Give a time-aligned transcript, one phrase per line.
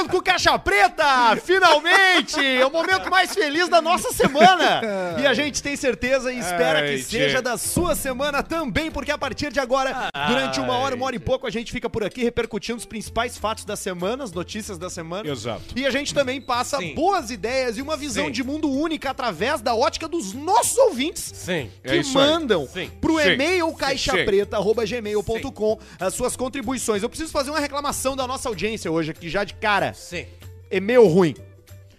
[0.00, 2.42] chegando com Caixa Preta, finalmente!
[2.44, 4.80] É o momento mais feliz da nossa semana.
[5.20, 7.42] E a gente tem certeza e espera que Ai, seja tchê.
[7.42, 11.18] da sua semana também, porque a partir de agora, durante uma hora, uma hora e
[11.18, 14.88] pouco, a gente fica por aqui repercutindo os principais fatos da semana, as notícias da
[14.88, 15.28] semana.
[15.28, 15.62] Exato.
[15.76, 16.94] E a gente também passa Sim.
[16.94, 18.32] boas ideias e uma visão Sim.
[18.32, 21.70] de mundo única através da ótica dos nossos ouvintes Sim.
[21.82, 22.26] que É isso aí.
[22.26, 22.66] mandam
[23.00, 23.30] pro Sim.
[23.32, 27.02] e-mail caixapreta.gmail.com as suas contribuições.
[27.02, 29.89] Eu preciso fazer uma reclamação da nossa audiência hoje aqui, já de cara.
[29.92, 30.26] Sim.
[30.70, 31.34] E-mail ruim.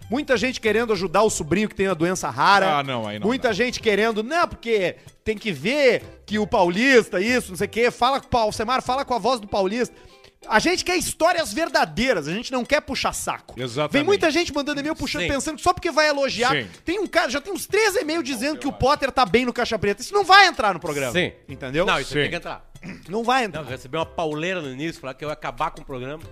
[0.10, 2.80] Muita gente querendo ajudar o sobrinho que tem a doença rara.
[2.80, 3.54] Ah, não, aí não Muita dá.
[3.54, 7.90] gente querendo, não, porque tem que ver que o paulista, isso, não sei o quê,
[7.90, 9.96] fala com o Alcemar, fala com a voz do paulista.
[10.50, 13.54] A gente quer histórias verdadeiras, a gente não quer puxar saco.
[13.58, 13.94] Exatamente.
[13.94, 15.28] Vem muita gente mandando e-mail puxando, Sim.
[15.30, 16.52] pensando que só porque vai elogiar.
[16.52, 16.68] Sim.
[16.84, 19.54] Tem um cara, já tem uns três e-mails dizendo que o Potter tá bem no
[19.54, 20.02] Caixa Preta.
[20.02, 21.14] Isso não vai entrar no programa.
[21.14, 21.32] Sim.
[21.48, 21.86] Entendeu?
[21.86, 22.22] Não, isso Sim.
[22.22, 22.70] tem que entrar.
[23.08, 23.62] Não vai entrar.
[23.62, 26.24] Não, eu recebi uma pauleira no início, falar que eu ia acabar com o programa.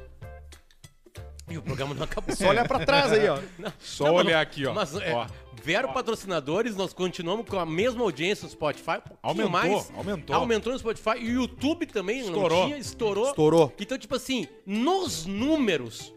[1.49, 2.35] E o programa não acabou.
[2.35, 3.39] Só olhar pra trás aí, ó.
[3.58, 4.73] Não, Só não, olhar mas- aqui, ó.
[4.73, 5.25] Mas é, Ó.
[5.64, 9.00] vieram patrocinadores, nós continuamos com a mesma audiência no Spotify.
[9.09, 9.91] Um Aumentou, mais.
[9.95, 10.36] aumentou.
[10.36, 11.17] Aumentou no Spotify.
[11.19, 12.59] E o YouTube também Estourou.
[12.59, 13.28] não tinha, estourou.
[13.30, 13.73] Estourou.
[13.80, 16.14] Então, tipo assim, nos números,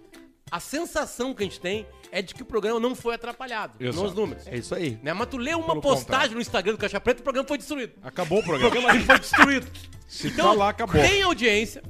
[0.50, 3.72] a sensação que a gente tem é de que o programa não foi atrapalhado.
[3.80, 4.04] Exato.
[4.04, 4.46] Nos números.
[4.46, 4.98] É isso aí.
[5.02, 5.14] Né?
[5.14, 6.34] Mas tu lê uma Pelo postagem contrário.
[6.34, 7.94] no Instagram do Caixa Preta e o programa foi destruído.
[8.02, 8.70] Acabou o O programa.
[8.70, 9.66] programa ali foi destruído.
[10.06, 11.00] Se tá lá, acabou.
[11.00, 11.82] Tem audiência,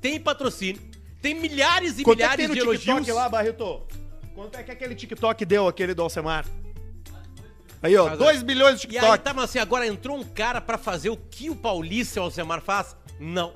[0.00, 0.82] tem patrocínio,
[1.22, 3.16] tem milhares e Quanto é que milhares tem no de TikTok elogios.
[3.16, 3.82] lá, Barreto?
[4.34, 6.44] Quanto é que aquele TikTok deu, aquele do Alcemar?
[7.82, 9.24] Aí, ó, Mas, 2 bilhões de E aí, TikTok.
[9.24, 12.24] tá, mas assim, agora entrou um cara pra fazer o que o Paulista e o
[12.24, 12.96] Alcemar faz?
[13.20, 13.52] Não.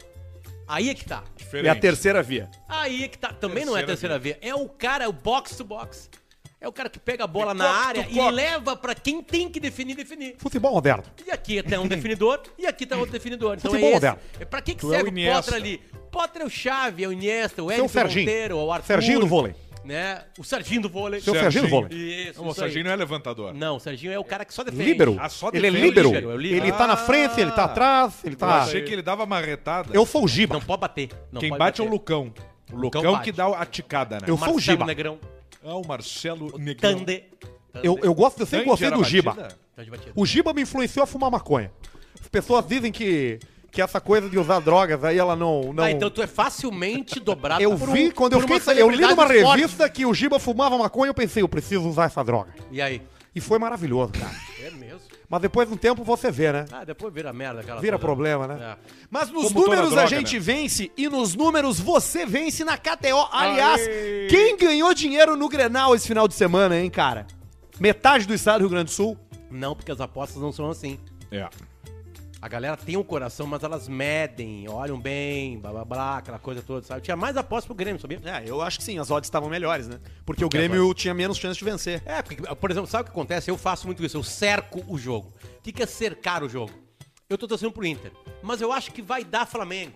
[0.69, 1.25] Aí é que tá.
[1.37, 1.67] Diferente.
[1.67, 2.49] É a terceira via.
[2.69, 3.33] Aí é que tá.
[3.33, 4.39] Também não é a Terceira terceira via.
[4.41, 6.09] É o cara, é o box to box.
[6.61, 9.23] É o cara que pega a bola É na área to e leva pra quem
[9.23, 10.35] tem que definir, definir.
[10.39, 11.03] Futebol moderno.
[11.27, 13.57] E aqui tem um definidor e aqui tá outro definidor.
[13.57, 14.19] Então Futebol é moderno.
[14.35, 14.43] esse.
[14.43, 15.43] É pra que, que Tu é o serve o Iniesta.
[15.43, 15.81] Potter ali?
[16.11, 18.27] Potter é o Chave, é o Iniesta, o Edson Serginho.
[18.27, 18.87] Monteiro, o Arthur.
[18.87, 19.55] Serginho do vôlei.
[19.83, 20.23] Né?
[20.39, 21.21] O Serginho do vôlei.
[21.23, 21.99] Seu Serginho do vôlei.
[22.29, 22.55] Isso, Não, o.
[22.55, 23.55] Serginho não é levantador.
[23.55, 24.85] Não, o Serginho é o cara que só defende.
[24.85, 25.17] Líbero.
[25.19, 25.87] Ah, só ele é defende.
[25.89, 26.09] líbero.
[26.13, 26.65] Líbero, é líbero.
[26.67, 28.63] Ele tá na frente, ele tá atrás, ele Eu tá...
[28.65, 29.89] achei que ele dava marretada.
[29.95, 30.53] Eu sou o Giba.
[30.55, 31.09] Não pode bater.
[31.33, 31.95] Não Quem pode bate é o bater.
[31.95, 32.33] Lucão.
[32.71, 34.27] O Lucão Lucão que dá a ticada, né?
[34.27, 34.85] Eu sou o Giba.
[34.85, 35.19] Negrão.
[35.65, 36.99] Ah, o Marcelo Negrão.
[36.99, 37.25] Tande.
[37.83, 39.33] Eu, eu gosto, eu sempre Tandy gostei era do Giba.
[39.35, 39.59] batida?
[39.77, 39.91] Tande.
[40.15, 41.71] O Giba me influenciou a fumar maconha.
[42.21, 43.39] As pessoas dizem que,
[43.71, 45.73] que essa coisa de usar drogas aí ela não.
[45.73, 45.85] não...
[45.85, 48.83] Ah, então tu é facilmente dobrado Eu por um- vi, quando eu por uma fiquei.
[48.83, 49.61] Eu li numa celebridade do esporte.
[49.61, 52.53] revista que o Giba fumava maconha, eu pensei, eu preciso usar essa droga.
[52.71, 53.01] E aí?
[53.35, 54.35] E foi maravilhoso, cara.
[54.65, 55.01] É mesmo?
[55.31, 56.65] Mas depois de um tempo você vê, né?
[56.73, 58.05] Ah, depois vira merda aquela Vira coisa.
[58.05, 58.73] problema, né?
[58.77, 58.77] É.
[59.09, 60.41] Mas nos Como números a droga, gente né?
[60.41, 63.29] vence e nos números você vence na KTO.
[63.31, 64.27] Aliás, Aê!
[64.29, 67.29] quem ganhou dinheiro no Grenal esse final de semana, hein, cara?
[67.79, 69.17] Metade do estado do Rio Grande do Sul.
[69.49, 70.99] Não, porque as apostas não são assim.
[71.31, 71.49] É.
[72.43, 76.63] A galera tem um coração, mas elas medem, olham bem, blá blá blá, aquela coisa
[76.63, 77.03] toda, sabe?
[77.03, 78.19] Tinha mais apostas pro Grêmio, sabia?
[78.25, 80.01] É, eu acho que sim, as odds estavam melhores, né?
[80.25, 82.03] Porque o Grêmio tinha menos chance de vencer.
[82.07, 83.51] É, porque, por exemplo, sabe o que acontece?
[83.51, 85.31] Eu faço muito isso, eu cerco o jogo.
[85.59, 86.73] O que é cercar o jogo?
[87.29, 88.11] Eu tô torcendo pro Inter,
[88.43, 89.93] mas eu acho que vai dar Flamengo.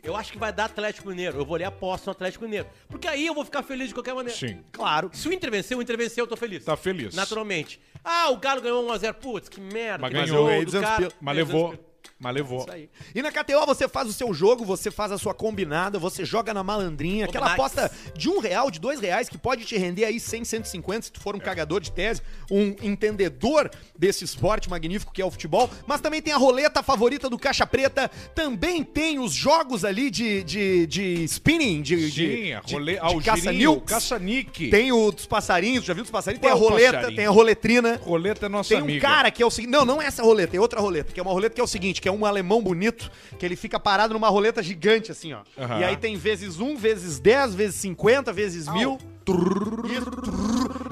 [0.00, 1.38] Eu acho que vai dar Atlético Mineiro.
[1.38, 2.68] Eu vou ler aposta no Atlético Mineiro.
[2.88, 4.38] Porque aí eu vou ficar feliz de qualquer maneira.
[4.38, 4.62] Sim.
[4.70, 5.10] Claro.
[5.12, 6.64] Se o Inter vencer, o Inter venceu, eu tô feliz.
[6.64, 7.14] Tá feliz.
[7.16, 7.80] Naturalmente.
[8.04, 9.14] Ah, o Galo ganhou 1x0.
[9.14, 9.98] Putz, que merda.
[10.02, 10.28] Mas que ganhou.
[10.28, 11.12] jogo Ganhei do 200 cara.
[11.20, 11.87] Mas Ganhei 200 levou.
[12.20, 12.58] Mas levou.
[12.60, 12.90] Isso aí.
[13.14, 16.52] E na KTO você faz o seu jogo, você faz a sua combinada, você joga
[16.52, 20.18] na malandrinha, aquela aposta de um real, de dois reais, que pode te render aí
[20.18, 22.20] 100, 150, se tu for um cagador de tese,
[22.50, 25.70] um entendedor desse esporte magnífico que é o futebol.
[25.86, 30.42] Mas também tem a roleta favorita do Caixa Preta, também tem os jogos ali de,
[30.42, 32.92] de, de spinning, de, de, Sim, a de- role...
[32.94, 33.94] de o caça girinho, o nilks.
[33.94, 34.70] caça-nique.
[34.70, 36.40] Tem o dos passarinhos, já viu dos passarinhos?
[36.42, 37.16] Tem a Qual é o roleta, passarinho?
[37.16, 38.00] tem a roletrina.
[38.04, 39.06] Roleta é nossa Tem um amiga.
[39.06, 39.70] cara que é o seguinte.
[39.70, 41.12] Não, não é essa roleta, é outra roleta.
[41.12, 43.56] Que é uma roleta que é o seguinte: que é um alemão bonito, que ele
[43.56, 45.40] fica parado numa roleta gigante, assim, ó.
[45.56, 45.80] Aham.
[45.80, 48.98] E aí tem vezes 1, vezes 10, vezes 50, vezes mil.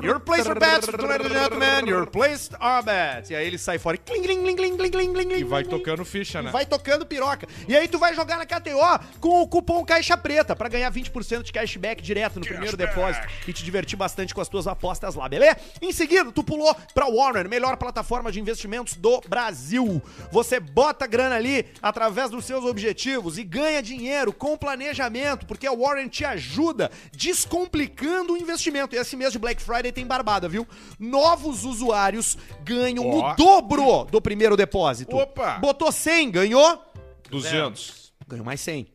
[0.06, 1.86] Your place are bets, ladies and gentlemen.
[1.88, 3.30] Your place are bets.
[3.30, 5.64] E aí ele sai fora e cling, cling, cling, cling, cling, cling, cling, E vai
[5.64, 6.50] tocando ficha, e né?
[6.50, 7.48] vai tocando piroca.
[7.66, 8.78] E aí tu vai jogar na KTO
[9.20, 13.52] com o cupom Caixa Preta pra ganhar 20% de cashback direto no primeiro depósito e
[13.52, 15.56] te divertir bastante com as tuas apostas lá, beleza?
[15.82, 20.00] Em seguida, tu pulou pra Warner, melhor plataforma de investimentos do Brasil.
[20.30, 25.72] Você bota grana ali através dos seus objetivos e ganha dinheiro com planejamento, porque a
[25.72, 28.94] Warner te ajuda descomplicando o investimento.
[28.94, 30.66] E esse mês de Black Friday tem barbada, viu?
[30.98, 33.32] Novos usuários ganham Ó.
[33.32, 35.16] o dobro do primeiro depósito.
[35.16, 35.58] Opa!
[35.58, 36.82] Botou 100, ganhou?
[37.30, 38.12] 200.
[38.28, 38.86] Ganhou mais 100.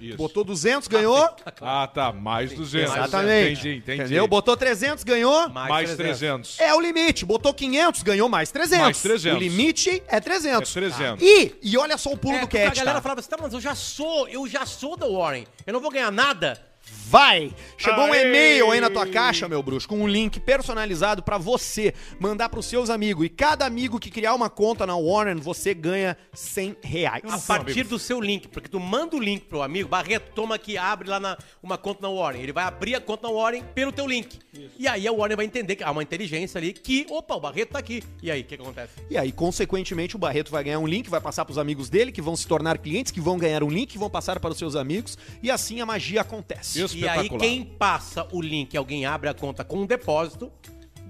[0.00, 0.16] Isso.
[0.16, 1.28] Botou 200, ganhou?
[1.60, 2.10] Ah, tá.
[2.10, 2.90] Mais 200.
[2.90, 3.50] Exatamente.
[3.60, 4.00] Entendi, entendi.
[4.02, 4.26] Entendeu?
[4.26, 5.50] Botou 300, ganhou?
[5.50, 6.58] Mais 300.
[6.58, 7.26] É o limite.
[7.26, 8.78] Botou 500, ganhou mais 300.
[8.78, 9.36] Mais 300.
[9.36, 10.70] O limite é 300.
[10.70, 11.22] É 300.
[11.22, 13.02] E, e olha só o pulo É, do porque a cat, galera tá?
[13.02, 15.44] falava assim, tá, mas eu já sou, eu já sou da Warren.
[15.66, 16.69] Eu não vou ganhar nada.
[17.10, 17.52] Vai!
[17.76, 18.28] Chegou um Aê!
[18.28, 22.66] e-mail aí na tua caixa, meu bruxo, com um link personalizado pra você mandar pros
[22.66, 23.26] seus amigos.
[23.26, 27.22] E cada amigo que criar uma conta na Warner, você ganha 100 reais.
[27.24, 30.78] A partir do seu link, porque tu manda o link pro amigo, Barreto, toma aqui,
[30.78, 32.42] abre lá na, uma conta na Warren.
[32.42, 34.38] Ele vai abrir a conta na Warren pelo teu link.
[34.78, 37.70] E aí a Warren vai entender que há uma inteligência ali que, opa, o Barreto
[37.70, 38.02] tá aqui.
[38.22, 38.92] E aí, o que, que acontece?
[39.08, 42.22] E aí, consequentemente, o Barreto vai ganhar um link, vai passar pros amigos dele, que
[42.22, 44.76] vão se tornar clientes, que vão ganhar um link, que vão passar para os seus
[44.76, 46.79] amigos, e assim a magia acontece.
[46.94, 50.50] E aí, quem passa o link, alguém abre a conta com um depósito,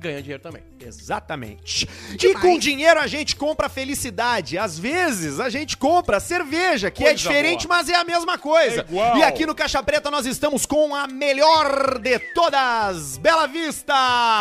[0.01, 0.63] ganha dinheiro também.
[0.81, 1.89] Exatamente.
[2.21, 4.57] E com dinheiro a gente compra felicidade.
[4.59, 7.77] Às vezes a gente compra cerveja, que é Coisa diferente, boa.
[7.79, 8.85] mas é a mesma coisa.
[8.91, 9.19] É.
[9.19, 13.95] E aqui no Caixa Preta nós estamos com a melhor de todas, Bela Vista.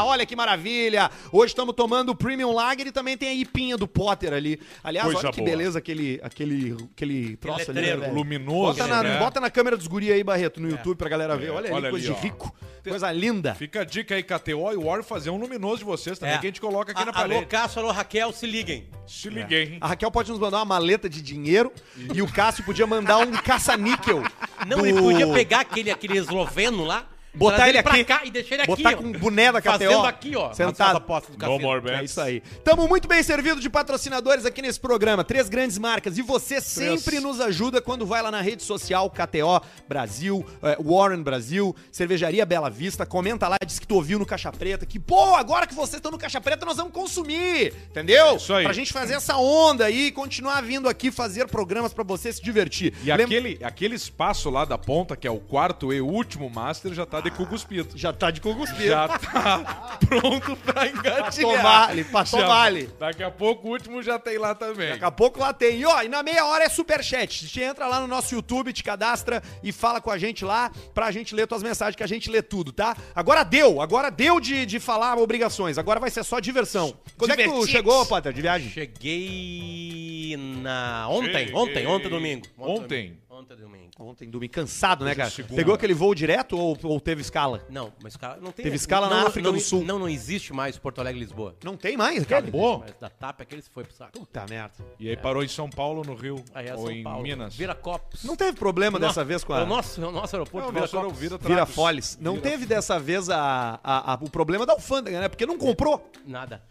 [0.06, 1.12] Olha que maravilha.
[1.32, 4.60] Hoje estamos tomando o Premium Lager e também tem a ipinha do Potter ali.
[4.84, 5.50] Aliás, Coisa olha que boa.
[5.50, 9.20] beleza aquele aquele aquele troço ali, né, luminoso, Bota na, né?
[9.20, 11.48] bota na câmera dos guri aí, Barreto, no YouTube pra galera ver.
[11.48, 12.56] É, Olha, ali, olha coisa ali, de rico.
[12.88, 13.54] Coisa linda.
[13.56, 16.38] Fica a dica aí, KTO e War fazer um luminoso de vocês também, É.
[16.38, 17.46] que a gente coloca aqui A- na Alô, parede.
[17.48, 18.88] Cássio, alô, Raquel, se liguem.
[19.08, 19.78] Se liguei, hein?
[19.82, 21.72] A Raquel pode nos mandar uma maleta de dinheiro
[22.14, 24.22] e o Cássio podia mandar um caça-níquel.
[24.68, 27.08] Não, do- ele podia pegar aquele, aquele esloveno lá,
[27.40, 28.04] Botar ele pra aqui.
[28.04, 29.02] cá e deixar ele aqui, Botar ó.
[29.02, 29.72] com o boné da KTO.
[29.72, 30.54] Fazendo aqui, ó.
[30.54, 30.88] Sentado.
[30.90, 31.60] nas apostas do No cassino.
[31.62, 32.12] more É bets.
[32.12, 32.42] isso aí.
[32.64, 35.24] Tamo muito bem servido de patrocinadores aqui nesse programa.
[35.24, 36.18] Três grandes marcas.
[36.18, 41.22] E você sempre nos ajuda quando vai lá na rede social KTO Brasil, eh, Warren
[41.24, 43.06] Brasil, Cervejaria Bela Vista.
[43.06, 44.86] Comenta lá, diz que tu ouviu no Caixa Preta.
[44.86, 47.74] Que, pô, agora que vocês estão no Caixa Preta, nós vamos consumir.
[47.90, 48.36] Entendeu?
[48.36, 48.64] Isso aí.
[48.64, 52.42] Pra gente fazer essa onda aí e continuar vindo aqui fazer programas pra você se
[52.42, 52.94] divertir.
[53.04, 56.94] E Lem- aquele, aquele espaço lá da ponta, que é o quarto e último master,
[56.94, 57.98] já tá de cu cuspido.
[57.98, 58.90] Já tá de cuguspiro.
[58.90, 61.58] Já tá pronto pra engatilhar.
[61.58, 62.90] tomar-lhe, pra Já- tomar-lhe.
[63.00, 64.90] Daqui a pouco o último já tem lá também.
[64.90, 65.80] Daqui a pouco lá tem.
[65.80, 67.48] E ó, e na meia hora é superchat.
[67.48, 71.12] Te entra lá no nosso YouTube, te cadastra e fala com a gente lá pra
[71.12, 72.96] gente ler tuas mensagens, que a gente lê tudo, tá?
[73.16, 75.78] Agora deu, agora deu de, de falar obrigações.
[75.78, 76.96] Agora vai ser só diversão.
[77.18, 78.70] Quando é que tu chegou, Potter, de viagem?
[78.70, 81.08] Cheguei na...
[81.10, 81.54] Ontem, Cheguei.
[81.56, 82.46] ontem, ontem domingo.
[82.58, 83.08] Ontem?
[83.08, 83.20] domingo.
[83.40, 83.90] Ontem domingo.
[84.00, 85.30] Ontem, domingo, cansado, né, é cara?
[85.30, 85.56] segunda.
[85.56, 87.66] Pegou aquele voo direto ou, ou teve escala?
[87.70, 88.64] Não, mas cara, não tem...
[88.64, 89.84] Teve escala na África não, do Sul.
[89.86, 91.56] Não, não existe mais Porto Alegre e Lisboa.
[91.64, 92.42] Não tem mais, cara?
[92.44, 92.80] Acabou.
[92.80, 94.12] Mas da TAP aquele se foi pro saco.
[94.12, 94.74] Puta merda.
[95.00, 96.44] E aí parou em São Paulo, no Rio.
[96.54, 97.24] Aí é ou São em Paulo.
[97.24, 97.56] Minas.
[97.56, 98.26] Viracopos.
[98.26, 99.64] Não teve problema dessa Não, vez com É a...
[99.64, 101.10] o nosso, é o nosso aeroporto, Não, nosso.
[101.12, 101.76] Vira Vira Trapos.
[101.76, 102.18] Foles.
[102.20, 105.30] Não teve dessa vez a, a- a- o problema da alfândega, né?
[105.30, 106.12] Porque não comprou.
[106.26, 106.62] Nada.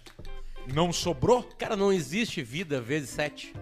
[0.75, 1.43] Não sobrou?
[1.56, 3.55] Cara, não existe vida vezes sete.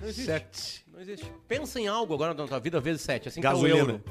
[0.00, 0.26] Não existe.
[0.26, 0.83] Sete.
[0.94, 1.26] Não existe.
[1.48, 3.28] Pensa em algo agora na tua vida vezes sete.
[3.28, 3.74] Assim Gasolina.
[3.74, 4.04] que o euro.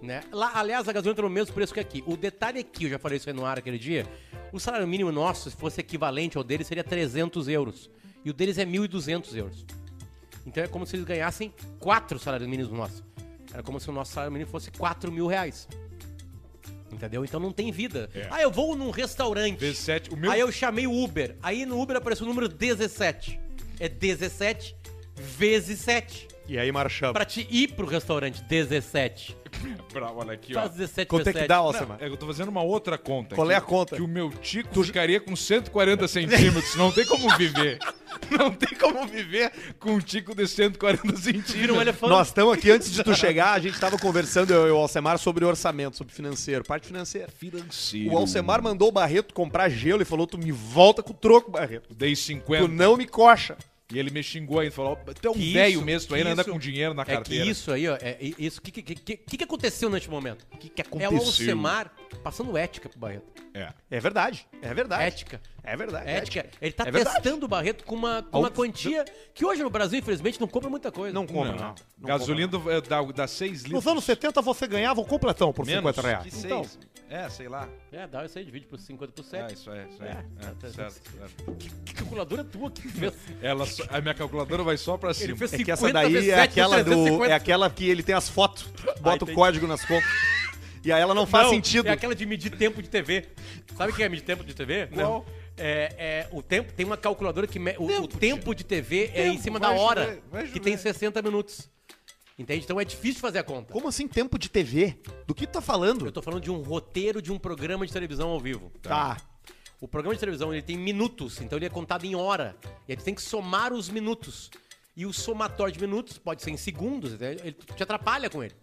[0.00, 0.22] Né?
[0.32, 2.02] Lá, aliás, a gasolina tá no mesmo preço que aqui.
[2.06, 4.06] O detalhe aqui, eu já falei isso aí no ar aquele dia,
[4.52, 7.90] o salário mínimo nosso, se fosse equivalente ao deles, seria 300 euros.
[8.24, 9.66] E o deles é 1.200 euros.
[10.46, 13.02] Então é como se eles ganhassem quatro salários mínimos nossos.
[13.52, 15.68] Era como se o nosso salário mínimo fosse 4 mil reais.
[16.90, 17.24] Entendeu?
[17.24, 18.08] Então não tem vida.
[18.14, 18.28] É.
[18.30, 19.58] Ah, eu vou num restaurante.
[19.58, 20.10] Vezes sete.
[20.10, 20.30] O meu...
[20.30, 21.36] Aí eu chamei o Uber.
[21.42, 23.38] Aí no Uber apareceu o número 17.
[23.78, 24.76] É 17
[25.16, 26.28] vezes 7.
[26.48, 27.12] E aí marchamos.
[27.12, 29.36] Pra te ir pro restaurante, 17.
[29.92, 30.60] Bravo, olha aqui, ó.
[30.60, 31.60] Faz 17 Quanto é que dá?
[31.98, 33.34] É, eu tô fazendo uma outra conta.
[33.34, 33.96] Qual aqui, é a conta?
[33.96, 36.76] Que o meu tico ficaria com 140 centímetros.
[36.76, 37.78] Não tem como viver.
[38.30, 41.80] Não tem como viver com um tico de 140 Vira um centímetros.
[41.80, 42.10] elefante.
[42.10, 45.18] Nós estamos aqui, antes de tu chegar, a gente tava conversando, eu e o Alcemar,
[45.18, 47.28] sobre orçamento, sobre financeiro, parte financeira.
[47.28, 48.12] Financeiro.
[48.14, 51.50] O Alcemar mandou o Barreto comprar gelo e falou: Tu me volta com o troco,
[51.50, 51.92] Barreto.
[51.94, 52.68] Dei Tu 50.
[52.68, 53.56] não me coxa.
[53.92, 54.72] E ele me xingou ainda.
[54.74, 57.44] Falou, tu é um velho mesmo, tu ainda anda com dinheiro na É que carteira.
[57.46, 58.58] isso aí, ó, é é isso.
[58.58, 60.44] O que, que, que, que, que aconteceu neste momento?
[60.52, 61.18] O que, que É o aconteceu?
[61.18, 63.26] Alcemar passando ética pro Barreto.
[63.54, 63.72] É.
[63.90, 65.04] É verdade, é verdade.
[65.04, 65.40] Ética.
[65.62, 66.08] É verdade.
[66.10, 66.46] Ética.
[66.60, 67.16] Ele tá É verdade.
[67.22, 70.68] testando o Barreto com uma, com uma quantia que hoje no Brasil, infelizmente, não compra
[70.68, 71.14] muita coisa.
[71.14, 71.58] Não compra, Não.
[71.58, 71.74] não.
[71.98, 73.72] não Gasolina é, dá, dá 6 litros.
[73.72, 76.24] Nos anos 70 você ganhava o completão por Menos 50 reais.
[76.24, 76.78] que seis.
[77.08, 77.68] É, sei lá.
[77.92, 79.54] É, dá isso aí, divide por 50 por É, 7.
[79.54, 80.06] isso é, isso é.
[80.06, 81.56] É, É, tá- certo, certo.
[81.84, 83.12] Que calculadora tua que fez?
[83.40, 85.30] Ela só- a minha calculadora vai só pra cima.
[85.30, 86.84] Ele fez é que 50 essa daí vezes é sete, aquela do.
[86.90, 87.32] 350.
[87.32, 88.64] É aquela que ele tem as fotos,
[89.00, 89.34] bota o entendi.
[89.34, 90.08] código nas contas.
[90.84, 91.86] E aí ela não faz Não, sentido.
[91.88, 93.24] É aquela de medir tempo de TV.
[93.76, 94.86] Sabe o que é medir tempo de TV?
[94.88, 95.24] Qual?
[95.56, 99.26] É, é, o tempo, tem uma calculadora que me, o, o Tempo, de TV é
[99.26, 101.68] em cima vai da hora, vai que tem 60 minutos.
[102.38, 102.64] Entende?
[102.64, 103.72] Então é difícil fazer a conta.
[103.72, 104.98] Como assim tempo de TV?
[105.26, 106.04] Do que tu tá falando?
[106.06, 108.70] Eu tô falando de um roteiro de um programa de televisão ao vivo.
[108.82, 109.16] Tá.
[109.80, 112.56] O programa de televisão ele tem minutos, então ele é contado em hora.
[112.86, 114.50] E aí tu tem que somar os minutos.
[114.94, 118.54] E o somatório de minutos pode ser em segundos, ele te atrapalha com ele.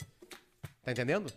[0.84, 1.32] Tá entendendo?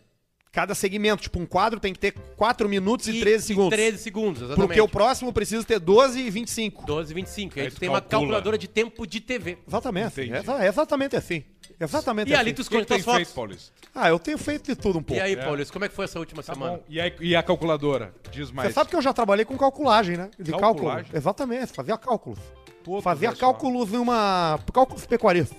[0.50, 3.76] Cada segmento, tipo, um quadro tem que ter 4 minutos e, 13 segundos.
[3.76, 4.66] 13 segundos, exatamente.
[4.66, 6.86] Porque o próximo precisa ter 12 e 25.
[6.86, 7.58] 12 e 25.
[7.58, 8.20] E aí Aí tu tem uma calcula.
[8.20, 9.58] calculadora de tempo de TV.
[9.68, 10.18] Exatamente.
[10.22, 11.44] É, é exatamente assim.
[11.78, 12.54] Exatamente E ali assim.
[12.54, 13.34] tu O que, que esconde tem tuas feito, fotos.
[13.34, 13.72] Paulista?
[13.94, 15.20] Ah, eu tenho feito de tudo um pouco.
[15.20, 15.36] E aí, É.
[15.36, 16.76] Paulista, como é que foi essa última Tá semana?
[16.78, 16.84] bom.
[16.88, 18.14] E, aí- e a calculadora?
[18.30, 18.68] Diz mais.
[18.68, 20.30] Você sabe que eu já trabalhei com calculagem, né?
[20.38, 20.72] De cálculo.
[20.74, 21.10] Calculagem?
[21.14, 22.38] Exatamente, fazia cálculos.
[22.82, 24.58] Pô, tu fazia cálculos numa.
[24.72, 25.58] cálculos pecuaristas.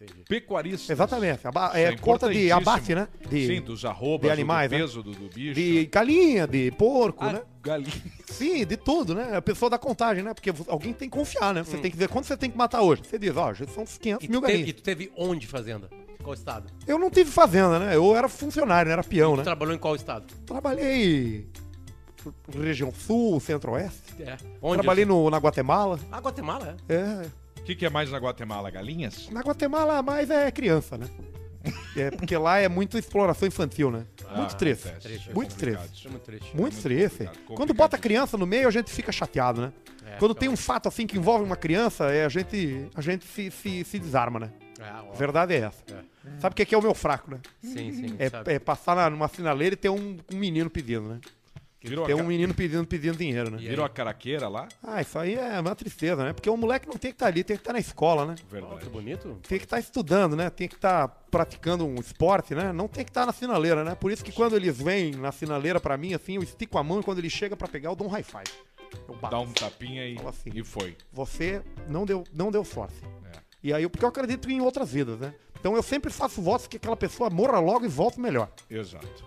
[0.00, 0.22] Entendi.
[0.28, 0.92] Pecuarista.
[0.92, 1.46] Exatamente.
[1.46, 3.08] Aba- Isso é conta de abate, né?
[3.28, 4.80] De, Sim, dos arrobas, de animais, do né?
[4.80, 5.54] peso do, do bicho.
[5.54, 7.42] de galinha, de porco, Ah, né?
[7.60, 7.90] galinha.
[8.26, 9.36] Sim, de tudo, né?
[9.36, 10.32] A pessoa da contagem, né?
[10.32, 11.64] Porque alguém tem que confiar, né?
[11.64, 13.02] Você tem que ver quanto você tem que matar hoje.
[13.04, 14.76] Você diz, ó, já são uns 500 E mil teve, e galinhas.
[14.76, 15.90] tu teve onde fazenda?
[16.22, 16.70] Qual estado?
[16.86, 17.96] Eu não tive fazenda, né?
[17.96, 18.92] Eu era funcionário, né?
[18.92, 19.42] Era peão, Tu né?
[19.44, 20.26] trabalhou em qual estado?
[20.46, 21.46] Trabalhei
[22.52, 24.22] região sul, centro-oeste.
[24.22, 24.36] É.
[24.60, 24.78] Onde?
[24.82, 25.98] Trabalhei no, na Guatemala.
[26.12, 26.94] Ah, Guatemala, é.
[26.94, 27.26] É,
[27.68, 28.70] que, que é mais na Guatemala?
[28.70, 29.28] Galinhas?
[29.30, 31.06] na Guatemala mais é criança, né?
[31.96, 34.06] É, porque lá é muito exploração infantil, né?
[34.36, 34.88] muito estresse.
[34.88, 35.08] acontece.
[35.08, 35.88] Triste, Muito estresse.
[35.92, 36.56] Isso é muito triste.
[36.56, 36.76] Muito
[37.26, 39.72] complicado, Quando bota criança no meio, a gente fica chateado, né?
[40.06, 43.26] É, Quando tem um fato assim que envolve uma criança, é, a gente, a gente
[43.26, 44.50] se, se, se desarma, né?
[44.78, 45.82] É, A verdade é essa.
[45.92, 46.40] É.
[46.40, 47.38] Sabe o que é o meu fraco, né?
[47.60, 48.16] Sim, sim.
[48.18, 51.20] É, é passar na- numa sinaleira e ter um, um menino pedindo, né?
[51.80, 53.58] Virou, Tem um ca- menino pedindo, pedindo dinheiro, né?
[53.60, 54.66] E virou a caraqueira lá?
[54.82, 56.32] Ah, isso aí é uma tristeza, né?
[56.32, 58.34] Porque o moleque não tem que estar ali, tem que estar na escola, né?
[58.50, 58.80] Verdade.
[58.80, 59.38] que bonito.
[59.48, 60.50] Tem que estar estudando, né?
[60.50, 62.72] Tem que estar praticando um esporte, né?
[62.72, 63.94] Não tem que estar na sinaleira, né?
[63.94, 66.98] Por isso que quando eles vêm na sinaleira pra mim, assim, eu estico a mão
[66.98, 68.44] e quando ele chega pra pegar, eu dou um high five.
[69.08, 69.30] Eu bato.
[69.36, 70.50] Dá um tapinha e, assim.
[70.52, 70.96] e foi.
[71.12, 72.96] Você não deu, não deu sorte.
[73.32, 73.38] É.
[73.62, 75.32] E aí, porque eu acredito em outras vidas, né?
[75.60, 78.50] Então eu sempre faço votos que aquela pessoa morra logo e volte melhor.
[78.68, 79.24] Exato.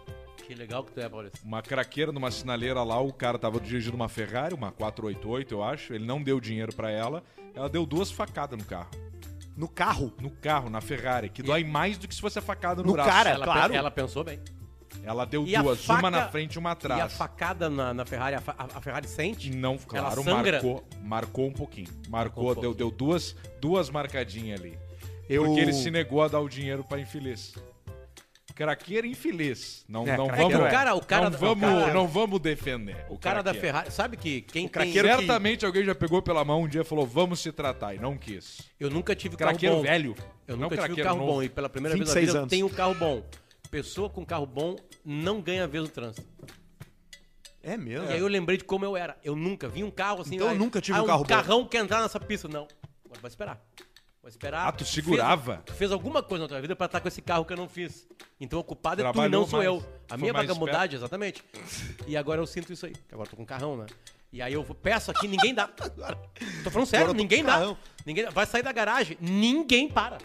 [0.51, 1.39] Que legal que tu é, Paulista.
[1.45, 5.93] Uma craqueira numa sinaleira lá, o cara tava dirigindo uma Ferrari, uma 488, eu acho.
[5.93, 7.23] Ele não deu dinheiro pra ela.
[7.55, 8.89] Ela deu duas facadas no carro.
[9.55, 10.11] No carro.
[10.19, 12.93] No carro, na Ferrari, que dói mais do que se fosse a facada no, No
[12.93, 13.09] braço.
[13.09, 13.29] cara.
[13.29, 13.71] ela, claro.
[13.71, 14.41] pe- ela pensou bem.
[15.05, 17.13] Ela deu E duas, faca- uma na frente e uma E a atrás.
[17.13, 19.49] facada na, na Ferrari, a, fa- a- Ferrari sente?
[19.55, 20.51] Não, claro, sangra?
[20.61, 21.87] marcou, marcou um pouquinho.
[22.09, 24.77] Marcou, Marcou um deu, deu duas, duas marcadinhas ali.
[25.29, 25.45] Eu...
[25.45, 27.53] Porque ele se negou a dar o dinheiro pra infeliz.
[28.61, 29.83] Craqueiro infeliz.
[29.87, 30.57] Não, É, não vamos, é.
[30.57, 33.05] O cara- o cara não da- vamos, o cara- não vamos defender.
[33.09, 33.53] O cara da.
[33.53, 34.67] Ferrari, sabe que quem tem...
[34.67, 37.95] craqueiro que- Certamente alguém já pegou pela mão um dia e falou, vamos se tratar,
[37.95, 38.61] e não quis.
[38.79, 39.81] Eu nunca tive carro Craqueiro bom.
[39.81, 40.15] velho.
[40.47, 41.31] Eu não nunca tive um carro novo.
[41.33, 42.49] bom e pela primeira vez na 26 vida eu anos.
[42.49, 43.23] tenho um carro bom.
[43.69, 44.75] Pessoa com carro bom
[45.05, 46.27] não ganha vez no trânsito.
[47.63, 48.07] É mesmo?
[48.09, 49.17] E aí eu lembrei de como eu era.
[49.23, 50.35] Eu nunca vi um carro assim.
[50.35, 51.27] Então eu nunca tive ah, um carro bom.
[51.29, 52.47] carrão quer entrar nessa pista.
[52.47, 52.67] Não.
[53.21, 53.61] Vai esperar.
[54.21, 54.67] Vai esperar.
[54.67, 55.53] Ah, tu segurava?
[55.55, 57.57] Fez, tu fez alguma coisa na tua vida pra estar com esse carro que eu
[57.57, 58.07] não fiz.
[58.39, 59.65] Então o culpado é tu e não sou mais.
[59.67, 59.77] eu.
[60.05, 61.43] A Foi minha mais vagabundagem, exatamente.
[62.07, 62.93] E agora eu sinto isso aí.
[63.11, 63.87] Agora eu tô com um carrão, né?
[64.31, 65.67] E aí eu peço aqui, ninguém dá.
[66.63, 67.51] Tô falando sério, tô ninguém dá.
[67.53, 67.77] carrão.
[68.05, 68.29] Ninguém.
[68.29, 70.19] Vai sair da garagem, ninguém para.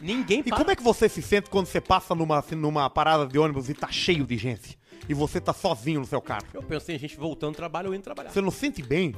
[0.00, 0.56] Ninguém E para.
[0.56, 3.68] como é que você se sente quando você passa numa, assim, numa parada de ônibus
[3.68, 4.78] e tá cheio de gente?
[5.08, 6.46] E você tá sozinho no seu carro?
[6.54, 8.30] Eu penso, tem gente voltando do trabalho ou indo trabalhar.
[8.30, 9.14] Você não sente bem?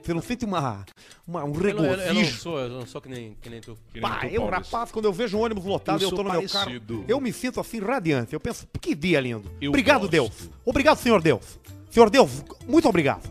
[0.00, 0.84] Você não sente uma,
[1.26, 2.38] uma- um Eu, não- eu- eu não regozijo?
[2.40, 3.76] sou, eu não sou que nem, que nem tu.
[3.92, 4.56] Que nem Pá, tu, eu, Paulista.
[4.76, 6.94] rapaz, quando eu vejo um ônibus lotado e Eu eu tô no meu parecido.
[6.98, 8.32] carro, eu me sinto assim radiante.
[8.32, 9.48] Eu penso, que dia lindo.
[9.60, 10.10] Eu obrigado, gosto.
[10.10, 10.32] Deus.
[10.64, 11.58] Obrigado, Senhor Deus.
[11.90, 13.30] Senhor Deus, muito obrigado.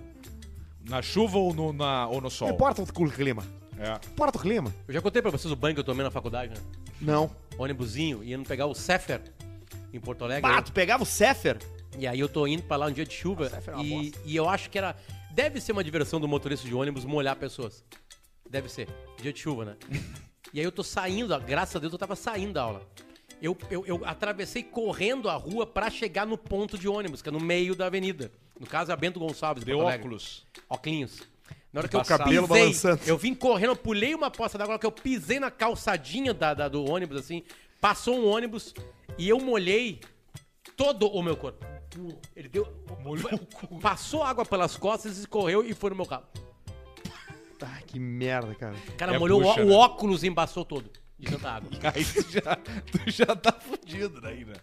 [0.87, 2.49] Na chuva ou no, na, ou no Não sol?
[2.49, 3.43] importa o clima.
[3.77, 3.89] É.
[3.89, 4.73] Não importa o clima.
[4.87, 6.61] Eu já contei pra vocês o banho que eu tomei na faculdade, né?
[7.01, 7.31] Não.
[7.57, 9.21] Ônibusinho, indo pegar o Cefer
[9.93, 10.49] em Porto Alegre.
[10.49, 11.57] Bah, tu pegava o Cefer?
[11.97, 13.89] E aí eu tô indo pra lá um dia de chuva Cefer é uma e,
[14.11, 14.19] bosta.
[14.25, 14.95] e eu acho que era.
[15.33, 17.83] Deve ser uma diversão do motorista de ônibus molhar pessoas.
[18.49, 18.87] Deve ser.
[19.21, 19.77] Dia de chuva, né?
[20.53, 22.81] e aí eu tô saindo, graças a Deus eu tava saindo da aula.
[23.41, 27.31] Eu, eu, eu atravessei correndo a rua pra chegar no ponto de ônibus, que é
[27.31, 28.31] no meio da avenida.
[28.59, 29.83] No caso é a Bento Gonçalves, Alegre.
[29.83, 30.45] óculos.
[30.69, 31.21] Óculos.
[31.73, 33.01] Na hora que eu cabelo pisei, balançando.
[33.07, 36.67] eu vim correndo, eu pulei uma poça d'água, que eu pisei na calçadinha da, da-
[36.67, 37.43] do ônibus, assim,
[37.79, 38.75] passou um ônibus
[39.17, 40.01] e eu molhei
[40.75, 41.65] todo o meu corpo.
[42.35, 42.65] Ele deu.
[43.81, 46.23] Passou água pelas costas, escorreu e foi no meu carro.
[47.63, 48.73] Ai, que merda, cara.
[48.89, 49.75] O cara É molhou o- bucha, o, né?
[49.75, 50.89] óculos e embaçou todo.
[51.19, 51.69] De tanta água.
[51.93, 54.53] Aí tu já, tu já tá fudido daí, né?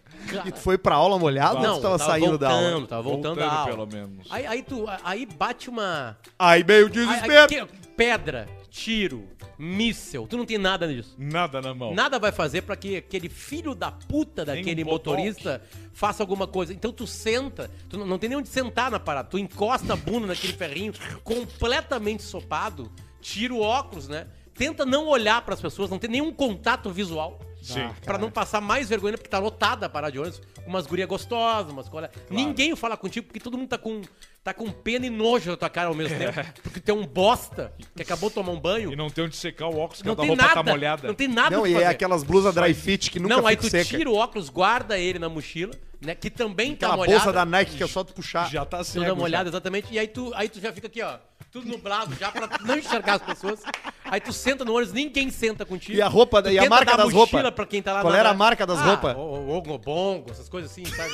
[0.45, 2.61] E tu foi pra aula molhado ou Não, tu tava tava saindo da aula?
[2.61, 3.71] voltando, tava voltando, da aula.
[3.71, 4.27] pelo menos.
[4.29, 6.17] Aí, aí tu, aí bate uma.
[6.37, 7.41] Aí meio aí- desespero.
[7.41, 11.15] aí que- pedra, tiro, míssel, tu não tem nada disso.
[11.17, 11.93] Nada na mão.
[11.93, 15.61] Nada vai fazer pra que aquele filho da puta daquele um motorista
[15.93, 16.73] faça alguma coisa.
[16.73, 19.29] Então tu senta, tu não, não tem nem onde sentar na parada.
[19.29, 24.27] Tu encosta a bunda naquele ferrinho completamente sopado, tira o óculos, né?
[24.53, 27.39] Tenta não olhar pras pessoas, não tem nenhum contato visual.
[27.61, 27.81] Sim.
[27.81, 30.85] Ah, Pra não passar mais vergonha, porque tá lotada a parada de ônibus, com umas
[30.87, 32.15] gurias gostosas, umas colegas.
[32.29, 34.01] Ninguém fala contigo, porque todo mundo tá com,
[34.43, 36.39] tá com pena e nojo na tua cara ao mesmo tempo.
[36.63, 38.91] Porque tem um bosta que acabou de tomar um banho.
[38.93, 40.53] E não tem onde secar o óculos, que Não a roupa nada.
[40.53, 41.07] tá molhada.
[41.07, 41.85] Não tem nada Não, e é fazer.
[41.87, 43.83] aquelas blusas dry fit que nunca Não, aí tu seca.
[43.97, 46.15] tira o óculos, guarda ele na mochila, né?
[46.15, 47.17] Que também Aquela tá molhada.
[47.17, 48.49] bolsa da Nike que é só tu puxar.
[48.49, 49.05] Já tá cego.
[49.05, 49.19] Toda já.
[49.21, 49.87] molhada, exatamente.
[49.93, 51.17] E aí tu, aí tu já fica aqui, ó.
[51.51, 53.61] Tudo nublado, já pra não enxergar as pessoas.
[54.05, 55.97] Aí tu senta no ônibus, ninguém senta contigo.
[55.97, 57.41] E a roupa, Tu e a marca dar das roupas?
[57.83, 59.15] tá lá Qual na- era a marca das Ah, roupas?
[59.15, 61.11] O, o, Ogobongo, essas coisas assim, sabe?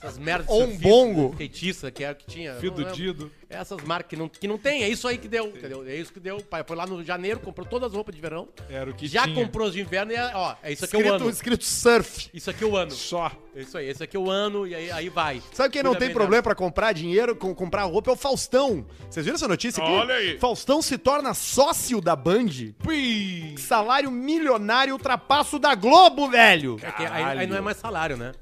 [0.00, 1.20] Essas merdas de Ombongo.
[1.20, 2.54] surfista, Feitiça, que era que tinha.
[2.54, 2.84] Fio do.
[2.92, 3.30] Dido.
[3.50, 5.82] Essas marcas que não, que não tem, é isso aí que deu, entendeu?
[5.88, 6.36] É isso que deu.
[6.36, 8.46] O pai foi lá no janeiro, comprou todas as roupas de verão.
[8.68, 9.34] Era o que já tinha.
[9.34, 11.30] comprou as de inverno e, é- ó, é isso aqui é o Escrito, ano.
[11.30, 12.28] escrito surf.
[12.34, 12.90] Isso aqui é o ano.
[12.90, 13.32] Só.
[13.56, 15.42] É isso aí, esse aqui é o ano e aí, aí vai.
[15.52, 18.10] Sabe quem não Cuida tem bem problema pra comprar dinheiro, com comprar roupa?
[18.10, 18.86] É o Faustão.
[19.08, 19.92] Vocês viram essa notícia aqui?
[19.92, 20.38] Olha aí.
[20.38, 22.48] Faustão se torna sócio da Band.
[22.80, 23.54] Pui.
[23.56, 26.76] Salário milionário ultrapassa o da Globo, velho.
[26.82, 28.32] É que aí, aí não é mais salário, né?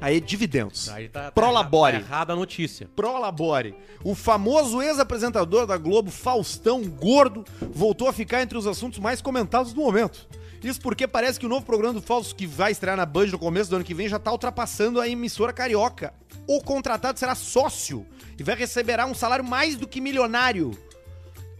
[0.00, 0.88] Aí, dividendos.
[0.90, 1.96] Aí tá, tá Prolabore.
[1.96, 2.88] erra- tá errada a notícia.
[2.94, 3.74] Prolabore.
[4.04, 9.72] O famoso ex-apresentador da Globo, Faustão Gordo, voltou a ficar entre os assuntos mais comentados
[9.72, 10.28] do momento.
[10.62, 13.38] Isso porque parece que o novo programa do Fausto, que vai estrear na Band no
[13.38, 16.12] começo do ano que vem, já tá ultrapassando a emissora carioca.
[16.48, 18.04] O contratado será sócio
[18.38, 20.76] e vai receberá um salário mais do que milionário.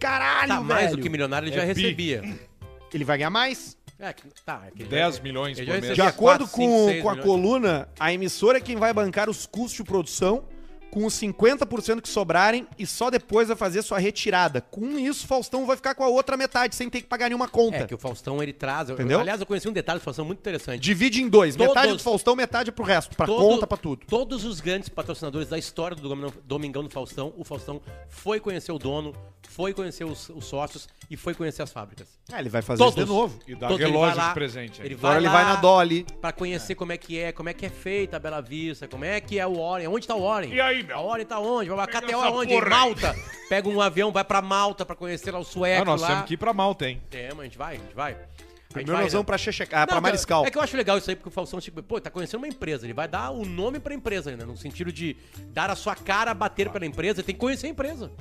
[0.01, 0.65] Caralho, Tá, velho.
[0.67, 1.81] mais do que milionário ele É já bi.
[1.83, 2.39] recebia.
[2.93, 3.77] Ele vai ganhar mais?
[4.01, 5.95] É, que- tá, é que ele 10 já- milhões por mês.
[5.95, 7.27] De acordo quatro, com, cinco, seis com a milhões.
[7.27, 10.45] coluna, a emissora é quem vai bancar os custos de produção
[10.91, 14.61] com os 50% que sobrarem e só depois vai fazer sua retirada.
[14.61, 17.77] Com isso, Faustão vai ficar com a outra metade, sem ter que pagar nenhuma conta.
[17.79, 18.89] É, que o Faustão ele traz.
[18.89, 19.21] eu- Entendeu?
[19.21, 20.81] aliás, eu conheci um detalhe do Faustão muito interessante.
[20.81, 21.55] Divide em dois.
[21.57, 23.15] Todos- Metade do Faustão, metade pro resto.
[23.17, 24.07] Pra Todo- conta, pra tudo.
[24.07, 28.73] Todos os grandes patrocinadores da história do Domingão- Domingão do Faustão, o Faustão foi conhecer
[28.73, 29.13] o dono,
[29.49, 32.09] foi conhecer os, os sócios e foi conhecer as fábricas.
[32.33, 32.97] É, ele vai fazer Todos.
[32.97, 33.39] isso de novo.
[33.47, 34.81] E dá Todos, ele relógio lá, de presente.
[34.83, 36.07] Ele Agora vai ele lá vai na Dolly.
[36.21, 39.05] Pra conhecer como é que é, como é que é feita a Bela Vista, como
[39.05, 40.53] é que é o Warren, onde tá o Warren?
[40.53, 40.97] E aí, meu?
[40.99, 41.71] A Warren tá onde?
[41.71, 42.53] Vai Pega KTO aonde?
[42.55, 42.69] Em aí.
[42.69, 43.17] Malta.
[43.49, 46.09] Pega um avião, vai pra Malta pra conhecer lá o sueco Ah, nós lá.
[46.09, 47.03] temos que ir pra Malta, hein?
[47.11, 48.13] Temos, a gente vai, a gente vai.
[48.13, 48.29] A gente
[48.69, 49.27] Primeiro vai, nós vamos né?
[49.27, 50.45] pra Chechecar, pra Não, Mariscal.
[50.45, 52.49] É que eu acho legal isso aí, porque o Faustão, tipo, pô, tá conhecendo uma
[52.49, 54.45] empresa, ele vai dar o nome pra empresa, né?
[54.45, 55.17] No sentido de
[55.49, 58.13] dar a sua cara a bater pela empresa, ele tem que conhecer a empresa.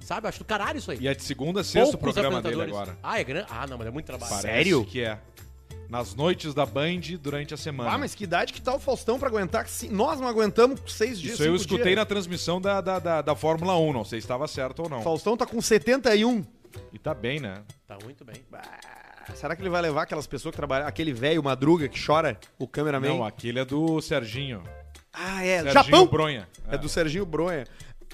[0.00, 0.26] Sabe?
[0.26, 0.98] Eu acho do caralho isso aí.
[1.00, 2.90] E é de segunda a sexta o Poucos programa dele apresentadores.
[2.90, 2.98] agora.
[3.02, 3.46] Ah, é grande?
[3.50, 4.30] Ah, não, mas é muito trabalho.
[4.30, 4.84] Parece Sério?
[4.84, 5.18] que é.
[5.88, 7.90] Nas noites da Band durante a semana.
[7.90, 9.66] Ah, mas que idade que tá o Faustão pra aguentar?
[9.68, 11.34] se- Nós não aguentamos seis dias.
[11.34, 11.96] Isso eu escutei dias.
[11.96, 15.00] na transmissão da, da, da, da Fórmula 1, não sei se estava certo ou não.
[15.02, 16.44] Faustão tá com 71.
[16.92, 17.62] E tá bem, né?
[17.86, 18.36] Tá muito bem.
[18.52, 20.86] Ah, Será que ele vai levar aquelas pessoas que trabalham.
[20.86, 23.08] Aquele velho Madruga que chora, o cameraman?
[23.08, 24.62] Não, aquele é do Serginho.
[25.12, 25.62] Ah, é.
[25.62, 26.06] Serginho Japão!
[26.06, 26.48] Bronha.
[26.70, 27.66] É do Serginho Bronha.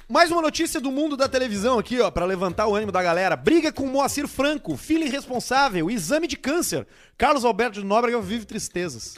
[0.08, 3.36] Mais uma notícia do mundo da televisão aqui, ó, pra levantar o ânimo da galera.
[3.36, 6.86] Briga com Moacir Franco, filho irresponsável, exame de câncer.
[7.16, 9.14] Carlos Alberto de Nóbrega vive tristezas.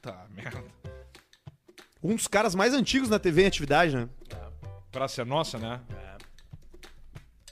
[0.00, 0.62] Tá, merda.
[2.02, 4.08] Um dos caras mais antigos na TV em atividade, né?
[4.92, 5.80] Pra ser nossa, né?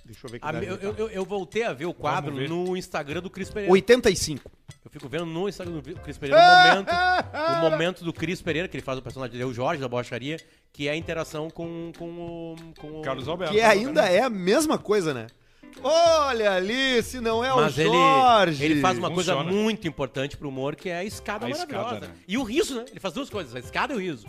[0.04, 0.86] Deixa eu ver que A- idade eu, ele tá.
[0.86, 2.48] eu, eu- eu voltei a ver o quadro ver.
[2.48, 3.72] no Instagram do Cris Pereira.
[3.72, 4.50] 85.
[4.84, 6.90] Eu fico vendo no Instagram do Cris Pereira o momento,
[7.58, 10.36] o momento do Cris Pereira, que ele faz o personagem dele, o Jorge da Borracharia,
[10.72, 13.02] que é a interação com, com, o, com o.
[13.02, 13.52] Carlos Alberto.
[13.54, 15.26] Que ainda é a mesma coisa, né?
[15.82, 18.64] Olha ali, se não é Mas o ele, Jorge.
[18.64, 19.42] ele faz uma Funciona.
[19.42, 21.84] coisa muito importante pro humor, que é a escada A maravilhosa.
[21.94, 22.14] escada, né?
[22.28, 22.84] E o riso, né?
[22.90, 24.26] Ele faz duas coisas, a escada e o riso.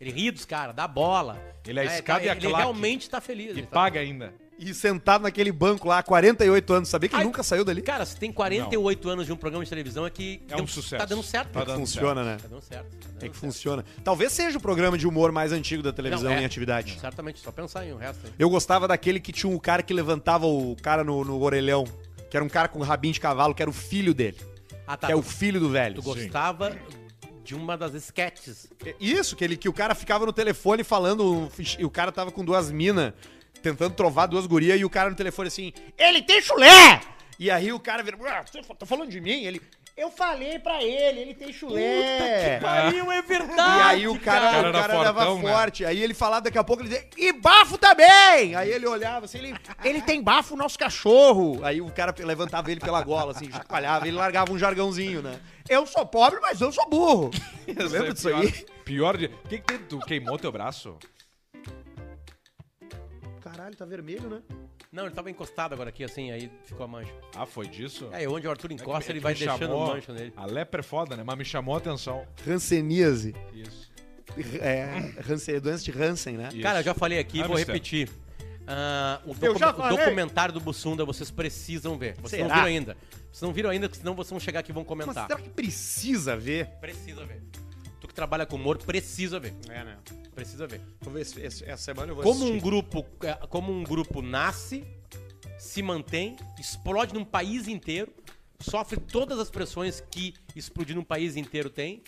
[0.00, 1.40] Ele ri dos caras, dá bola.
[1.66, 2.56] Ele é a escada e a Ele claque.
[2.56, 3.48] realmente tá feliz.
[3.48, 4.34] E ele tá- paga ainda.
[4.62, 6.88] E sentado naquele banco lá há 48 anos.
[6.90, 7.80] Sabia que ele Ai, nunca saiu dali?
[7.80, 10.98] Cara, se tem 48 anos de um programa de televisão é que É um sucesso.
[10.98, 11.50] tá dando certo.
[11.50, 12.36] Tá dando Funciona, né?
[12.36, 12.90] Tá dando certo.
[12.90, 13.34] tá dando É que certo.
[13.36, 13.84] funciona.
[14.04, 16.42] Talvez seja o programa de humor mais antigo da televisão Não, é.
[16.42, 16.98] em atividade.
[17.00, 18.32] Certamente, só pensar em o resto aí.
[18.38, 21.84] Eu gostava daquele que tinha um cara que levantava o cara no, no orelhão.
[22.30, 24.36] Que era um cara com rabinho de cavalo, que era o filho dele.
[24.86, 25.06] Ah, tá.
[25.06, 25.94] que é o tu, filho do velho.
[25.96, 26.76] tu gostava
[27.42, 28.68] de uma das sketches.
[29.00, 31.50] Isso, que, ele, que o cara ficava no telefone falando.
[31.78, 33.12] E o cara tava com duas minas,
[33.62, 37.00] tentando trovar duas gurias, e o cara no telefone assim: Ele tem chulé!
[37.38, 39.44] E aí o cara vira: "Ah, Você tá falando de mim?
[39.44, 39.60] Ele.
[39.96, 42.58] Eu falei pra ele, ele tem chulé.
[42.58, 43.78] Pariu, é verdade!
[43.78, 45.52] E aí o cara, cara o cara dava fortão, né?
[45.52, 45.84] forte.
[45.84, 48.54] Aí ele falava daqui a pouco, ele dizia, e bafo também!
[48.54, 51.62] Aí ele olhava assim, ele, ele tem bafo nosso cachorro.
[51.62, 55.38] Aí o cara levantava ele pela gola, assim, chacoalhava, ele largava um jargãozinho, né?
[55.68, 57.30] Eu sou pobre, mas eu sou burro.
[57.68, 58.52] Lembra disso aí?
[58.84, 59.26] Pior de.
[59.26, 59.78] O que, que tem?
[59.78, 60.96] Tu queimou teu braço?
[63.70, 64.42] Caralho, tá vermelho, né?
[64.92, 67.12] Não, ele tava encostado agora aqui, assim, aí ficou a mancha.
[67.36, 68.08] Ah, foi disso?
[68.12, 70.32] É, onde o Arthur encosta, É que ele vai deixando chamou- mancha nele.
[70.36, 71.22] A lepra é foda, né?
[71.24, 72.26] Mas me chamou a atenção.
[72.46, 73.34] Hanseníase.
[73.52, 73.90] Isso.
[74.60, 76.48] É, Hansen, doença de Hansen, né?
[76.52, 76.62] Isso.
[76.62, 77.66] Cara, eu já falei aqui, vou Hamster.
[77.66, 78.10] repetir.
[78.66, 82.14] Ah, o, docu- o documentário do Bussunda, vocês precisam ver.
[82.20, 82.60] Vocês não Será?
[82.62, 82.96] viram ainda.
[83.32, 85.26] Vocês não viram ainda, porque senão vocês vão chegar aqui e vão Mas comentar.
[85.26, 86.66] será que precisa ver?
[86.80, 87.42] Precisa ver.
[88.00, 89.54] Tu que trabalha com humor, precisa ver.
[89.68, 89.96] É, né?
[90.40, 90.80] Precisa ver.
[91.02, 94.86] Vou ver esse- essa semana eu vou Como um grupo, é, como um grupo nasce,
[95.58, 98.10] se mantém, explode num país inteiro,
[98.58, 102.02] sofre todas as pressões que explodir num país inteiro tem,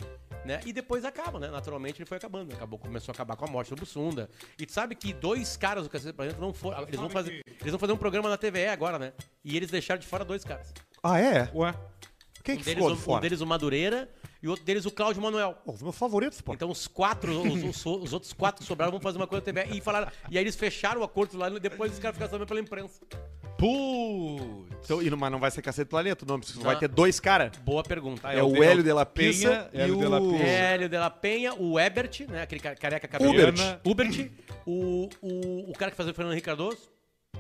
[0.47, 0.61] né?
[0.64, 1.49] E depois acaba, né?
[1.49, 2.55] Naturalmente ele foi acabando.
[2.55, 4.31] Acabou, começou a acabar com a morte do Bussunda.
[4.59, 6.83] E tu sabe que dois caras do Cacete Planeta não foram.
[6.85, 7.42] Eles vão fazer.
[7.61, 9.12] Eles vão fazer um programa na TVE agora, né?
[9.45, 10.73] E eles deixaram de fora dois caras.
[11.03, 11.51] Ah, é?
[11.55, 11.75] Ué?
[12.42, 13.20] Quem Um que deles, ficou o, de um fora?
[13.22, 14.09] deles o Madureira
[14.42, 15.57] e o outro deles o Cláudio Manuel.
[15.64, 16.52] Pô, os meus favoritos, pô.
[16.55, 19.52] Então os quatro, os, os- os outros quatro que sobraram vão fazer uma coisa na
[19.62, 19.76] TV.
[19.76, 20.11] E falaram.
[20.31, 23.00] E aí eles fecharam o acordo lá e depois os caras ficaram sabendo pela imprensa.
[23.59, 24.68] Putz.
[24.85, 26.64] Então, não- mas não vai ser Cacete Planeta o nome, porque Não.
[26.64, 27.57] vai ter dois caras.
[27.59, 28.33] Boa pergunta.
[28.33, 30.37] É o Hélio de la Penha, e Hélio de la o...
[30.37, 32.42] Hélio de la Penha, o Ebert, né?
[32.42, 33.31] Aquele ca- careca cabelo.
[33.33, 33.61] Ubert.
[33.85, 34.31] Ubert.
[34.66, 36.90] O, o, o cara que fazia o Fernando Henrique Cardoso.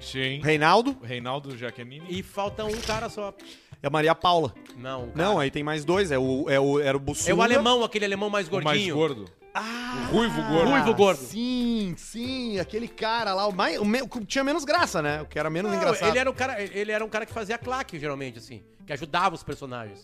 [0.00, 0.40] Sim.
[0.42, 2.06] Reinaldo Reinaldo Jaquenini.
[2.08, 3.34] E falta um cara só.
[3.82, 4.54] E a Maria Paula.
[4.76, 6.10] Não, o cara- Não, aí tem mais dois.
[6.10, 7.30] É o, é o, era o Bussunda.
[7.30, 8.94] É o alemão, aquele alemão mais o mais gordinho.
[8.94, 9.24] gordo.
[9.54, 10.70] Ah, O ruivo gordo.
[10.70, 11.18] Ruivo gordo.
[11.20, 12.58] Sim, sim.
[12.58, 15.20] Aquele cara lá, o mais, o me- o que tinha menos graça, né?
[15.20, 16.08] O que era menos Não, engraçado.
[16.08, 18.62] ele era um cara, ele era um cara que fazia claque, geralmente, assim.
[18.86, 20.00] Que ajudava os personagens.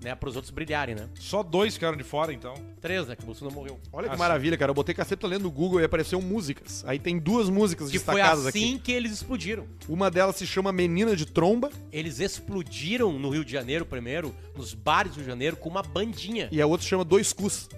[0.00, 1.08] Né, pros outros brilharem, né?
[1.18, 2.54] Só dois ficaram de fora, então.
[2.80, 3.16] Três, né?
[3.16, 3.80] Que o Bolsonaro morreu.
[3.92, 4.18] Olha que Assim.
[4.20, 4.70] maravilha, cara.
[4.70, 6.84] Eu botei Cacete Planeta no Google e apareceu músicas.
[6.86, 8.78] Aí tem duas músicas Que foi destacadas assim aqui.
[8.84, 9.66] que eles explodiram.
[9.88, 14.72] Uma delas se chama Menina de Tromba Eles explodiram no Rio de Janeiro primeiro, nos
[14.72, 16.48] bares do Rio de Janeiro, com uma bandinha.
[16.52, 17.68] e a outra se chama Dois Cus.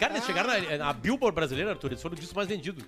[0.00, 2.84] Cara, eles chegaram na, na Billboard brasileira, Arthur, eles foram o disco mais vendido.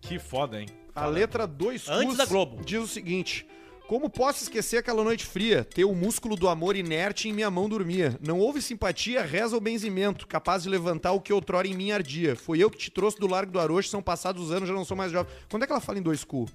[0.00, 0.68] Que foda, hein?
[0.94, 2.64] A letra Dois Antes Cus da Globo.
[2.64, 3.46] diz o seguinte...
[3.88, 5.62] Como posso esquecer aquela noite fria?
[5.64, 8.18] Ter o músculo do amor inerte em minha mão dormia.
[8.20, 12.34] Não houve simpatia, reza ou benzimento, capaz de levantar o que outrora em mim ardia.
[12.34, 14.84] Foi eu que te trouxe do Largo do Arocho, são passados os anos, já não
[14.84, 15.32] sou mais jovem.
[15.48, 16.46] Quando é que ela fala em dois cu?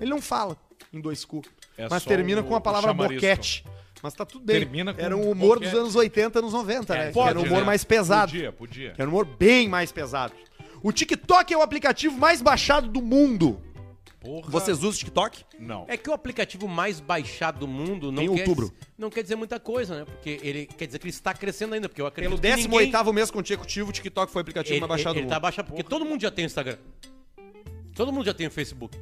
[0.00, 0.56] Ele não fala
[0.90, 1.42] em dois cu.
[1.76, 3.62] É mas termina o- com a palavra boquete.
[4.02, 4.58] Mas tá tudo bem.
[4.60, 5.72] Termina com Era um humor boquete.
[5.72, 7.12] dos anos 80, anos 90, né?
[7.12, 7.64] Pode, era um humor né?
[7.64, 8.32] mais pesado.
[8.32, 8.94] Podia, podia.
[8.96, 10.32] Era um humor bem mais pesado.
[10.82, 13.60] O TikTok é o aplicativo mais baixado do mundo.
[14.20, 14.50] Porra.
[14.50, 15.44] Vocês usam o TikTok?
[15.58, 15.86] Não.
[15.88, 18.72] É que o aplicativo mais baixado do mundo não Em quer, outubro.
[18.98, 20.04] não quer dizer muita coisa, né?
[20.04, 22.92] Porque ele quer dizer que ele está crescendo ainda, porque eu acredito Pelo que 18
[22.92, 23.12] ninguém...
[23.14, 25.42] mês consecutivo, o TikTok foi o aplicativo ele, mais baixado ele, ele do tá mundo.
[25.42, 26.76] baixado porque todo mundo já tem Instagram.
[27.94, 28.96] Todo mundo já tem o Facebook.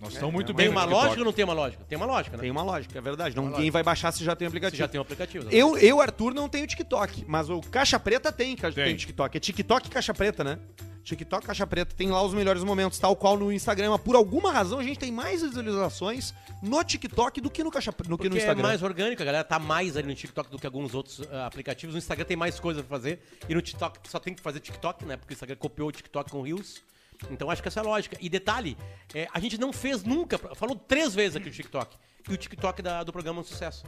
[0.00, 1.84] Nós estamos muito Tem bem no uma lógica ou não tem uma lógica?
[1.84, 2.40] Tem uma lógica, né?
[2.42, 3.34] Tem uma lógica, é verdade.
[3.34, 3.72] Não, Uma ninguém lógica.
[3.72, 4.78] vai baixar se já tem o Você aplicativo.
[4.78, 5.48] já tem um aplicativo.
[5.50, 8.72] Eu, eu, Arthur, não tenho TikTok, mas o Caixa Preta tem, Tem.
[8.72, 9.36] tem TikTok.
[9.36, 10.58] É TikTok e Caixa Preta, né?
[11.06, 13.90] TikTok Caixa Preta tem lá os melhores momentos, tal qual no Instagram.
[13.92, 17.92] Mas por alguma razão a gente tem mais visualizações no TikTok do que no, Caixa,
[17.92, 18.62] do que no é Instagram.
[18.64, 21.94] mais orgânico, a galera tá mais ali no TikTok do que alguns outros ah, aplicativos.
[21.94, 23.22] No Instagram tem mais coisa pra fazer.
[23.48, 25.16] E no TikTok só tem que fazer TikTok, né?
[25.16, 26.82] Porque o Instagram copiou o TikTok com Reels.
[27.30, 28.16] Então acho que essa é a lógica.
[28.20, 28.76] E detalhe,
[29.14, 31.96] é, a gente não fez nunca, falou três vezes aqui o TikTok.
[32.28, 33.84] E o TikTok da- do programa é um sucesso.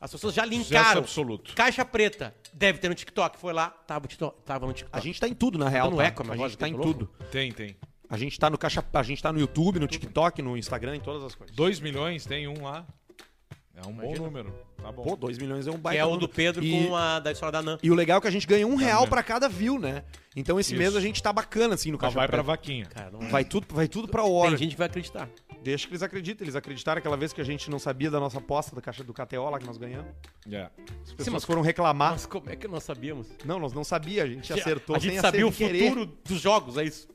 [0.00, 1.00] As pessoas já linkaram.
[1.00, 1.54] absoluto.
[1.54, 3.38] Caixa preta, deve ter no TikTok.
[3.38, 4.08] Foi lá, tava,
[4.46, 4.96] tava no TikTok.
[4.98, 5.90] A gente tá em tudo, na real.
[5.90, 6.04] no tá?
[6.04, 7.10] eco a gente tá em tudo.
[7.30, 7.76] Tem, tem.
[8.08, 11.00] A gente tá no Caixa, a gente tá no YouTube, no TikTok, no Instagram, em
[11.00, 11.54] todas as coisas.
[11.54, 12.84] 2 milhões, tem um lá.
[13.76, 14.24] É um bom Imagina.
[14.26, 14.54] número.
[14.82, 15.02] Tá bom.
[15.04, 17.30] Pô, 2 milhões é um que baita é o do Pedro E- com a da
[17.32, 17.78] história da Nan.
[17.82, 19.10] E o legal é que a gente ganha um real mesmo.
[19.10, 20.02] pra cada view, né?
[20.34, 20.98] Então esse mês Isso.
[20.98, 22.46] a gente tá bacana, assim, no Mas Caixa vai pra Preta.
[22.46, 22.86] vaquinha.
[22.86, 24.56] Cara, não Vai tudo, vai tudo pra Tem hora.
[24.56, 25.28] gente que vai acreditar.
[25.62, 26.44] Deixa que eles acreditem.
[26.44, 29.12] Eles acreditaram aquela vez que a gente não sabia da nossa aposta da caixa do
[29.12, 30.10] KTO lá que nós ganhamos.
[30.50, 30.68] É.
[31.04, 32.12] As pessoas mas- foram reclamar.
[32.12, 33.26] Mas como é que nós sabíamos?
[33.44, 35.88] Não, nós não sabia, a gente acertou a gente sem sabia o sem querer.
[35.90, 37.06] futuro dos jogos, é isso.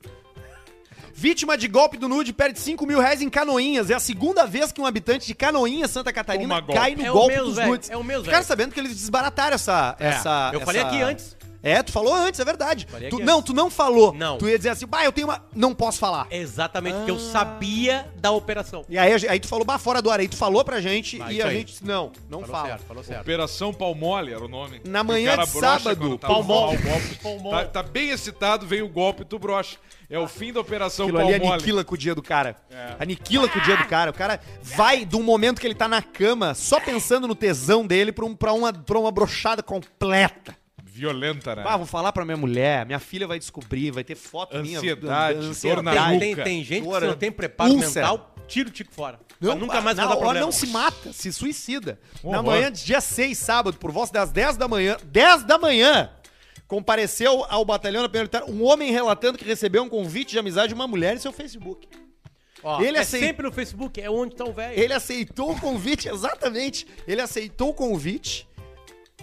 [1.17, 3.89] Vítima de golpe do nude perde 5 mil reais em Canoinhas.
[3.89, 6.73] É a segunda vez que um habitante de Canoinhas, Santa Catarina, Toma golpe.
[6.81, 7.89] cai no É o golpe mesmo, dos velho, nudes.
[7.89, 8.47] é o mesmo, Ficaram velho.
[8.47, 9.95] sabendo que eles desbarataram essa...
[9.97, 11.37] É, essa eu falei essa- aqui antes.
[11.65, 12.85] É, tu falou antes, é verdade.
[13.09, 14.13] Tu- não, tu não falou.
[14.13, 14.37] Não.
[14.37, 15.43] Tu ia dizer assim, bah, eu tenho uma...
[15.55, 16.27] Não posso falar.
[16.29, 18.85] Exatamente, porque eu sabia da operação.
[18.87, 20.19] E aí, a gente- aí tu falou, bah, fora do ar.
[20.19, 21.57] Aí tu falou pra gente Ah, e isso a aí.
[21.57, 22.67] gente disse, não, não falou fala.
[22.69, 23.21] certo, falou certo.
[23.21, 24.79] Operação Palmole era o nome.
[24.85, 26.77] Na manhã de sábado, tá Palmole.
[26.77, 27.15] no golpe.
[27.23, 27.57] Palmole.
[27.57, 29.77] Tá, tá bem excitado, vem o golpe, tu brocha.
[30.07, 31.53] É o fim da Operação Aquilo ali Palmole.
[31.55, 32.55] aniquila com o dia do cara.
[32.69, 32.95] É.
[32.99, 34.11] Aniquila com o dia do cara.
[34.11, 37.87] O cara vai de um momento que ele tá na cama, só pensando no tesão
[37.87, 40.55] dele, pra, um, pra, uma, pra uma brochada completa.
[40.95, 41.63] Violenta, né?
[41.65, 45.53] Ah, vou falar pra minha mulher, minha filha vai descobrir, vai ter foto Ansiedade, minha.
[45.75, 46.19] dor na Tem, nuca.
[46.19, 48.07] tem, tem gente que Dor, se não tem preparo úlcera.
[48.07, 49.19] mental, tira o tico fora.
[49.39, 50.45] pra nunca mais na vai dar hora problema.
[50.45, 51.99] não se mata, se suicida.
[52.23, 55.57] Um na manhã de dia 6, sábado, por volta das 10 da manhã, 10 da
[55.57, 56.09] manhã,
[56.67, 60.69] compareceu ao batalhão da Penha Militar um homem relatando que recebeu um convite de amizade
[60.69, 61.87] de uma mulher em seu Facebook.
[62.63, 64.79] Ó, Ele é aceit- sempre no Facebook, é onde tá o velho.
[64.79, 66.87] Ele aceitou o convite, exatamente.
[67.07, 68.47] Ele aceitou o convite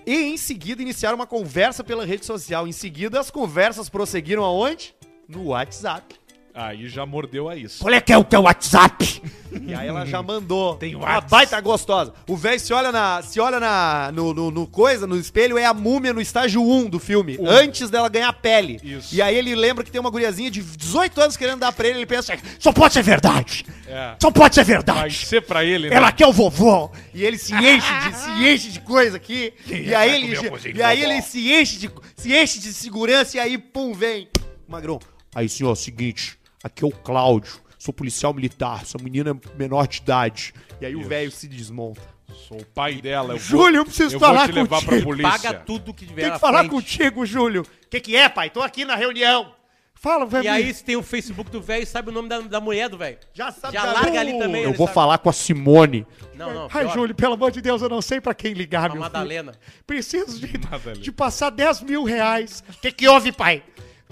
[0.07, 2.66] e em seguida iniciaram uma conversa pela rede social.
[2.66, 4.94] Em seguida, as conversas prosseguiram aonde?
[5.28, 6.21] No WhatsApp.
[6.54, 7.82] Aí já mordeu a isso.
[7.82, 9.22] Qual é que é o teu WhatsApp?
[9.66, 10.76] E aí ela já mandou.
[10.76, 11.30] Tem uma Whats.
[11.30, 12.12] baita gostosa.
[12.28, 15.64] O velho se olha na, se olha na no, no, no coisa, no espelho, é
[15.64, 18.78] a múmia no estágio 1 do filme, antes dela ganhar pele.
[18.82, 19.14] Isso.
[19.14, 21.98] E aí ele lembra que tem uma guriazinha de 18 anos querendo dar pra ele,
[22.00, 23.64] ele pensa, só pode ser verdade.
[23.86, 24.14] É.
[24.20, 25.26] Só pode ser Vai verdade.
[25.26, 25.96] ser pra ele, né?
[25.96, 26.90] Ela quer o vovô.
[27.14, 29.52] E ele se enche de, se enche de coisa aqui.
[29.66, 31.12] E aí, ele, cozinho e aí vovó?
[31.12, 34.28] ele se enche, de, se enche de segurança e aí, pum, vem.
[34.68, 34.98] Magrão.
[35.34, 36.38] Aí, senhor, é o seguinte.
[36.62, 40.55] Aqui é o Cláudio, sou policial militar, essa menina é menor de idade.
[40.81, 42.01] E aí o velho se desmonta.
[42.48, 43.35] Sou o pai dela.
[43.35, 44.90] Eu Júlio, eu vou, preciso eu falar vou te levar contigo.
[44.92, 45.31] pra polícia.
[45.31, 46.70] Paga tudo que tiver Tem que falar frente.
[46.70, 47.62] contigo, Júlio.
[47.62, 48.48] O que, que é, pai?
[48.48, 49.55] Tô aqui na reunião.
[49.94, 50.44] Fala, velho.
[50.44, 52.96] E aí, se tem o Facebook do velho, sabe o nome da, da mulher do
[52.98, 53.18] velho.
[53.35, 54.62] já sabe já já- larga ali também.
[54.64, 54.94] Eu vou sabe.
[54.94, 56.05] falar com a Simone.
[56.35, 56.68] Não, não.
[56.72, 56.94] Ai, pior.
[56.94, 59.53] Júlio, pelo amor de Deus, eu não sei pra quem ligar, A meu Madalena.
[59.53, 59.64] filho.
[59.87, 61.01] Preciso de, Madalena.
[61.01, 62.64] de passar 10 mil reais.
[62.68, 63.62] O que, que houve, pai?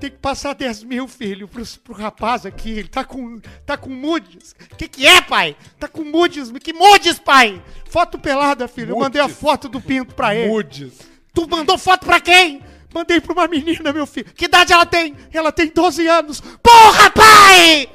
[0.00, 2.70] Tem que passar 10 mil, filho, pro, pro rapaz aqui.
[2.70, 4.54] Ele tá com, tá com moods.
[4.72, 5.54] O que, que é, pai?
[5.78, 6.50] Tá com moods.
[6.58, 7.62] Que moods, pai?
[7.90, 8.92] Foto pelada, filho.
[8.94, 10.48] Eu mandei a foto do pinto pra ele.
[10.48, 10.92] Moods.
[11.34, 12.62] Tu mandou foto pra quem?
[12.94, 14.32] Mandei pra uma menina, meu filho.
[14.34, 15.14] Que idade ela tem?
[15.32, 16.40] Ela tem 12 anos.
[16.40, 17.88] Porra, pai!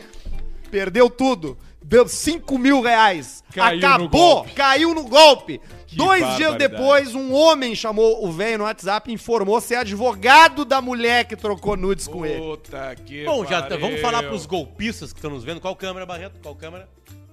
[0.70, 1.58] Perdeu tudo.
[1.84, 3.44] Deu 5 mil reais.
[3.54, 4.10] Caiu no Acabou.
[4.10, 4.52] golpe.
[4.54, 5.62] Caiu no golpe.
[5.98, 10.66] Que Dois dias depois, um homem chamou o velho no WhatsApp e informou ser advogado
[10.66, 12.40] da mulher que trocou nudes com ele.
[12.42, 13.80] Puta que Bom, já tá- pariu.
[13.80, 15.62] vamos falar pros golpistas que estão nos vendo.
[15.62, 16.38] Qual câmera, Barreto?
[16.42, 16.90] Qual câmera?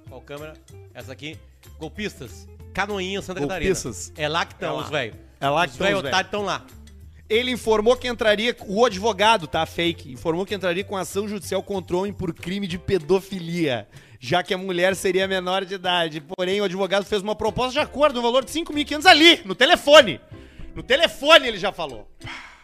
[0.08, 0.54] Qual câmera?
[0.94, 1.36] Essa aqui.
[1.78, 2.46] Golpistas.
[2.72, 3.74] Canoinha, Santa Catarina.
[3.74, 4.12] Golpistas.
[4.16, 5.16] É lá que estão É os velhos.
[5.40, 6.12] É lá que os tão velhos os velhos.
[6.14, 6.64] otários estão lá.
[7.28, 11.96] Ele informou que entraria, o advogado, tá, fake, informou que entraria com ação judicial contra
[11.96, 13.88] o homem por crime de pedofilia,
[14.24, 16.20] já que a mulher seria menor de idade.
[16.20, 20.20] Porém, o advogado fez uma proposta de acordo no valor de 5.500 ali, no telefone.
[20.76, 22.08] No telefone ele já falou.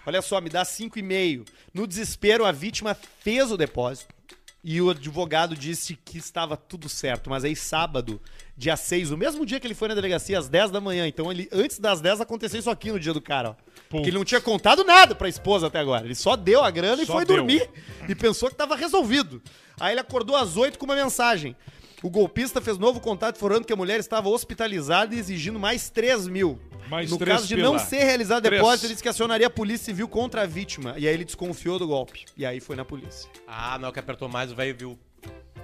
[0.07, 1.49] Olha só, me dá 5,5.
[1.75, 4.15] No desespero, a vítima fez o depósito
[4.63, 7.29] e o advogado disse que estava tudo certo.
[7.29, 8.23] Mas aí, sábado,
[8.59, 11.07] dia 6, o mesmo dia que ele foi na delegacia, às 10 da manhã.
[11.07, 13.55] Então, ele, antes das 10, aconteceu isso aqui no dia do cara, ó.
[13.89, 16.05] Porque ele não tinha contado nada pra esposa até agora.
[16.05, 17.37] Ele só deu a grana e Só foi deu.
[17.37, 17.71] dormir.
[18.09, 19.41] E pensou que tava resolvido.
[19.79, 21.55] Aí ele acordou às 8 com uma mensagem.
[22.03, 26.27] O golpista fez novo contato informando que a mulher estava hospitalizada e exigindo mais 3
[26.27, 26.59] mil.
[26.89, 27.71] Mais no caso de pila.
[27.71, 28.61] não ser realizado Três.
[28.61, 30.95] depósito, ele disse que acionaria a polícia civil contra a vítima.
[30.97, 32.25] E aí ele desconfiou do golpe.
[32.37, 33.31] E aí foi na polícia.
[33.47, 34.99] Ah, não, que apertou mais, o velho viu.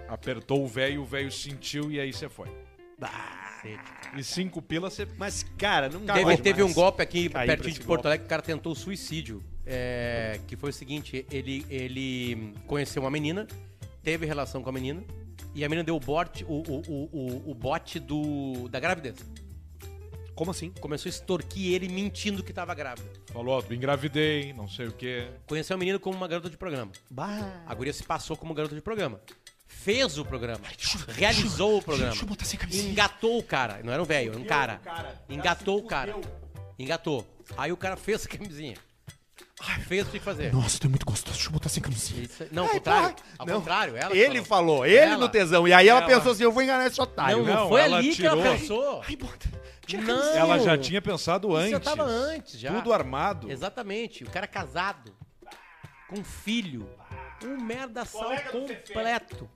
[0.09, 2.49] Apertou o velho, o velho sentiu e aí você foi.
[4.17, 5.09] E cinco pilas você...
[5.17, 8.07] Mas, cara, não Teve, teve um golpe aqui pra pertinho de Porto golpe.
[8.09, 9.43] Alegre, que o cara tentou suicídio.
[9.67, 13.47] É, que foi o seguinte, ele, ele conheceu uma menina,
[14.03, 15.03] teve relação com a menina,
[15.55, 19.17] e a menina deu o bote, o, o, o, o, bote do, da gravidez.
[20.35, 20.71] Como assim?
[20.81, 23.09] Começou a extorquir ele mentindo que tava grávida.
[23.33, 25.29] Falou, ó, engravidei, não sei o quê.
[25.47, 26.93] Conheceu a menina como uma garota de programa.
[27.67, 29.21] A guria se passou como garota de programa.
[29.85, 30.61] Fez o programa.
[31.09, 32.11] realizou o programa.
[32.11, 32.91] deixa eu botar sem camisinha.
[32.91, 33.81] engatou o cara.
[33.85, 34.81] Não era um velho, era um cara.
[35.29, 36.17] Engatou o cara.
[36.79, 37.27] Engatou.
[37.57, 38.77] Aí o cara fez a camisinha.
[39.87, 40.53] Fez o que tinha que fazer.
[40.53, 41.35] Nossa, tu é muito gostoso.
[41.37, 42.23] Deixa eu botar sem camisinha.
[42.23, 43.15] Isso- Não, ao Ai, contrário.
[43.15, 43.25] pai.
[43.39, 43.55] Ao Não.
[43.61, 45.17] contrário, ela Ele falou, ele Ela.
[45.19, 45.69] no tesão.
[45.69, 46.09] E aí ela, Ela.
[46.09, 47.39] pensou assim: eu vou enganar esse otário.
[47.39, 48.53] Não, não, Não, foi ela ali que ela tirou.
[48.59, 49.03] pensou.
[49.07, 49.49] Ai, bota.
[50.03, 50.35] Não.
[50.35, 51.71] Ela já tinha pensado Isso antes.
[51.73, 52.73] já tava antes, já.
[52.73, 53.51] Tudo armado.
[53.51, 54.25] Exatamente.
[54.25, 55.15] O cara casado.
[56.09, 56.89] Com filho.
[57.45, 59.49] Um merda sal completo.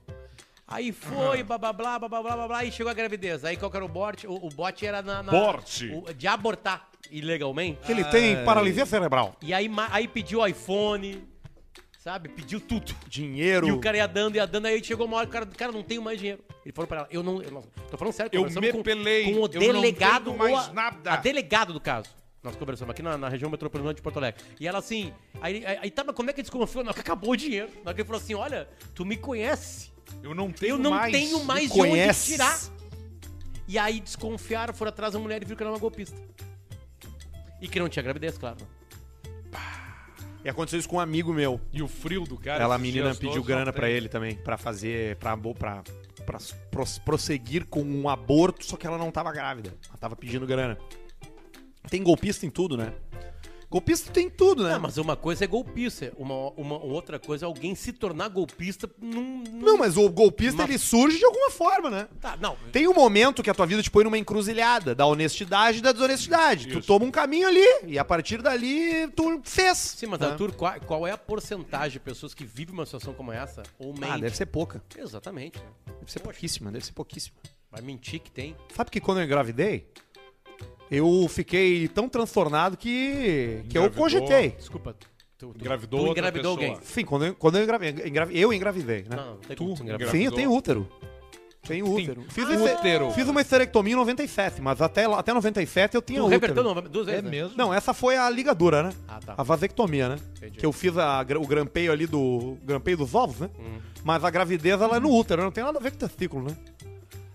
[0.71, 3.43] Aí foi, blá, blá, blá, blá, blá, blá, blá, e chegou a gravidez.
[3.43, 4.27] Aí qual que era o bote?
[4.27, 5.23] O, o bote era na...
[5.23, 5.87] na Bote.
[5.91, 7.79] o- de abortar ilegalmente.
[7.85, 9.35] Que Ele tem paralisia cerebral.
[9.41, 11.23] E aí, aí pediu iPhone,
[11.97, 12.29] sabe?
[12.29, 12.93] Pediu tudo.
[13.07, 13.67] Dinheiro.
[13.67, 15.81] E o cara ia dando, ia dando, aí chegou uma hora, o cara, cara não
[15.81, 16.43] tenho mais dinheiro.
[16.63, 19.23] Ele falou pra ela, eu não, eu não- tô falando sério, Eu conversamos me pelei,
[19.23, 21.13] com eu o não delegado, mais a, nada.
[21.13, 22.09] a delegado do caso.
[22.43, 24.41] Nós conversamos aqui na, na região metropolitana de Porto Alegre.
[24.59, 26.83] E ela assim, aí, aí, aí tá, mas como é que desconfiou?
[26.85, 27.69] Não, que acabou o dinheiro.
[27.83, 29.91] Não, que ele falou assim, olha, tu me conhece.
[30.23, 31.11] Eu não tenho Eu não mais.
[31.11, 32.59] tenho mais de onde tirar.
[33.67, 36.17] E aí desconfiaram, foram atrás da mulher e viram que era uma golpista.
[37.61, 38.57] E que não tinha gravidez, claro.
[40.43, 41.59] E aconteceu isso com um amigo meu.
[41.71, 42.63] E o frio do cara.
[42.63, 43.91] Ela, a menina, pediu grana tem.
[43.91, 45.83] ele também, pra fazer, pra, pra,
[46.25, 46.37] pra
[46.71, 49.75] pros- prosseguir com um aborto, só que ela não tava grávida.
[49.89, 50.77] Ela tava pedindo grana.
[51.89, 52.93] Tem golpista em tudo, né?
[53.69, 54.71] Golpista tem tudo, né?
[54.73, 58.89] Não, mas uma coisa é golpista, uma, uma outra coisa é alguém se tornar golpista
[58.99, 59.43] num.
[59.43, 62.07] num- Não, mas o golpista, ele surge de alguma forma, né?
[62.19, 62.57] Tá, não.
[62.71, 65.91] Tem um momento que a tua vida te põe numa encruzilhada da honestidade e da
[65.91, 66.67] desonestidade.
[66.67, 66.87] Tu Isso.
[66.87, 69.77] toma um caminho ali e a partir dali tu fez.
[69.77, 70.27] Sim, mas né?
[70.29, 73.93] Arthur, qual, qual é a porcentagem de pessoas que vivem uma situação como essa ou
[73.93, 74.05] mente?
[74.11, 74.83] Ah, deve ser pouca.
[74.97, 75.59] Exatamente.
[75.59, 75.65] né?
[75.99, 77.35] Deve ser pouquíssima, deve ser pouquíssima.
[77.71, 78.55] Vai mentir que tem.
[78.75, 79.87] Sabe que quando eu engravidei,
[80.91, 83.91] eu fiquei tão transtornado que, que eu Engravidou.
[84.03, 84.49] cogitei.
[84.51, 84.95] Desculpa.
[85.37, 86.73] Tu, tu, Engravidou tu engravidou alguém.
[86.73, 89.15] Enfim, quando eu, quando eu engravidei, engravi- eu engravidei, né?
[89.15, 89.83] Não, Tu engravidar.
[89.83, 90.35] Sim, eu engravidou?
[90.37, 90.89] tenho útero.
[91.67, 92.23] Tenho útero.
[92.29, 93.11] Fiz, Ah, útero.
[93.11, 96.41] fiz uma esterectomia em 97, mas até, até 97 eu tinha Tu útero.
[96.41, 97.29] reverteu não, duas É vezes, né?
[97.29, 97.57] mesmo?
[97.57, 98.93] Não, essa foi a ligadura, né?
[99.07, 99.35] Ah, tá.
[99.37, 100.15] A vasectomia, né?
[100.37, 100.57] Entendi.
[100.57, 102.57] Que eu fiz a o grampeio ali do.
[102.63, 103.49] grampeio dos ovos, né?
[103.59, 103.77] Hum.
[104.03, 106.57] Mas a gravidez ela é no útero, não tem nada a ver com testículo, né?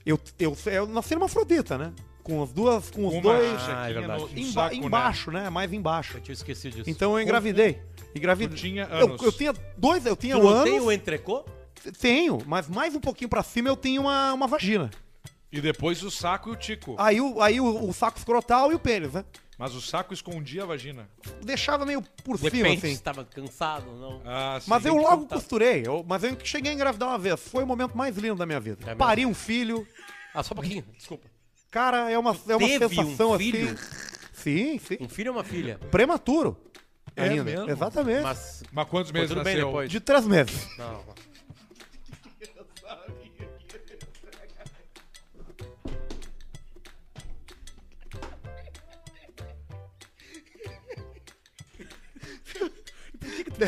[0.05, 1.93] Eu, eu, eu nasci numa afrodita, né?
[2.25, 2.91] Com as duas.
[2.91, 3.61] Com os Uma dois.
[3.69, 4.23] Ah, é verdade.
[4.23, 4.87] no- emba- saco, né?
[4.87, 5.51] embaixo, né?
[5.51, 6.17] Mais embaixo.
[6.17, 6.91] Eu tinha esquecido disso.
[6.91, 7.81] Então eu engravidei.
[8.17, 8.57] Engravidei.
[8.57, 9.23] Tu tinha Eu, anos.
[9.23, 10.87] eu tinha dois, eu tinha tu o não tem anos.
[10.87, 11.45] o entrecô?
[12.01, 14.91] Tenho, mas mais um pouquinho pra cima eu tenho uma, uma vagina.
[15.53, 16.97] E depois o saco e o tico.
[16.99, 19.25] Aí, o, aí o, o saco escrotal e o pênis, né?
[19.59, 21.09] Mas o saco escondia a vagina.
[21.43, 22.95] Deixava meio por cima, Depende se assim.
[22.95, 24.23] estava cansado ou não.
[24.25, 24.69] Ah, sim.
[24.69, 25.37] Mas eu logo contar.
[25.37, 25.83] costurei.
[25.87, 27.39] Eu, mas eu cheguei a engravidar uma vez.
[27.49, 28.79] Foi o momento mais lindo da minha vida.
[28.83, 28.99] É mesmo?
[28.99, 29.87] Pari um filho.
[30.35, 31.29] Ah, só um pouquinho, desculpa.
[31.75, 33.73] Cara, é uma, é uma teve um sensação filho?
[33.73, 33.77] assim.
[34.33, 34.97] Sim, sim.
[35.01, 35.77] Um filho ou uma filha?
[35.91, 36.57] Prematuro.
[37.17, 37.43] É ainda.
[37.43, 37.69] mesmo?
[37.69, 38.23] Exatamente.
[38.23, 38.63] Mas.
[38.71, 39.67] Mas quantos meses tudo bem nasceu?
[39.67, 39.91] depois.
[39.91, 40.69] De três meses.
[40.79, 41.03] Não.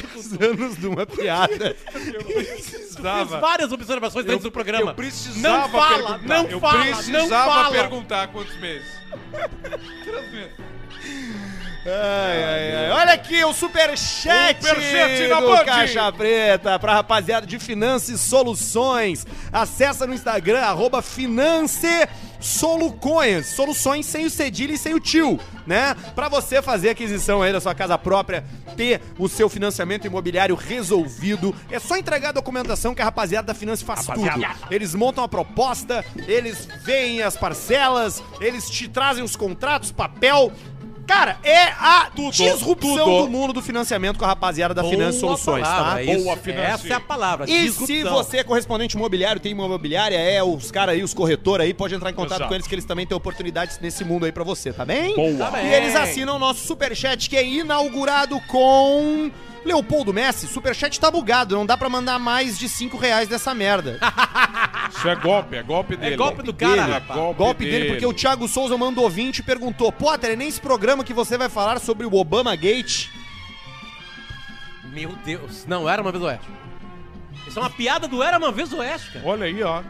[0.02, 1.76] Dez anos de uma piada.
[1.94, 2.96] Eu Fiz
[3.40, 4.90] várias observações dentro do programa.
[4.90, 6.28] Eu precisava Não fala, perguntar.
[6.28, 7.70] não eu fala, precisava não fala.
[7.70, 8.88] perguntar quantos meses.
[10.04, 10.52] Três meses.
[11.88, 12.90] Ai, ai, ai.
[12.90, 15.64] Olha aqui o superchat, Superchat do Band.
[15.64, 19.24] Caixa Preta pra rapaziada de Finance Soluções.
[19.52, 21.86] Acessa no Instagram, arroba Finance
[22.46, 23.46] Solucoins.
[23.46, 25.94] Soluções sem o cedilha e sem o tio, né?
[26.14, 28.44] Pra você fazer aquisição aí da sua casa própria,
[28.76, 31.54] ter o seu financiamento imobiliário resolvido.
[31.70, 34.20] É só entregar a documentação que a rapaziada da Finance faz tudo.
[34.70, 40.52] Eles montam a proposta, eles veem as parcelas, eles te trazem os contratos, papel.
[41.06, 43.22] Cara, é a disrupção tudo.
[43.26, 46.00] do mundo do financiamento com a rapaziada da Boa Soluções, palavra, tá?
[46.00, 46.24] é isso.
[46.24, 46.38] Boa.
[46.46, 47.48] Essa é a palavra.
[47.48, 47.86] E disrupção.
[47.86, 51.72] se você é correspondente imobiliário, tem uma imobiliária, é os caras aí, os corretores aí,
[51.74, 52.48] pode entrar em contato Exato.
[52.48, 55.14] com eles que eles também têm oportunidades nesse mundo aí pra você, tá bem?
[55.14, 55.50] Boa.
[55.50, 55.72] Tá E bem.
[55.72, 59.30] eles assinam o nosso superchat que é inaugurado com
[59.66, 60.46] Leopoldo Messi.
[60.46, 63.98] Superchat tá bugado, não dá pra mandar mais de 5 reais dessa merda.
[64.90, 66.16] Isso é golpe, é golpe dele.
[66.16, 67.10] golpe do cara, dele, rapaz.
[67.10, 70.60] É golpe, Golpe dele, porque o Thiago Souza mandou 20 e perguntou: Potter, é nesse
[70.60, 73.08] programa que você vai falar sobre o Obama Gate?
[74.84, 75.66] Meu Deus.
[75.66, 76.46] Não, era uma vez oeste.
[77.46, 79.26] Isso é uma piada do Era uma vez oeste, cara.
[79.26, 79.82] Olha aí, ó.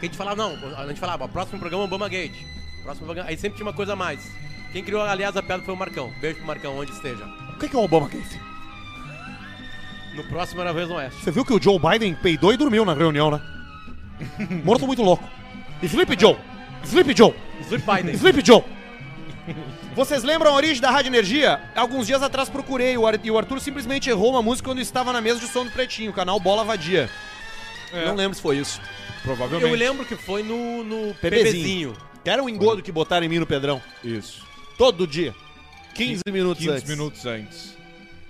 [0.00, 2.36] a gente falava, não, a gente falava, próximo programa Obama Gate.
[2.82, 3.28] Próximo programa.
[3.30, 4.28] Aí sempre tinha uma coisa a mais.
[4.72, 6.12] Quem criou, aliás, a piada foi o Marcão.
[6.20, 7.24] Beijo pro Marcão, onde esteja.
[7.54, 8.36] O que que é o Obama Gate?
[10.14, 11.22] No próximo era uma vez oeste.
[11.22, 13.40] Você viu que o Joe Biden peidou e dormiu na reunião, né?
[14.64, 15.28] Morto muito louco.
[15.82, 16.36] Sleep Joe!
[16.84, 17.34] Sleep Joe!
[17.62, 18.14] Sleep Biden.
[18.14, 18.62] Sleep Joe!
[19.94, 21.60] Vocês lembram a origem da Rádio Energia?
[21.74, 25.40] Alguns dias atrás procurei e o Arthur simplesmente errou uma música quando estava na mesa
[25.40, 27.10] de som do Pretinho, canal Bola Vadia.
[27.92, 28.80] É, Não lembro se foi isso.
[29.22, 29.70] Provavelmente.
[29.70, 31.94] Eu lembro que foi no, no bebezinho.
[32.22, 33.80] Que era um engodo que botaram em mim no Pedrão.
[34.02, 34.44] Isso.
[34.76, 35.34] Todo dia.
[35.94, 36.88] 15 minutos 15 antes.
[36.88, 37.76] minutos antes.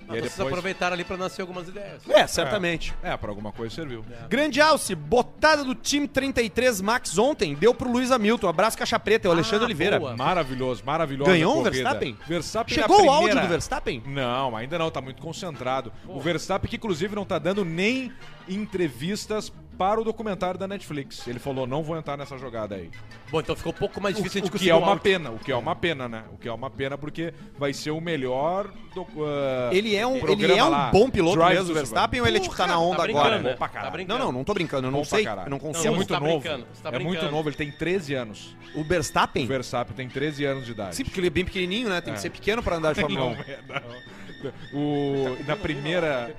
[0.06, 0.48] Mas vocês depois...
[0.48, 2.02] aproveitaram ali pra nascer algumas ideias.
[2.08, 2.94] É, certamente.
[3.02, 4.04] É, pra alguma coisa serviu.
[4.28, 8.48] Grande Alce, botada do time 33 Max ontem, deu pro Luiz Hamilton.
[8.48, 9.98] Abraço caixa preta, é o Ah, Alexandre Oliveira.
[9.98, 10.16] boa.
[10.16, 11.30] Maravilhoso, maravilhoso.
[11.30, 12.16] Ganhou o Verstappen?
[12.26, 14.02] Verstappen Chegou na o áudio primeira- do Verstappen?
[14.06, 15.92] Não, ainda não, tá muito concentrado.
[16.06, 18.12] O Verstappen, que inclusive não tá dando nem
[18.48, 21.26] entrevistas para o documentário da Netflix.
[21.26, 22.90] Ele falou, não vou entrar nessa jogada aí.
[23.30, 24.88] Bom, então ficou um pouco mais O, difícil a o que conseguir é um uma
[24.88, 25.02] áudio.
[25.02, 26.24] pena, o que é uma pena, né?
[26.32, 30.16] O que é uma pena porque vai ser o melhor do, ah, Ele é um,
[30.28, 32.78] ele é um lá, bom piloto Drive mesmo, o Verstappen, ou ele tipo, tá na
[32.78, 33.38] onda tá agora?
[33.40, 33.54] né?
[33.54, 33.92] Tá.
[34.06, 35.86] Não, não, não tô brincando, eu não Bom sei, eu não É consigo.
[35.88, 36.42] Não, muito tá novo.
[36.44, 37.32] tá é muito brincando.
[37.32, 38.56] novo, ele tem 13 anos.
[38.74, 39.44] O Verstappen?
[39.44, 40.96] O Verstappen tem 13 anos de idade.
[40.96, 42.00] Sim, porque ele é bem pequenininho, né?
[42.00, 42.22] Tem que É.
[42.22, 43.30] ser pequeno pra andar de Fórmula 1.
[43.34, 44.54] Não, é, não.
[44.78, 46.34] O, na primeira.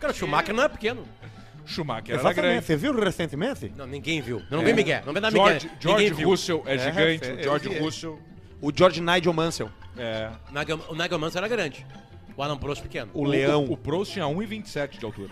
[0.00, 1.04] Cara, o Schumacher não é pequeno.
[1.66, 2.42] Schumacher era Exatamente.
[2.52, 2.66] grande.
[2.66, 3.72] Você viu recentemente?
[3.76, 4.42] Não, ninguém viu.
[4.50, 4.64] Não, É.
[4.64, 5.02] vem Miguel.
[5.06, 5.46] Não vem dar Miguel.
[5.48, 6.24] George, George Ninguém.
[6.24, 7.28] Russell é, É, gigante.
[7.30, 7.78] é, o George vi.
[7.78, 8.18] Russell
[8.60, 9.70] O George Nigel Mansell.
[9.96, 10.30] é.
[10.88, 11.86] O Nigel Mansell era grande.
[12.36, 13.10] O Alan Prost pequeno.
[13.14, 13.64] O Leão.
[13.64, 15.30] O, o Prost tinha 1,27 de altura.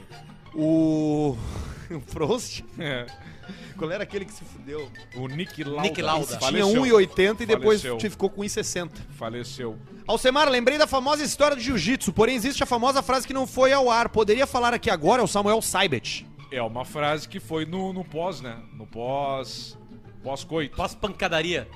[0.54, 1.36] O.
[1.90, 2.62] O Prost.
[2.78, 3.04] É.
[3.76, 4.90] Qual era aquele que se fudeu?
[5.16, 5.82] O Nick Lauda.
[5.82, 6.26] Nick Lauda.
[6.26, 6.82] Tinha Faleceu.
[6.82, 8.10] 1,80 e depois Faleceu.
[8.10, 8.90] ficou com 1,60.
[9.10, 9.78] Faleceu.
[10.06, 13.72] Alcemar, lembrei da famosa história do jiu-jitsu, porém existe a famosa frase que não foi
[13.72, 14.08] ao ar.
[14.08, 16.26] Poderia falar aqui agora, é o Samuel Saibet.
[16.50, 18.58] É uma frase que foi no, no pós, né?
[18.74, 19.78] No pós.
[20.22, 20.76] Pós-coito.
[20.76, 21.68] Pós-pancadaria.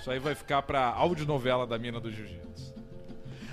[0.00, 2.74] Isso aí vai ficar pra audionovela da mina do Jiu-Jitsu.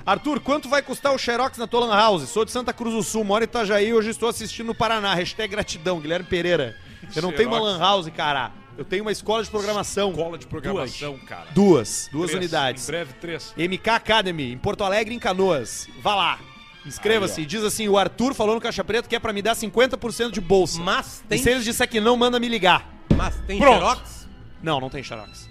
[0.05, 2.27] Arthur, quanto vai custar o Xerox na tua lan house?
[2.29, 5.13] Sou de Santa Cruz do Sul, moro em Itajaí e hoje estou assistindo no Paraná.
[5.13, 6.75] Hashtag gratidão, Guilherme Pereira.
[7.15, 8.51] Eu não tenho uma lan house, cara.
[8.77, 10.11] Eu tenho uma escola de programação.
[10.11, 11.47] Escola de programação, cara.
[11.51, 12.07] Duas.
[12.11, 12.41] Duas Três.
[12.43, 12.83] unidades.
[12.83, 13.53] Em breve, três.
[13.57, 15.87] MK Academy, em Porto Alegre, em Canoas.
[16.01, 16.39] Vá lá.
[16.85, 17.45] Inscreva-se.
[17.45, 20.39] Diz assim, o Arthur falou no Caixa Preto que é pra me dar 50% de
[20.39, 20.79] bolsa.
[20.81, 22.87] Mas E tem, se eles disser que não, manda me ligar.
[23.17, 23.79] mas tem Pronto.
[23.79, 24.29] Xerox?
[24.63, 25.49] Não, não tem Xerox.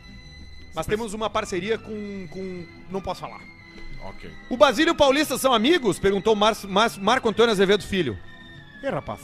[0.74, 2.66] Mas temos uma parceria com, com...
[2.90, 3.40] Não posso falar.
[4.04, 4.30] Ok.
[4.48, 5.98] O Basílio e o Paulista são amigos?
[5.98, 8.16] Perguntou Mar Mar Marco Antônio Azevedo Filho.
[8.82, 9.20] E rapaz?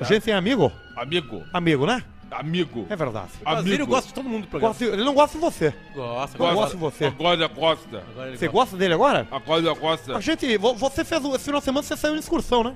[0.00, 0.70] A gente é amigo?
[0.96, 1.44] Amigo.
[1.52, 2.02] Amigo, né?
[2.30, 2.86] Amigo.
[2.90, 3.28] É verdade.
[3.40, 3.86] O Basílio Amigo.
[3.86, 4.74] gosta de todo mundo do programa.
[4.74, 5.72] Gosto- ele não gosta de você.
[5.94, 6.54] Gosta, Eu gosta.
[6.54, 7.04] gosto de você.
[7.06, 8.04] Agora Costa.
[8.10, 8.58] Agora ele Você gosta.
[8.60, 9.28] gosta dele agora?
[9.30, 10.20] Agora da A Costa.
[10.20, 12.74] gente, vo- você fez o esse final de semana, você saiu em excursão, né?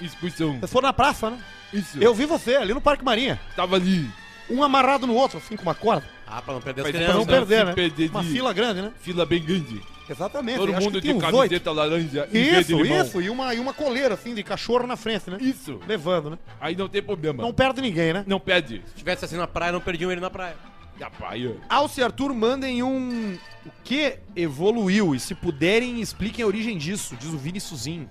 [0.00, 0.58] Excursão.
[0.58, 1.38] Vocês foram na praça, né?
[1.72, 2.02] Isso.
[2.02, 3.38] Eu vi você ali no Parque Marinha.
[3.54, 4.10] tava ali.
[4.50, 6.04] Um amarrado no outro, assim, com uma corda.
[6.30, 7.26] Ah, pra não perder as Mas Pra crianças.
[7.26, 7.72] não não, perder, né?
[7.72, 8.92] perder Uma fila grande, né?
[9.00, 9.82] Fila bem grande.
[10.08, 10.58] Exatamente.
[10.58, 13.20] Todo acho mundo de camiseta laranja e Isso, isso.
[13.20, 15.38] E uma, e uma coleira, assim, de cachorro na frente, né?
[15.40, 15.80] Isso.
[15.86, 16.38] Levando, né?
[16.60, 17.42] Aí não tem problema.
[17.42, 18.24] Não perde ninguém, né?
[18.26, 18.82] Não pede.
[18.86, 20.56] Se tivesse assim na praia, não perdiam ele na praia.
[20.98, 21.56] E a praia.
[21.68, 23.38] Alce e Arthur mandem um.
[23.64, 25.14] O que evoluiu?
[25.14, 28.08] E se puderem, expliquem a origem disso, diz o Vini Suzinho.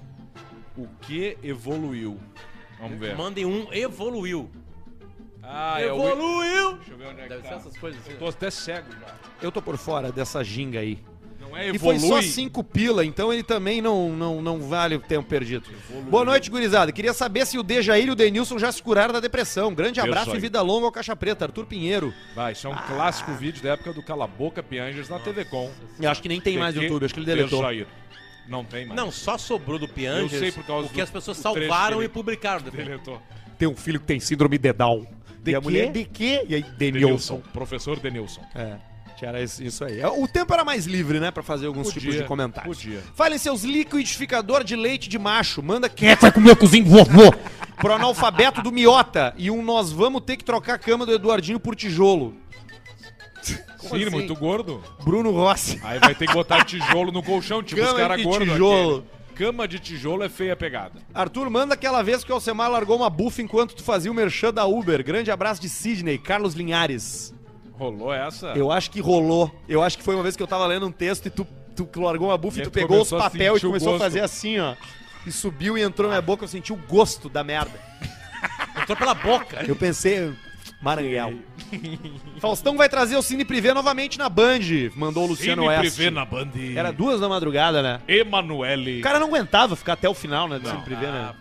[0.78, 2.18] O que evoluiu?
[2.80, 3.16] Vamos ver.
[3.16, 4.50] Mandem um evoluiu.
[5.52, 6.74] Ah, é evoluiu!
[6.76, 7.50] Deixa eu ver onde é que Deve tá.
[7.50, 8.12] ser essas coisas assim.
[8.12, 9.16] Eu tô até cego já.
[9.42, 11.00] Eu tô por fora dessa ginga aí.
[11.40, 12.00] Não é E evolui.
[12.00, 15.68] foi só cinco pila, então ele também não, não, não vale o tempo perdido.
[16.10, 16.92] Boa noite, gurizada.
[16.92, 19.74] Queria saber se o Dejair e o Denilson já se curaram da depressão.
[19.74, 22.14] Grande abraço e vida longa ao Caixa Preta, Arthur Pinheiro.
[22.36, 25.72] Vai, isso é um clássico vídeo da época do Cala Boca Piangers na TV Com.
[26.00, 27.60] Eu acho que nem tem mais no YouTube, acho que ele deletou.
[27.62, 27.88] Dejair.
[28.48, 29.00] Não tem mais.
[29.00, 32.04] Não, só sobrou do Piangers Eu sei por causa o que do- as pessoas salvaram
[32.04, 32.86] e publicaram depois.
[32.86, 33.20] Deletou.
[33.58, 35.06] Tem um filho que tem síndrome de Down.
[35.44, 35.64] De e a quê?
[35.64, 36.46] mulher de quê?
[36.48, 37.42] E aí, Denilson.
[37.54, 38.42] Professor Denilson.
[38.56, 38.76] É.
[39.22, 40.02] Era isso aí.
[40.06, 42.78] O tempo era mais livre, né, pra fazer alguns Podia, tipos de comentários.
[42.78, 43.02] podia.
[43.16, 45.62] Falem seus liquidificador de leite de macho.
[45.62, 47.34] Manda Quem é que vai comer o cozinho vovô?
[47.76, 49.34] pro analfabeto do Miota.
[49.38, 52.34] E um nós vamos ter que trocar a cama do Eduardinho por tijolo.
[53.80, 54.10] Como Sim, assim?
[54.10, 54.82] muito gordo.
[55.04, 55.80] Bruno Rossi.
[55.84, 58.50] Aí vai ter que botar tijolo no colchão, tipo os Cama caras de gordos.
[58.54, 58.96] tijolo.
[59.00, 59.19] aquele.
[59.40, 61.00] Cama de tijolo é feia a pegada.
[61.14, 64.54] Arthur, manda aquela vez que o Alcemar largou uma bufa enquanto tu fazia o merchan
[64.54, 65.02] da Uber.
[65.02, 67.34] Grande abraço de Sidney, Carlos Linhares.
[67.72, 68.48] Rolou essa?
[68.48, 69.50] Eu acho que rolou.
[69.66, 72.02] Eu acho que foi uma vez que eu tava lendo um texto e tu, tu
[72.02, 74.76] largou uma bufa E e tu pegou os papel e começou a fazer assim, ó.
[75.26, 77.80] E subiu e entrou na minha boca, eu senti o gosto da merda.
[78.82, 79.64] Entrou pela boca.
[79.66, 80.34] Eu pensei,
[80.82, 81.40] Maranhão.
[82.40, 84.60] Faustão vai trazer o Cine Privé novamente na Band,
[84.96, 85.96] mandou o Luciano Cine Oeste.
[85.96, 86.50] Privé na Band.
[86.76, 88.02] Era duas da madrugada, né?
[88.08, 89.00] Emanuele.
[89.00, 90.72] O cara não aguentava ficar até o final, né, do Não.
[90.72, 91.34] Cine Privé, né?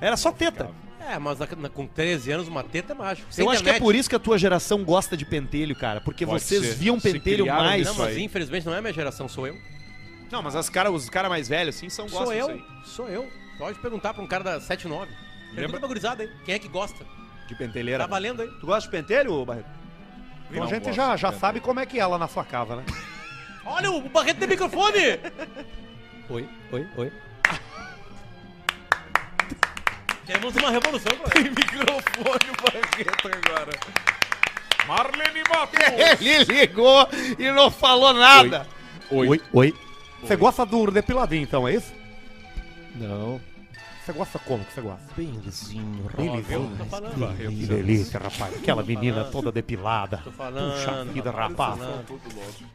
[0.00, 0.70] Era só teta.
[1.08, 3.28] É, mas na- com 13 anos, uma teta é mágico.
[3.30, 3.82] Sem Eu acho que é internet.
[3.84, 6.00] por isso que a tua geração gosta de pentelho, cara.
[6.00, 6.74] Porque Pode vocês ser.
[6.74, 7.84] viam Se pentelho criaram mais.
[7.84, 8.22] Não, Isso mas aí.
[8.24, 9.56] infelizmente não é a minha geração, sou eu.
[10.32, 12.88] Não, mas as cara, os caras mais velhos, assim, são Sou gostam eu, disso aí.
[12.88, 13.28] sou eu.
[13.56, 15.06] Pode perguntar pra um cara da 79.
[15.06, 15.78] Pergunta Lembra?
[15.78, 16.30] pra gurizada aí.
[16.44, 17.06] Quem é que gosta?
[17.46, 18.04] De pentelheira.
[18.04, 18.48] Tá valendo aí.
[18.60, 19.68] Tu gosta de pentelho, Barreto?
[20.50, 22.84] Então a gente já, já sabe como é que ela na sua casa, né?
[23.64, 25.20] Olha, o Barreto tem microfone!
[26.28, 27.12] Oi, oi, oi.
[30.26, 31.40] Temos uma revolução, cara.
[31.40, 33.70] microfone o Barreto agora.
[34.86, 35.76] Marlene Mato.
[36.20, 38.66] Ele ligou e não falou nada.
[39.10, 39.40] Oi.
[39.52, 39.74] oi.
[40.20, 41.92] Você gosta do depiladinho, então, é isso?
[42.96, 43.40] Não.
[44.06, 45.02] Você gosta como que você gosta?
[45.16, 46.08] Benzinho,
[46.78, 47.36] Tô falando.
[47.36, 48.54] Que delícia, rapaz.
[48.54, 50.18] Aquela menina toda depilada.
[50.22, 50.74] Tô falando.
[50.74, 51.80] Puxa vida, rapaz.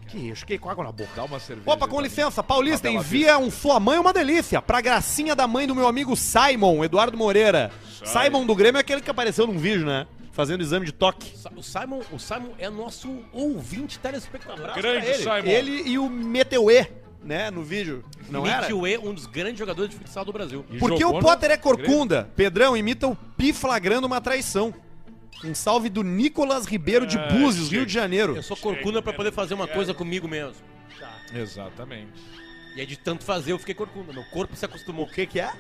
[0.10, 1.10] Que isso, fiquei com água na boca.
[1.16, 1.72] Dá uma cerveja.
[1.72, 5.74] Opa, com licença, Paulista, envia um Sua Mãe uma Delícia pra gracinha da mãe do
[5.74, 7.72] meu amigo Simon, Eduardo Moreira.
[8.04, 8.26] Sai.
[8.26, 10.08] Simon do Grêmio é aquele que apareceu num vídeo, né?
[10.34, 11.34] Fazendo exame de toque.
[11.56, 14.74] O Simon, o Simon é nosso ouvinte telespectador.
[14.74, 15.46] Grande Ele, Simon.
[15.46, 16.88] ele e o Meteuê,
[17.24, 18.04] né, no vídeo.
[18.30, 18.68] Não era?
[18.70, 20.66] Mitchell, um dos grandes jogadores de futsal do Brasil.
[20.70, 22.30] E Porque o Potter é corcunda.
[22.36, 24.74] Pedrão imita o Pi flagrando uma traição.
[25.44, 27.72] Um salve do Nicolas Ribeiro de Ah, Búzios.
[27.72, 28.36] Rio de Janeiro.
[28.36, 30.56] Eu sou corcunda pra poder fazer uma coisa comigo mesmo.
[31.34, 32.12] Exatamente.
[32.76, 34.14] E aí de tanto fazer eu fiquei corcunda.
[34.14, 35.06] Meu corpo se acostumou.
[35.06, 35.52] O que que é?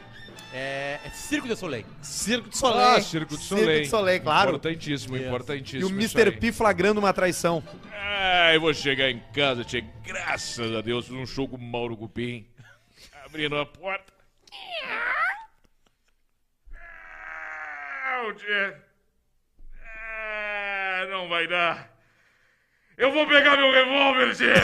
[0.53, 1.85] É, é Circo de Soleil.
[2.01, 3.67] Circo de Ah, Circo de Soleil.
[3.67, 4.49] Circo de Soleil, claro.
[4.51, 5.23] Importantíssimo, Yes.
[5.25, 5.95] E importantíssimo.
[5.97, 6.31] o isso Mr.
[6.37, 7.63] P flagrando uma traição.
[7.93, 11.95] Ah, eu vou chegar em casa, tia, graças a Deus, num show com o Mauro
[11.97, 12.45] Cupim.
[13.25, 14.11] Abrindo a porta.
[16.73, 18.83] Ah, tia.
[19.83, 21.89] Ah, não vai dar.
[22.97, 24.53] Eu vou pegar meu revólver, tia.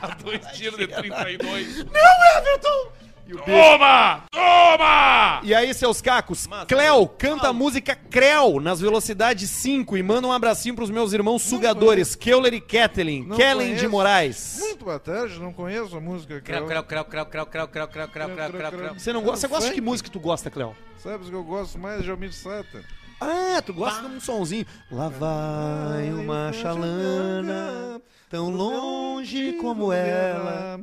[0.00, 1.84] Dá dois tiros de 32.
[1.84, 2.92] Não, Everton!
[3.34, 4.22] Toma!
[4.30, 5.40] Toma!
[5.42, 6.46] E aí, seus cacos?
[6.68, 11.42] Cleo, canta a música Creu nas velocidades 5 e manda um abracinho pros meus irmãos
[11.42, 13.88] sugadores, Keuler e Kathleen, Kellen de.
[13.88, 14.58] Moraes.
[14.60, 16.40] Muito boa tarde, não conheço a música.
[16.40, 16.66] Creu.
[16.66, 18.94] crau, crau, crau, crau, crau, crau, crau, crau, crau, crau, crau.
[18.94, 19.40] Você não gosta?
[19.40, 20.76] Você gosta de que música tu gosta, Cleo?
[20.98, 22.84] Sabes que eu gosto mais de Almir Sater.
[23.20, 24.66] Ah, tu gosta de um sonzinho.
[24.90, 28.00] Lá vai uma chalana,
[28.30, 30.80] tão longe como ela.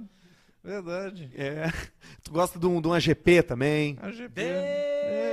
[0.64, 1.30] Verdade.
[1.36, 1.70] É.
[2.24, 3.98] Tu gosta de um, de um AGP também.
[4.02, 4.42] A GP.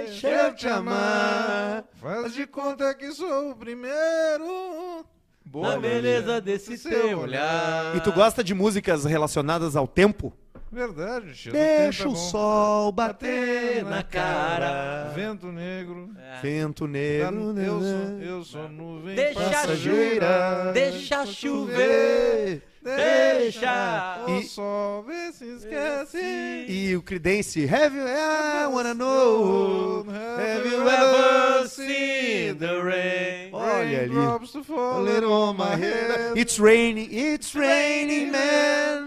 [0.07, 1.85] Deixa eu te amar.
[2.01, 5.05] Faz de conta que sou o primeiro.
[5.55, 7.97] Na beleza desse teu olhar.
[7.97, 10.33] E tu gosta de músicas relacionadas ao tempo?
[10.72, 11.51] Verdade, tia.
[11.51, 15.11] do Deixa tempo o é sol bater na cara.
[15.14, 16.11] Vento negro.
[16.43, 17.59] Vento Tá- negro.
[17.59, 20.70] Eu sou, eu sou nuvem Deixa passageira.
[20.72, 22.62] Deixa chover.
[22.83, 26.64] Deixa o sol vê se esquece.
[26.66, 33.53] E o Creedence, Have you, I wanna know, have you ever seen the rain?
[33.53, 34.16] Olha ali.
[34.16, 36.39] A little on my head.
[36.39, 39.05] It's raining, it's raining, man.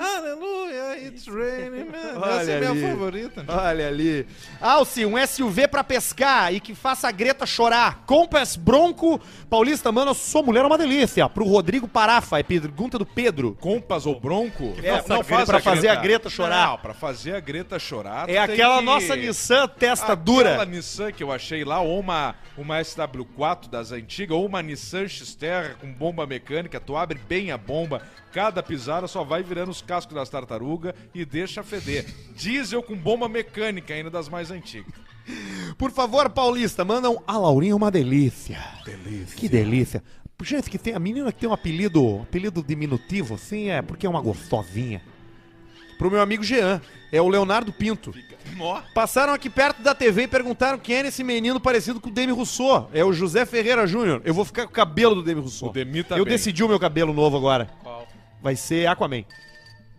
[1.23, 2.19] It's raining, man.
[2.21, 2.81] Olha Essa é minha ali.
[2.81, 3.45] favorita.
[3.47, 4.27] Olha ali.
[4.59, 8.03] Alce, um SUV pra pescar e que faça a Greta chorar.
[8.05, 11.29] Compass Bronco Paulista, mano, sou mulher é uma delícia.
[11.29, 13.55] Pro Rodrigo Parafa, é pergunta do Pedro.
[13.61, 14.73] Compas ou Bronco?
[14.83, 16.67] É, pra- pra fazer a Greta chorar.
[16.71, 18.29] Não, pra fazer a Greta chorar.
[18.29, 20.65] É aquela que- nossa Nissan testa Aquela dura.
[20.65, 25.75] Nissan que eu achei lá, ou uma, uma SW4 das antigas, ou uma Nissan X-Terra
[25.79, 28.01] com bomba mecânica, tu abre bem a bomba,
[28.33, 32.05] cada pisada só vai virando os cascos das tartarugas e deixa feder.
[32.35, 34.93] Diesel com bomba mecânica ainda das mais antigas.
[35.77, 37.21] Por favor, Paulista, mandam.
[37.25, 38.59] A Laurinha é uma delícia.
[38.85, 39.37] Delícia.
[39.37, 40.03] Que delícia.
[40.41, 44.09] Gente, que tem a menina que tem um apelido, apelido diminutivo, assim, é porque é
[44.09, 45.01] uma gostosinha.
[45.97, 46.81] Pro meu amigo Jean,
[47.13, 48.13] é o Leonardo Pinto.
[48.93, 52.33] Passaram aqui perto da TV e perguntaram quem era esse menino parecido com o Demi
[52.33, 52.89] Rousseau.
[52.93, 54.21] É o José Ferreira Júnior.
[54.25, 55.69] Eu vou ficar com o cabelo do Demi Rousseau.
[55.69, 56.33] O Demi tá Eu bem.
[56.33, 57.69] decidi o meu cabelo novo agora.
[57.81, 58.05] Qual?
[58.41, 59.23] Vai ser Aquaman.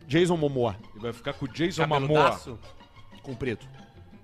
[0.07, 0.77] Jason Momoa.
[0.95, 2.01] e vai ficar com o Jason Momoa
[2.31, 2.59] Cabeludaço?
[3.23, 3.67] Comprido.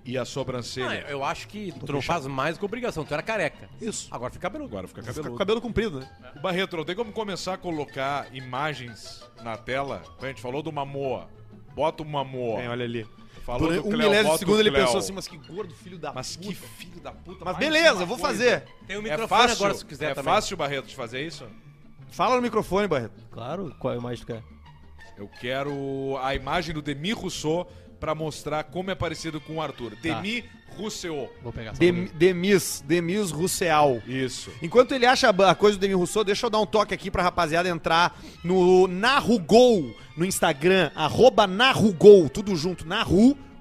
[0.05, 1.05] e a Ah, sobrancelha.
[1.09, 3.03] eu acho que tu não faz mais que obrigação.
[3.05, 3.69] Tu era careca.
[3.79, 4.07] Isso.
[4.11, 4.69] Agora fica cabeludo.
[4.71, 5.37] Agora fica Fica com o cabeludo.
[5.39, 6.09] cabelo comprido, né?
[6.35, 10.01] O Barreto, não tem como começar a colocar imagens na tela?
[10.21, 11.29] A gente falou do Mamoa.
[11.75, 12.61] Bota o Mamoa.
[12.61, 13.07] É, olha ali.
[13.45, 14.85] Falou Por do um Cleo, milésimo bota de segundo o ele Cleo.
[14.85, 16.49] pensou assim, mas que gordo filho da Mas puta.
[16.49, 17.43] que filho da puta.
[17.45, 18.33] Mas mais beleza, uma vou coisa.
[18.37, 18.63] fazer.
[18.85, 20.33] Tem o É microfone fácil, agora se quiser é também.
[20.33, 21.45] fácil, Barreto, de fazer isso?
[22.09, 23.13] Fala no microfone, Barreto.
[23.31, 24.43] Claro, qual imagem tu quer?
[25.21, 29.95] Eu quero a imagem do Demi Rousseau pra mostrar como é parecido com o Arthur.
[30.01, 30.43] Demi
[30.75, 31.31] Rousseau.
[31.43, 32.05] Vou pegar Dem-.
[32.05, 34.01] Demis, Demis Rousseau.
[34.07, 34.49] Isso.
[34.63, 37.21] Enquanto ele acha a coisa do Demi Rousseau, deixa eu dar um toque aqui pra
[37.21, 42.83] rapaziada entrar no Narrugol no Instagram, arroba Narrugol, tudo junto,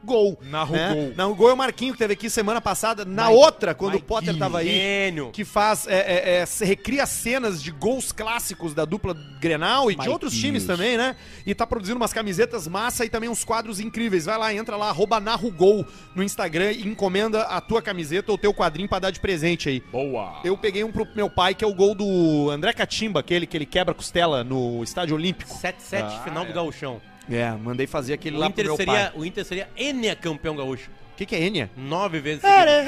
[0.02, 0.38] Narrugol.
[0.42, 0.78] Narrugol.
[1.08, 1.12] Né?
[1.16, 4.58] Narrugol é o Marquinho que teve aqui semana passada, na outra, quando o Potter tava
[4.58, 4.68] aí.
[4.68, 5.30] Gênio.
[5.30, 9.94] que faz é, é, é, se- recria cenas de gols clássicos da dupla Grenal e
[9.96, 11.16] de outros times também, né?
[11.46, 14.24] E tá produzindo umas camisetas massa e também uns quadros incríveis.
[14.26, 15.84] Vai lá, entra lá, arroba Narrugol
[16.14, 19.80] no Instagram e encomenda a tua camiseta ou teu quadrinho pra dar de presente aí.
[19.92, 20.40] Boa.
[20.44, 23.56] Eu peguei um pro meu pai, que é o gol do André Catimba, aquele que
[23.56, 25.50] ele quebra a costela no Estádio Olímpico.
[25.54, 26.46] 7-7, Ah, final é.
[26.46, 27.00] do gauchão.
[27.30, 29.12] É, mandei fazer aquele O lá pro Inter, meu seria, pai.
[29.14, 30.90] o Inter seria Enia campeão gaúcho.
[31.12, 31.70] O que, que é Enya?
[31.76, 32.84] Nove vezes seguidas.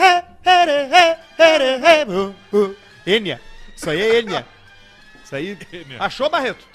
[3.06, 3.40] Enya.
[3.76, 4.46] Isso aí é Enya.
[5.24, 5.58] Isso aí.
[5.72, 5.96] Enya.
[6.00, 6.66] Achou, Barreto?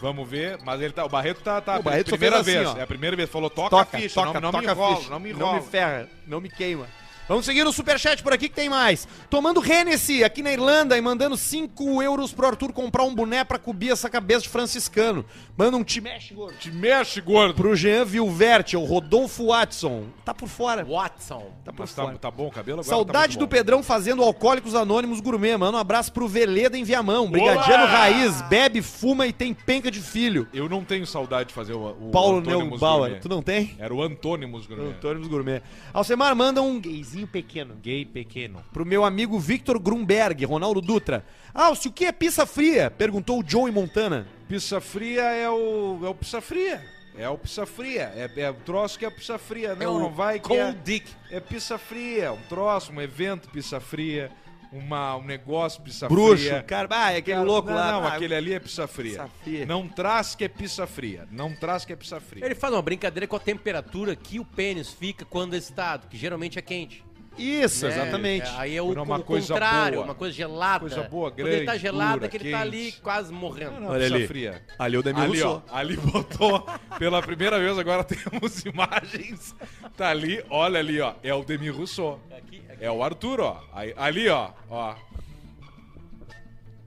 [0.00, 2.66] Vamos ver, mas ele tá, o Barreto tá, tá O Barreto primeira assim, vez.
[2.66, 2.76] ó.
[2.76, 4.96] é a primeira vez, falou toca, toca, a ficha, toca, não, não toca me enrola,
[4.96, 5.10] ficha.
[5.10, 5.60] não me Não enrola.
[5.60, 6.86] me ferra, não me queima.
[7.26, 9.08] Vamos seguir no superchat por aqui que tem mais.
[9.30, 13.58] Tomando Hennessy aqui na Irlanda e mandando 5 euros pro Arthur comprar um boné pra
[13.58, 15.24] cobrir essa cabeça de franciscano.
[15.56, 16.58] Manda um te mexe, gordo.
[16.58, 17.54] Te mexe, gordo.
[17.54, 20.04] Pro Jean Vilverte, o Rodolfo Watson.
[20.22, 20.84] Tá por fora.
[20.84, 21.50] Watson.
[21.64, 22.18] Tá por Mas tá, fora.
[22.18, 22.94] tá bom o cabelo agora?
[22.94, 23.48] Saudade tá do.
[23.48, 25.78] Pedrão fazendo Alcoólicos Anônimos Gourmet, mano.
[25.78, 27.30] Um abraço pro Veleda em Viamão.
[27.30, 27.92] Brigadiano Olá!
[27.92, 30.46] Raiz, bebe, fuma e tem penca de filho.
[30.52, 33.20] Eu não tenho saudade de fazer o, o Paulo Antônimos Neubauer, Gourmet.
[33.20, 33.76] tu não tem?
[33.78, 34.90] Era o Antônimos Gourmet.
[34.90, 35.62] Antônimos Gourmet.
[35.92, 37.76] Alcemar manda um gayzinho pequeno.
[37.82, 38.64] Gay pequeno.
[38.72, 41.24] Pro meu amigo Victor Grunberg, Ronaldo Dutra.
[41.54, 42.90] Alce, o que é pizza fria?
[42.90, 44.26] Perguntou o Joey Montana.
[44.48, 46.00] Pizza fria é o.
[46.02, 46.84] É o pizza fria.
[47.16, 48.12] É o pizza fria.
[48.16, 49.74] É, é o troço que é pizza fria.
[49.74, 51.12] Não, o não vai que Cold é, Dick.
[51.30, 52.32] é pizza fria.
[52.32, 54.32] Um troço, um evento pizza fria.
[54.74, 56.44] Uma, um negócio pizza Bruxo.
[56.44, 56.62] fria.
[56.64, 57.92] Cara, ah, é aquele Cara, louco não, lá.
[57.92, 59.10] Não, Ah, aquele ali é pizza fria.
[59.12, 59.66] Pizza fria.
[59.66, 61.28] Não traz que é pizza fria.
[61.30, 62.44] Não traz que é pizza fria.
[62.44, 66.58] Ele faz uma brincadeira com a temperatura que o pênis fica quando excitado, que geralmente
[66.58, 67.04] é quente.
[67.36, 67.92] Isso, né?
[67.92, 68.46] exatamente.
[68.46, 70.04] É, Aí é o, uma o coisa contrário, boa.
[70.06, 70.80] uma coisa gelada.
[70.80, 72.68] Coisa boa, Quando ele tá grande, gelado dura, é que ele tá quente.
[72.76, 73.72] ali quase morrendo.
[73.72, 74.26] Não, não, Olha pizza ali.
[74.28, 74.62] fria.
[74.78, 75.62] Ali o Demi Ali, ó, Rousseau.
[75.72, 76.66] ali botou
[76.96, 79.52] pela primeira vez, agora temos imagens.
[79.96, 81.14] Tá ali, olha ali, ó.
[81.24, 82.20] É o Demi Rousseau.
[82.36, 82.53] Aqui.
[82.84, 83.62] É o Arthur, ó.
[83.72, 84.50] Aí- ali, ó.
[84.70, 84.94] ó.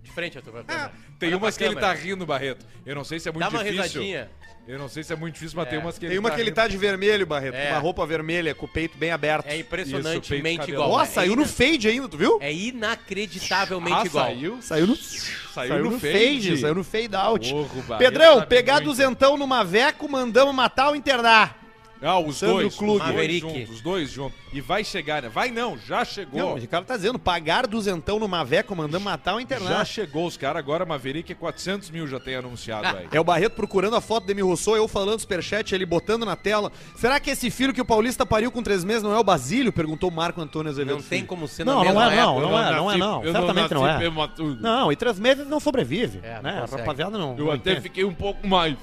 [0.03, 0.63] De frente, Arthur.
[0.63, 1.99] pra- Tem Olha umas pra que ele tá câmera.
[2.05, 2.65] rindo, Barreto.
[2.85, 3.81] Eu não sei se é muito Dá uma difícil.
[4.01, 4.29] risadinha.
[4.67, 5.69] Eu não sei se é muito difícil, mas É.
[5.71, 6.55] tem umas que ele Tem uma que ele rindo.
[6.55, 7.55] tá de vermelho, Barreto.
[7.55, 7.71] É.
[7.71, 9.47] Uma roupa vermelha, com o peito bem aberto.
[9.47, 10.89] É impressionantemente igual.
[10.89, 12.37] Nossa, É saiu no ina- fade ainda, tu viu?
[12.41, 14.25] É inacreditavelmente Ah, igual.
[14.25, 14.61] saiu?
[14.61, 16.13] Saiu no, Saiu no fade.
[16.13, 17.49] fade, saiu no fade out.
[17.49, 18.85] Porra, Pedrão, sabe pegar muito.
[18.89, 21.57] duzentão no Maveco, mandamos matar ou internar.
[22.01, 22.75] Ah, os Sandro dois.
[22.75, 22.93] Klug.
[22.93, 23.39] Os dois Maverick.
[23.41, 24.37] juntos, os dois juntos.
[24.53, 25.29] E vai chegar, né?
[25.29, 26.39] Vai não, já chegou.
[26.39, 29.85] Não, o cara tá dizendo, pagar duzentão no Maveco mandando matar o já internet.
[29.87, 33.07] chegou os caras, agora Maverick é 400 mil já tem anunciado aí.
[33.11, 36.35] É o Barreto procurando a foto de Demi Rousseau, eu falando superchat, ele botando na
[36.35, 36.71] tela.
[36.95, 39.73] Será que esse filho que o Paulista pariu com três meses não é o Basílio?
[39.73, 40.95] Perguntou o Marco Antônio Azevedo.
[40.97, 43.23] Não tem como ser Não, na não mesma é, não, não é, não é, não.
[43.23, 43.99] Certamente não é.
[44.59, 46.19] Não, e três meses não sobrevive.
[46.23, 46.65] É, não né?
[46.69, 47.37] Rapaziada não.
[47.37, 47.81] Eu não até entende.
[47.81, 48.75] fiquei um pouco mais.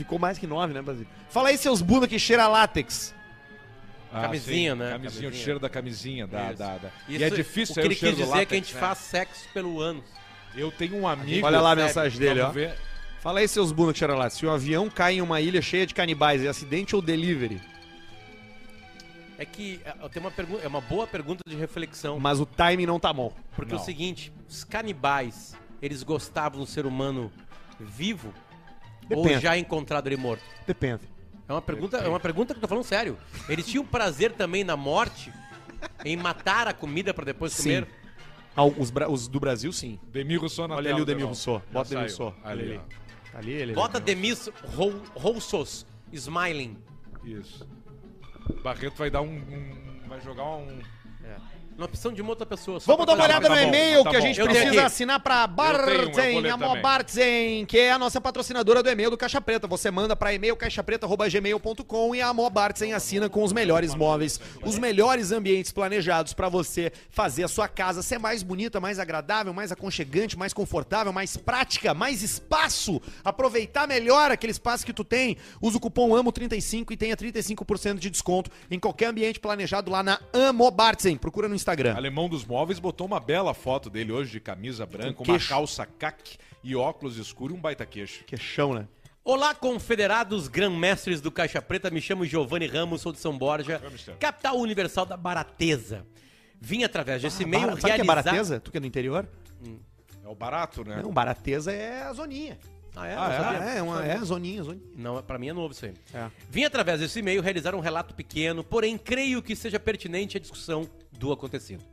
[0.00, 1.06] Ficou mais que nove, né, Basílio?
[1.28, 3.14] Fala aí, seus bunda que cheira a látex.
[4.10, 4.90] Ah, Camisinha, sim, né?
[4.92, 5.44] Camisinha, o Camisinha.
[5.44, 6.26] cheiro da camisinha.
[6.26, 6.58] Da, Isso.
[6.58, 6.88] da, da.
[7.06, 8.66] Isso, E é difícil O que ele cheiro quis do dizer é que a látex,
[8.66, 8.80] gente né?
[8.80, 10.04] faz sexo pelo ânus.
[10.56, 11.46] Eu tenho um amigo.
[11.46, 12.48] Olha lá a mensagem dele, ó.
[12.50, 12.74] Ver.
[13.20, 14.38] Fala aí, seus bunda que cheira látex.
[14.38, 17.60] Se o avião cai em uma ilha cheia de canibais, é acidente ou delivery?
[19.38, 22.18] É que é, tem uma pergunta, é uma boa pergunta de reflexão.
[22.18, 23.32] Mas o timing não tá bom.
[23.54, 27.30] Porque é o seguinte, os canibais, eles gostavam do ser humano
[27.78, 28.34] vivo
[29.08, 29.40] ou Depende.
[29.42, 30.42] já encontrado ele morto?
[30.66, 31.02] Depende.
[31.48, 33.16] É uma pergunta, é uma pergunta que eu tô falando sério.
[33.48, 35.32] Eles tinham prazer também na morte,
[36.04, 37.62] em matar a comida pra depois Sim.
[37.62, 37.88] comer.
[38.54, 39.98] Ah, os, os do Brasil, sim.
[40.12, 41.34] Demi Rousseau na Olha tela ali o de Demi novo.
[41.34, 41.62] Rousseau.
[41.72, 42.24] Bota o Demi saiu.
[42.26, 42.44] Rousseau.
[42.44, 42.80] Ali, Ali.
[43.32, 43.72] Tá ali ele.
[43.74, 46.76] Bota Demis Rou- Roussos, smiling.
[47.24, 47.66] Isso.
[48.62, 49.36] Barreto vai dar um.
[49.36, 50.80] um- vai jogar um.
[51.80, 52.78] Uma opção de uma outra pessoa.
[52.78, 55.18] só Vamos dar uma olhada tá no bom, e-mail tá que a gente precisa assinar
[55.18, 59.66] vou Bartzen, a que é a nossa patrocinadora do e-mail do Caixa Preta.
[59.66, 64.78] Você manda pra e-mail caixapreta.gmail.com e a Mó Bartzen assina com os melhores móveis, os
[64.78, 69.72] melhores ambientes planejados pra você fazer a sua casa ser mais bonita, mais agradável, mais
[69.72, 73.00] aconchegante, mais confortável, mais prática, mais espaço.
[73.24, 75.38] Aproveitar melhor aquele espaço que tu tem.
[75.62, 80.20] Usa o cupom AMO35 e tenha 35% de desconto em qualquer ambiente planejado lá na
[80.34, 81.16] Amo Bartzen.
[81.16, 81.69] Procura no Instagram.
[81.96, 85.86] Alemão dos Móveis botou uma bela foto dele hoje de camisa branca, Com uma calça
[85.86, 88.24] caque e óculos escuros e um baita queixo.
[88.24, 88.86] Que chão, né?
[89.24, 91.90] Olá, confederados grã-mestres do Caixa Preta.
[91.90, 96.06] Me chamo Giovanni Ramos, sou de São Borja, Vamos, capital universal da barateza.
[96.60, 98.24] Vim através desse e-mail Bara- Sabe o que é realizar...
[98.24, 98.60] barateza?
[98.60, 99.28] Tu que é do interior?
[100.24, 101.00] É o barato, né?
[101.02, 102.58] Não, barateza é a zoninha.
[102.94, 103.14] Ah, é?
[103.16, 103.38] Ah, é?
[103.38, 103.68] sabia.
[103.70, 104.86] É, é, uma, é zoninha, zoninha.
[104.96, 105.94] Não, pra mim é novo isso aí.
[106.12, 106.30] É.
[106.48, 110.88] Vim através desse e-mail realizar um relato pequeno, porém creio que seja pertinente à discussão
[111.12, 111.84] do acontecido.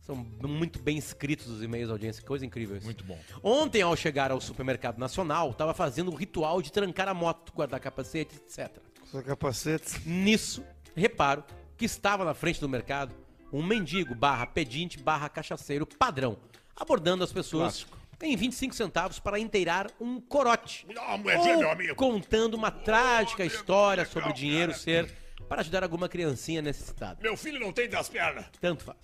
[0.00, 2.84] São muito bem escritos os e-mails da audiência, que coisa incrível isso.
[2.84, 3.18] Muito bom.
[3.42, 7.78] Ontem, ao chegar ao supermercado nacional, estava fazendo o ritual de trancar a moto, guardar
[7.78, 8.78] capacete, etc.
[9.04, 10.08] Só capacete.
[10.08, 10.64] Nisso,
[10.96, 11.44] reparo
[11.76, 13.14] que estava na frente do mercado
[13.52, 16.36] um mendigo barra pedinte barra cachaceiro padrão,
[16.76, 17.86] abordando as pessoas
[18.22, 20.86] em 25 centavos para inteirar um corote.
[20.88, 25.10] Ou contando uma trágica história sobre o dinheiro ser
[25.48, 27.18] para ajudar alguma criancinha necessitada.
[27.22, 28.46] Meu filho não tem das pernas.
[28.60, 28.98] Tanto faz.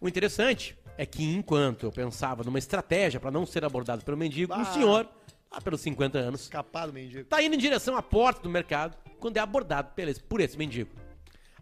[0.00, 4.54] O interessante é que enquanto eu pensava numa estratégia para não ser abordado pelo mendigo,
[4.54, 5.08] o senhor,
[5.50, 7.24] lá pelos 50 anos, Escapado, mendigo.
[7.24, 9.92] tá indo em direção à porta do mercado quando é abordado
[10.28, 10.90] por esse mendigo.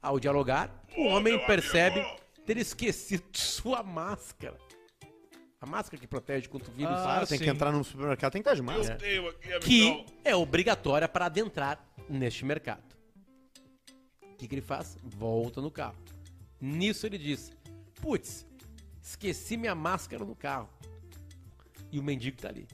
[0.01, 2.05] Ao dialogar, o homem percebe
[2.47, 4.57] ter esquecido sua máscara.
[5.61, 6.95] A máscara que protege contra o vírus.
[6.95, 7.45] Claro, tem sim.
[7.45, 8.97] que entrar no supermercado, tem que estar de máscara.
[8.97, 9.61] Tenho aqui, amigão.
[9.61, 12.83] que é obrigatória para adentrar neste mercado.
[14.23, 14.97] O que, que ele faz?
[15.03, 15.97] Volta no carro.
[16.61, 17.51] Nisso ele diz:
[18.01, 18.47] Putz,
[19.03, 20.69] esqueci minha máscara no carro.
[21.91, 22.69] E o mendigo tá ali.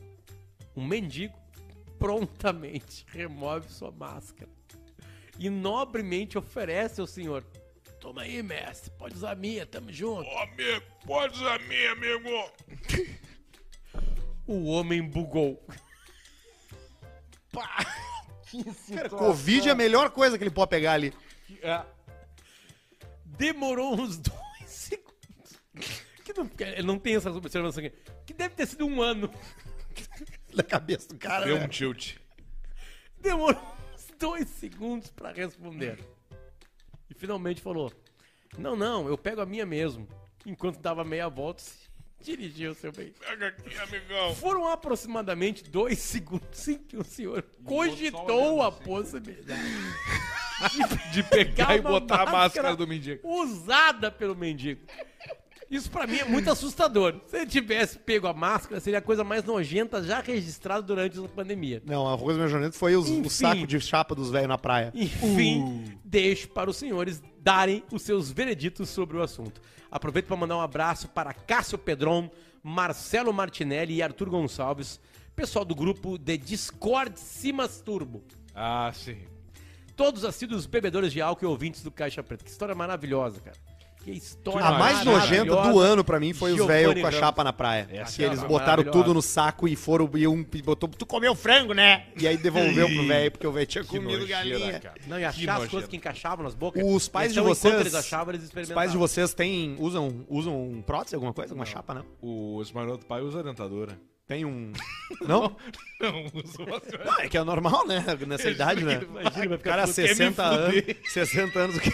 [0.74, 1.35] O mendigo
[1.99, 4.51] prontamente remove sua máscara
[5.39, 7.45] e nobremente oferece ao senhor:
[8.05, 10.28] Toma aí, mestre, pode usar a minha, tamo junto.
[10.28, 12.28] Ô, amigo, pode usar minha, amigo.
[14.46, 15.66] O homem bugou.
[18.94, 21.14] Cara, Covid é a melhor coisa que ele pode pegar ali.
[23.24, 25.59] demorou uns dois segundos.
[26.22, 27.96] Que não, ele não tem essa observação aqui.
[28.26, 29.32] Que deve ter sido um ano.
[30.55, 31.46] Da cabeça do cara.
[31.46, 31.64] Deu né?
[31.64, 32.16] um tilt.
[33.18, 33.62] Demorou
[33.94, 36.05] uns dois segundos pra responder.
[37.11, 37.92] E finalmente falou:
[38.59, 40.09] Não, não, eu pego a minha mesmo.
[40.46, 41.88] Enquanto dava meia volta, se
[42.20, 43.12] dirigiu seu bem.
[43.18, 44.34] Pega aqui, amigão.
[44.34, 49.62] Foram aproximadamente dois segundos em que o senhor cogitou a possibilidade
[51.12, 53.26] De pegar e botar a máscara do mendigo.
[53.26, 54.86] usada pelo mendigo.
[55.70, 57.20] Isso pra mim é muito assustador.
[57.26, 61.28] Se ele tivesse pego a máscara, seria a coisa mais nojenta já registrada durante a
[61.28, 61.82] pandemia.
[61.84, 63.26] Não, a coisa mais nojenta foi os, Enfim.
[63.26, 64.92] o saco de chapa dos velhos na praia.
[64.94, 69.60] Enfim, deixo para os senhores darem os seus vereditos sobre o assunto.
[69.90, 72.30] Aproveito para mandar um abraço para Cássio Pedron,
[72.62, 75.00] Marcelo Martinelli e Arthur Gonçalves,
[75.36, 78.24] pessoal do grupo de Discord Cimas Turbo.
[78.54, 79.18] Ah, sim.
[79.96, 82.44] Todos assíduos bebedores de álcool e ouvintes do Caixa Preta.
[82.44, 83.56] Que história maravilhosa, cara.
[84.05, 87.11] Que história A mais nojenta do ano pra mim foi os Giovanni velhos com a
[87.11, 87.20] Ramos.
[87.20, 87.88] chapa na praia.
[87.90, 88.98] Essa que é eles botaram maravilhosa.
[88.98, 92.07] tudo no saco e foram e um botou, tu comeu frango, né?
[92.20, 94.80] E aí devolveu pro velho, porque o velho tinha Que comido nojeira, galinha.
[94.80, 94.94] cara.
[95.07, 95.70] Não, e Que achar as nojento.
[95.70, 96.82] coisas que encaixavam nas bocas.
[96.84, 98.80] Os pais de Então, vocês- Enquanto eles achavam, eles Os experimentavam.
[98.82, 101.52] pais de vocês têm, usam, usam prótese, alguma coisa?
[101.52, 102.05] Alguma chapa, não?
[102.20, 103.98] Os maroto do pai usa dentadura.
[104.26, 104.72] Tem um...
[105.28, 105.55] Não?
[106.00, 106.98] Não, usa bastante.
[107.05, 108.02] Não, é que é normal, né?
[108.26, 108.94] Nessa idade, né?
[109.02, 109.94] Imagina, vai O ficar cara, puto.
[109.96, 110.96] Quer me 60 anos, fuder.
[111.12, 111.92] 60 anos, o que-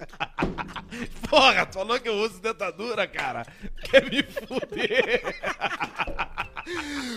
[1.28, 3.46] Porra, tu falou que eu uso dentadura, cara.
[3.84, 5.22] Quer me fuder?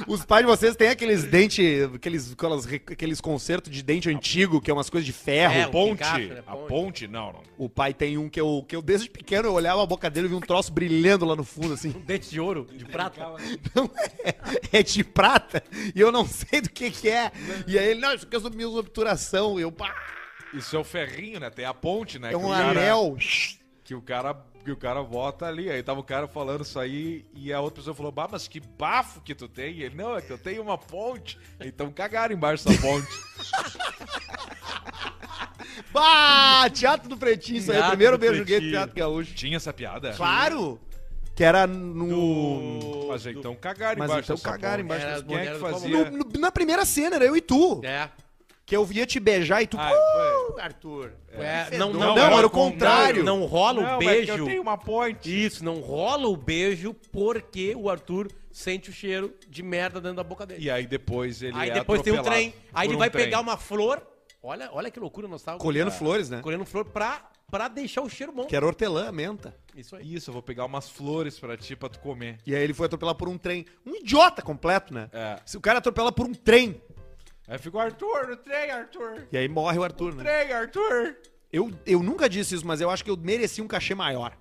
[0.07, 4.69] Os pais de vocês têm aqueles dentes, aqueles, aquelas, aqueles concertos de dente antigo, que
[4.71, 5.53] é umas coisas de ferro.
[5.53, 5.93] É, Ponte.
[6.03, 6.43] encaixa, né?
[6.45, 6.67] A Ponte.
[6.67, 7.41] ponte, não, não.
[7.57, 10.27] O pai tem um que eu, que eu desde pequeno, eu olhava a boca dele
[10.27, 11.91] e vi um troço brilhando lá no fundo, assim.
[11.91, 13.23] Dente de ouro, de prata.
[13.75, 13.89] Não
[14.23, 15.63] é, é de prata,
[15.95, 17.31] e eu não sei do que que é.
[17.67, 19.59] E aí ele, não, isso aqui é sobre minha obturação.
[19.59, 19.93] E eu, pá,
[20.53, 21.49] Isso é o ferrinho, né?
[21.49, 22.27] Tem a ponte, né?
[22.27, 23.17] é que um o cara- anel.
[23.83, 25.69] que o cara que o cara bota ali.
[25.69, 28.59] Aí tava o cara falando isso aí e a outra pessoa falou: "Bah, mas que
[28.61, 29.73] bafo que tu tem".
[29.75, 31.37] E ele: "Não, é que eu tenho uma ponte".
[31.59, 33.07] Então cagaram embaixo da ponte.
[35.91, 38.69] Bah, teatro do Pretinho, isso aí, o Teatro primeiro do beijo gay do.
[38.69, 39.33] Teatro Gaúcho.
[39.35, 40.11] Tinha essa piada?
[40.13, 40.79] Claro!
[41.35, 43.07] Que era no...
[43.09, 44.85] Mas então cagaram Mas embaixo então dessa cagaram ponte.
[44.85, 46.11] embaixo Era das Quem é que do fazia?
[46.11, 47.81] No- no- na primeira cena, era eu e tu.
[47.83, 48.09] É.
[48.65, 49.77] Que eu via te beijar e tu...
[49.77, 51.13] Ah, "Uh, Arthur.
[51.31, 53.23] É, não, Não, não, não, era o contrário.
[53.23, 54.31] Não, não rola Não, o é beijo.
[54.31, 55.45] eu tenho uma ponte.
[55.45, 60.23] Isso, não rola o beijo porque o Arthur sente o cheiro de merda dentro da
[60.23, 60.63] boca dele.
[60.63, 62.61] E aí depois ele aí é depois tem um atropelado trem.
[62.73, 63.25] Aí ele um vai trem.
[63.25, 64.01] pegar uma flor.
[64.41, 65.63] Olha, olha que loucura nostálgica.
[65.63, 66.41] Colhendo flores, né?
[66.41, 68.45] Colhendo flor pra, pra deixar o cheiro bom.
[68.45, 69.55] Que era hortelã, menta.
[69.75, 70.13] Isso aí.
[70.13, 72.37] Isso, eu vou pegar umas flores pra ti, pra tu comer.
[72.45, 73.65] E aí ele foi atropelar por um trem.
[73.85, 75.09] Um idiota completo, né?
[75.11, 75.39] É.
[75.45, 76.81] Se o cara atropela por um trem,
[77.47, 79.27] Aí ficou Arthur, no trem, Arthur.
[79.31, 80.23] e aí morre o Arthur, né?
[80.23, 81.15] Trem, Arthur.
[81.51, 84.35] Eu, eu nunca disse isso, mas eu acho que eu mereci um cachê maior.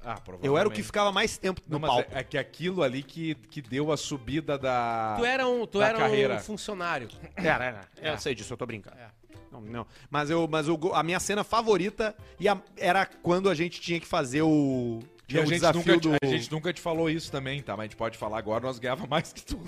[0.00, 0.46] Ah, provavelmente.
[0.46, 2.10] Eu era o que ficava mais tempo no Não, mas palco.
[2.14, 5.16] é, é que aquilo ali que, que deu a subida da.
[5.18, 6.34] Tu era um, tu da era carreira.
[6.36, 7.08] um funcionário.
[7.34, 7.80] Era, era.
[8.12, 8.96] Eu sei disso, eu tô brincando.
[8.98, 9.08] É.
[9.50, 9.86] Não, não.
[10.10, 14.06] Mas, eu, mas eu, a minha cena favorita ia- era quando a gente tinha que
[14.06, 16.16] fazer o, E a, o gente desafio nunca, do...
[16.22, 17.72] a gente nunca te falou isso também, tá?
[17.74, 19.58] Mas a gente pode falar agora, nós ganhava mais que tu.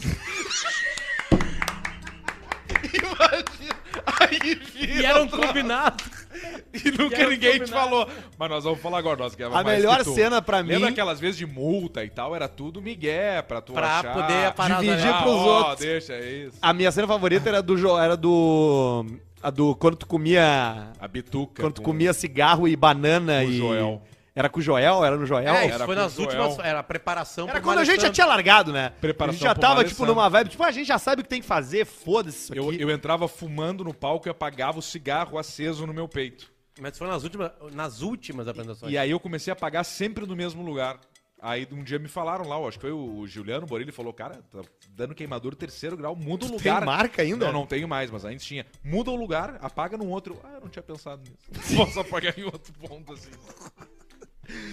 [4.74, 6.04] E era um outra- combinado.
[6.84, 7.72] E nunca e ninguém te combinado.
[7.88, 8.08] falou.
[8.38, 10.90] Mas nós vamos falar agora, nós ganhava A mais melhor que cena pra mim- Lembra
[10.90, 12.36] aquelas vezes de multa e tal?
[12.36, 14.12] Era tudo migué pra tu Pra achar.
[14.12, 15.78] poder parar Dividir ah, pros ó, outros.
[15.86, 16.58] deixa, é isso.
[16.60, 17.98] A minha cena favorita era do...
[17.98, 19.06] Era do...
[19.42, 19.74] A do...
[19.76, 20.92] Quando tu comia...
[21.00, 21.62] A bituca.
[21.62, 23.56] Quando tu com- comia cigarro e banana e...
[23.56, 24.02] Joel.
[24.36, 25.02] Era com o Joel?
[25.02, 25.54] Era no Joel?
[25.54, 26.28] É, isso era foi nas Joel.
[26.28, 26.58] últimas.
[26.58, 28.92] Era a preparação Era pro quando a gente já tinha largado, né?
[29.00, 31.30] Preparação a gente já tava, tipo, numa vibe, tipo, a gente já sabe o que
[31.30, 32.60] tem que fazer, foda-se isso aqui.
[32.60, 36.52] Eu, eu entrava fumando no palco e apagava o cigarro aceso no meu peito.
[36.78, 38.92] Mas foi nas últimas, nas últimas apresentações.
[38.92, 41.00] E aí eu comecei a apagar sempre no mesmo lugar.
[41.40, 44.42] Aí um dia me falaram lá, eu acho que foi o Juliano Borilli, falou, cara,
[44.50, 44.60] tá
[44.90, 46.78] dando queimadura terceiro grau, muda o lugar.
[46.78, 47.46] tem marca ainda?
[47.46, 48.66] Não, não tenho mais, mas antes tinha.
[48.84, 50.38] Muda o lugar, apaga num outro.
[50.44, 51.76] Ah, eu não tinha pensado nisso.
[51.76, 53.30] Posso apagar em outro ponto, assim.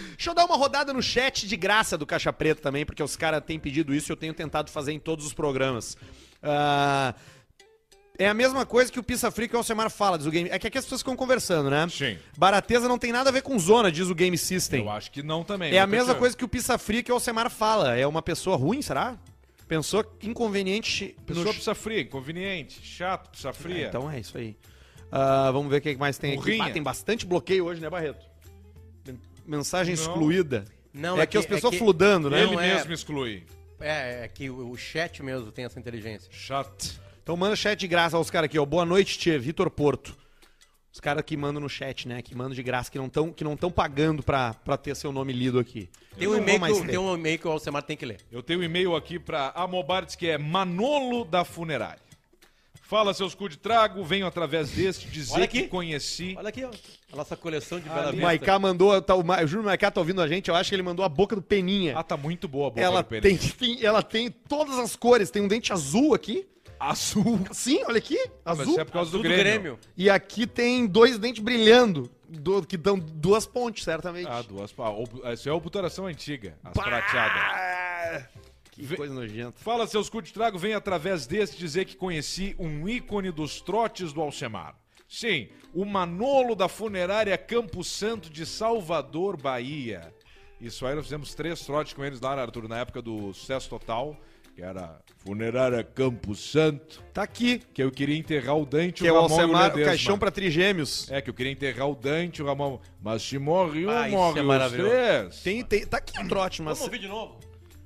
[0.09, 3.15] Deixa eu dar uma rodada no chat de graça do Caixa Preta também, porque os
[3.15, 5.97] caras têm pedido isso e eu tenho tentado fazer em todos os programas.
[6.41, 7.15] Ah,
[8.17, 10.49] é a mesma coisa que o Pissa Free que o Alcemar fala, diz o game.
[10.49, 11.87] É que aqui as pessoas ficam conversando, né?
[11.89, 12.17] Sim.
[12.37, 14.81] Barateza não tem nada a ver com zona, diz o Game System.
[14.81, 15.73] Eu acho que não também.
[15.73, 17.95] É a nunca mesma coisa que o Pissa Free que o Alcemar fala.
[17.97, 19.17] É uma pessoa ruim, será?
[19.67, 21.15] Pessoa inconveniente.
[21.17, 23.87] no Pessoa pizza fria, inconveniente, chato, pizza fria.
[23.87, 24.55] Então é isso aí.
[25.11, 26.59] Ah, vamos ver o que mais tem aqui.
[26.61, 28.32] Ah, tem bastante bloqueio hoje, né, Barreto?
[29.45, 30.65] Mensagem excluída.
[30.93, 32.43] Não, é, é que as é pessoas que- fludando, né?
[32.43, 32.75] Ele é.
[32.75, 33.43] mesmo exclui.
[33.79, 36.29] É, é que o, o chat mesmo tem essa inteligência.
[36.31, 37.01] Chato.
[37.21, 38.65] Então manda chat de graça aos caras aqui, ó.
[38.65, 39.39] Boa noite, tia.
[39.39, 40.15] Vitor Porto.
[40.93, 42.21] Os caras que mandam no chat, né?
[42.21, 45.11] Que mandam de graça, que não estão que não tão pagando pra, pra ter seu
[45.11, 45.89] nome lido aqui.
[46.15, 48.19] Tem um, e-mail que, tem um e-mail que o Alcemar tem que ler.
[48.31, 52.02] Eu tenho um e-mail aqui pra Amobartes que é Manolo da Funerária.
[52.85, 56.35] Fala, seus cu de trago, venho através deste dizer que conheci.
[56.37, 56.69] Olha aqui, ó.
[57.11, 58.21] A nossa coleção de Bela O Vista.
[58.25, 59.01] Maiká mandou.
[59.01, 61.03] Tá, o, Ma- o Júnior Maiká tá ouvindo a gente, eu acho que ele mandou
[61.03, 61.97] a boca do Peninha.
[61.97, 63.37] Ah, tá muito boa a boca ela, do Pereira.
[63.39, 65.31] tem, tem- ela tem todas as cores.
[65.31, 66.45] Tem um dente azul aqui.
[66.79, 67.39] azul.
[67.53, 68.17] Sim, olha aqui.
[68.45, 68.71] Ah, mas Azul.
[68.73, 69.79] isso é por causa Azul do Grêmio.
[69.95, 72.11] E aqui tem dois dentes brilhando.
[72.27, 74.27] do- que dão duas pontes, certamente.
[74.27, 74.73] Ah, duas.
[74.75, 78.25] ob- Isso é a obturação antiga, as prateadas.
[78.73, 79.53] Que coisa nojenta.
[79.57, 84.11] Fala, seus cu de trago, vem através deste dizer que conheci um ícone dos trotes
[84.13, 84.75] do Alcemar.
[85.07, 90.13] Sim, o Manolo da funerária Campo Santo de Salvador, Bahia.
[90.59, 94.17] Isso aí, nós fizemos três trotes com eles lá, Arthur, na época do Sucesso Total.
[94.55, 97.57] que era funerária Campo Santo, Tá aqui.
[97.73, 99.85] que eu queria enterrar o Dante, Que é o Ramon e Alcemar, o Ledesma.
[99.91, 101.09] caixão pra trigêmeos.
[101.11, 102.79] É, que eu queria enterrar o Dante, o Ramon.
[103.01, 105.41] Mas se morre um, Ah, isso morre é os três.
[105.43, 106.77] Tem, tem, tá aqui o trote, mas...
[106.77, 107.39] Vamos ouvir de novo?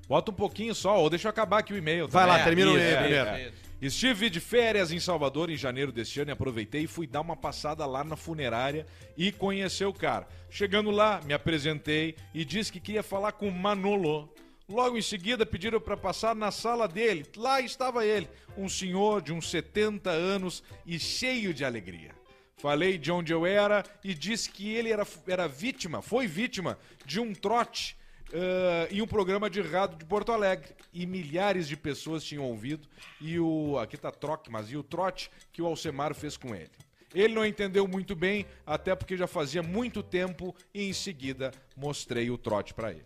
[0.07, 2.07] Bota um pouquinho só, ou deixa eu acabar aqui o e-mail.
[2.07, 2.37] Vai também.
[2.37, 3.29] lá, termina o isso, e-mail é, primeiro.
[3.29, 3.67] é.
[3.79, 7.35] Estive de férias em Salvador em janeiro deste ano e aproveitei e fui dar uma
[7.35, 10.27] passada lá na funerária e conhecer o cara.
[10.49, 14.33] Chegando lá, me apresentei e disse que queria falar com o Manolo.
[14.67, 17.25] Logo em seguida pediram para passar na sala dele.
[17.35, 18.27] Lá estava ele,
[18.57, 22.15] um senhor de uns 70 anos e cheio de alegria.
[22.57, 27.19] Falei de onde eu era e disse que ele era, era vítima, foi vítima de
[27.19, 27.96] um trote
[28.33, 30.75] ah, em um programa de rádio de Porto Alegre.
[30.93, 32.87] E milhares de pessoas tinham ouvido.
[33.21, 33.77] E o.
[33.79, 36.71] Aqui tá troque, mas e o trote que o Alcemar fez com ele.
[37.13, 42.29] Ele não entendeu muito bem, até porque já fazia muito tempo, e em seguida mostrei
[42.29, 43.05] o trote pra ele.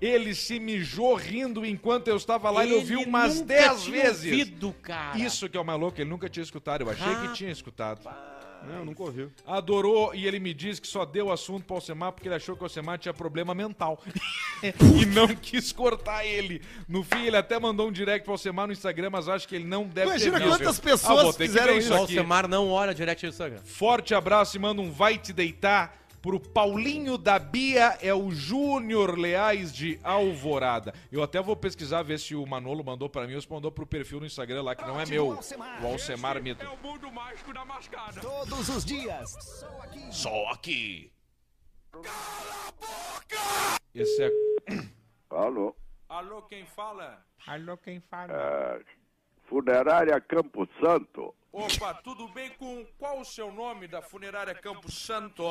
[0.00, 4.24] Ele se mijou rindo enquanto eu estava lá, ele, ouviu umas nunca 10 tinha vezes.
[4.32, 5.16] ouvido, cara.
[5.16, 6.80] Isso que é o maluco, ele nunca tinha escutado.
[6.80, 8.02] Eu achei que tinha escutado.
[8.66, 9.30] Não, nunca ouviu.
[9.46, 12.62] Adorou e ele me disse que só deu assunto pro Alcemar porque ele achou que
[12.62, 14.00] o Alcemar tinha problema mental.
[14.62, 16.62] e não quis cortar ele.
[16.88, 19.64] No fim, ele até mandou um direct pro Alcemar no Instagram, mas acho que ele
[19.64, 20.58] não deve Imagina ter visto.
[20.58, 21.96] quantas Ah, pessoas que fizeram isso O.
[21.96, 23.60] Alcemar não olha direct no Instagram.
[23.64, 29.18] Forte abraço e manda um vai te deitar pro Paulinho da Bia, é o Júnior
[29.18, 30.94] Leais de Alvorada.
[31.10, 33.84] Eu até vou pesquisar, ver se o Manolo mandou pra mim ou se mandou pro
[33.84, 35.30] perfil no Instagram lá, que não é meu.
[35.30, 36.64] O Alcemar Mito.
[36.64, 38.20] o mundo mágico da mascada.
[38.20, 39.34] Todos os dias.
[40.12, 41.12] Só aqui.
[43.94, 44.30] Esse é.
[45.28, 45.74] Alô,
[46.08, 47.24] Alô, quem fala?
[47.46, 48.32] Alô, quem fala?
[48.32, 48.80] é,
[49.48, 55.42] Funerária Campo Santo, Opa, tudo bem com qual o seu nome da funerária Campo Santo?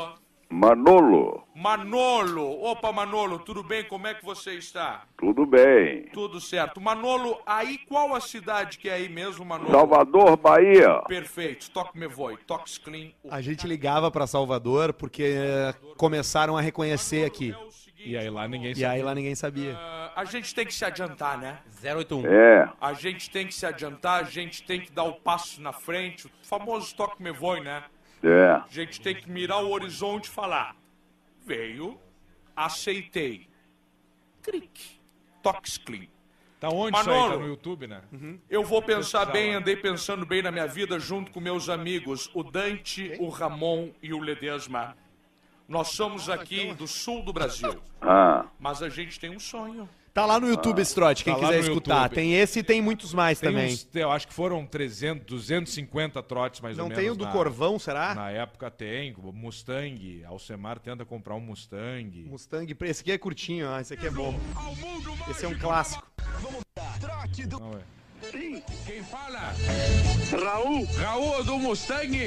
[0.52, 2.62] Manolo, Manolo.
[2.66, 3.86] Opa, Manolo, tudo bem?
[3.86, 5.04] Como é que você está?
[5.18, 6.08] tudo bem?
[6.12, 6.82] Tudo certo.
[6.82, 9.72] Manolo, aí qual a cidade que é aí mesmo, Manolo?
[9.72, 11.02] Salvador, Bahia.
[11.08, 11.72] Perfeito.
[11.72, 12.36] Toque me voe.
[12.46, 13.12] Toques clean.
[13.30, 17.56] A gente ligava pra Salvador porque eh, começaram a reconhecer aqui.
[17.98, 19.78] é E aí lá ninguém E aí lá ninguém sabia.
[19.78, 21.60] ah, a gente tem que se adiantar, né?
[21.82, 22.26] 081.
[22.28, 25.72] É, A gente tem que se adiantar, a gente tem que dar o passo na
[25.72, 27.84] frente, o famoso toque me voe, né?
[28.24, 28.52] É.
[28.52, 30.76] A gente tem que mirar o horizonte e falar.
[31.46, 32.00] Veio,
[32.56, 33.48] aceitei.
[34.42, 35.00] Clique.
[35.42, 36.08] Toques clean.
[36.60, 37.18] Tá onde Manolo.
[37.18, 37.32] isso aí?
[37.32, 38.02] Tá no YouTube, né?
[38.48, 42.44] Eu vou pensar bem, andei pensando bem na minha vida junto com meus amigos, o
[42.44, 44.96] Dante, o Ramon e o Ledesma.
[45.68, 49.90] Nós somos aqui do sul do Brasil, Ah, mas a gente tem um sonho.
[50.14, 52.02] Tá lá no YouTube esse trote, quem Tá quiser escutar.
[52.04, 52.16] YouTube.
[52.16, 53.74] Tem esse e tem muitos mais Tem também.
[53.74, 57.02] uns- eu acho que foram 300, 250 trotes mais Não ou menos.
[57.02, 58.14] tem o do na- Corvão, será?
[58.14, 60.22] Na época tem, o Mustang.
[60.26, 62.26] Alcemar tenta comprar um Mustang.
[62.30, 62.76] Mustang.
[62.82, 63.80] Esse aqui é curtinho, ó.
[63.80, 64.38] Esse aqui é bom.
[65.30, 66.06] Esse é um clássico.
[67.58, 68.62] Não é.
[68.86, 69.54] Quem fala?
[70.44, 72.18] Raul, Raul do Mustang.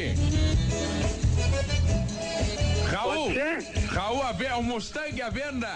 [2.91, 3.33] Raul,
[3.89, 5.69] Raul, a o Mustang à venda.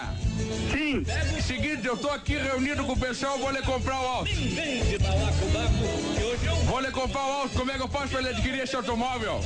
[0.71, 1.03] sim,
[1.41, 4.31] Seguinte, eu tô aqui reunido com o pessoal, vou lhe comprar o auto.
[6.65, 9.41] Vou lhe comprar o auto, como é que eu faço pra ele adquirir esse automóvel?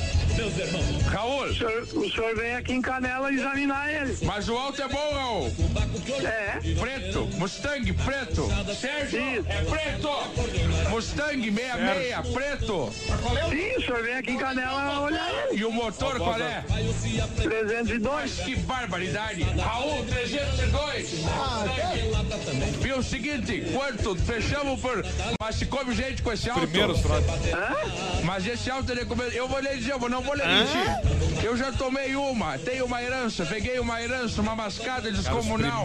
[1.10, 4.16] Raul, o senhor, o senhor vem aqui em Canela examinar ele.
[4.22, 5.52] mas o auto é bom, Raul.
[6.24, 8.48] É, Preto, Mustang preto.
[8.78, 10.10] Sérgio, é preto.
[10.90, 12.92] Mustang 66, preto.
[13.50, 15.60] sim, o senhor vem aqui em Canela olhar ele.
[15.60, 16.64] E o motor qual é?
[17.62, 18.40] 302.
[18.40, 19.42] Que barbaridade!
[19.58, 21.10] Raul 302!
[22.80, 24.16] Viu o seguinte, quanto?
[24.16, 25.04] Fechamos por.
[25.38, 26.62] Mas se come gente com esse auto.
[26.62, 27.26] Primeiros trotes.
[28.24, 29.24] Mas esse auto ele come...
[29.32, 31.23] Eu vou lhe dizer, eu não vou lhe mentir.
[31.42, 35.84] Eu já tomei uma, tenho uma herança, peguei uma herança, uma mascada descomunal.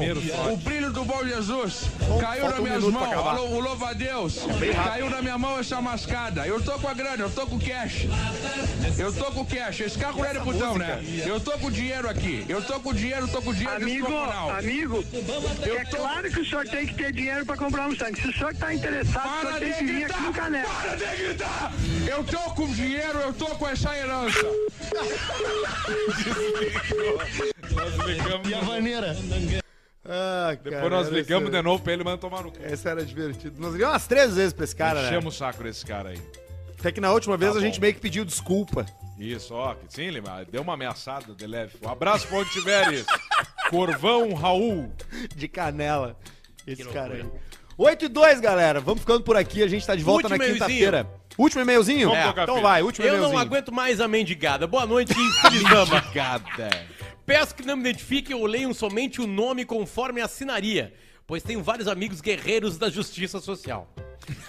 [0.52, 1.84] O brilho do bom Jesus
[2.20, 3.28] caiu falta nas um minhas pra mãos.
[3.28, 4.40] Alô, o louva a Deus.
[4.84, 6.48] Caiu na minha mão essa mascada.
[6.48, 8.08] Eu tô com a grana, eu tô com cash.
[8.98, 9.82] Eu tô com cash.
[9.82, 11.04] Esse carro não é de putão, né?
[11.26, 12.46] Eu tô com dinheiro aqui.
[12.48, 14.50] Eu tô com dinheiro, tô com dinheiro Amigo, descomunal.
[14.52, 15.06] amigo,
[15.62, 18.22] é claro que o senhor tem que ter dinheiro para comprar um Mustang.
[18.22, 20.34] Se o senhor está interessado, o Para senhor de tem que vir aqui gritar!
[20.34, 20.70] Canela.
[20.70, 21.74] Para de gritar!
[22.08, 24.40] Eu tô com dinheiro, eu tô com essa herança.
[28.48, 29.16] E a maneira.
[30.06, 32.58] Ah, cara, Depois nós era ligamos esse- de novo pra ele, manda tomar no cu.
[32.64, 33.60] Esse era divertido.
[33.62, 35.08] Nós ligamos umas três vezes pra esse cara, né?
[35.08, 36.22] Enchemos o saco desse cara aí.
[36.80, 38.86] Até que na última vez Tá a gente meio que pediu desculpa.
[39.20, 39.76] Isso, ó.
[39.76, 41.74] que Sim, Lima, deu uma ameaçada de leve.
[41.84, 43.06] Um abraço pra onde tiveres.
[43.70, 44.92] Corvão Raul.
[45.36, 46.18] De canela.
[46.66, 47.26] Esse cara aí.
[47.78, 48.80] 8 e 2, galera.
[48.80, 49.62] Vamos ficando por aqui.
[49.62, 51.08] A gente tá de volta Último na quinta-feira.
[51.40, 52.10] Último e-mailzinho?
[52.10, 53.34] Tocar então vai, último Eu e-mailzinho.
[53.34, 54.68] não aguento mais a mendigada.
[54.68, 56.02] Boa noite, infeliz dama.
[56.14, 56.70] Gada.
[57.26, 60.94] Peço que não me identifiquem ou leiam somente o nome conforme a assinaria.
[61.26, 63.88] pois tenho vários amigos guerreiros da justiça social.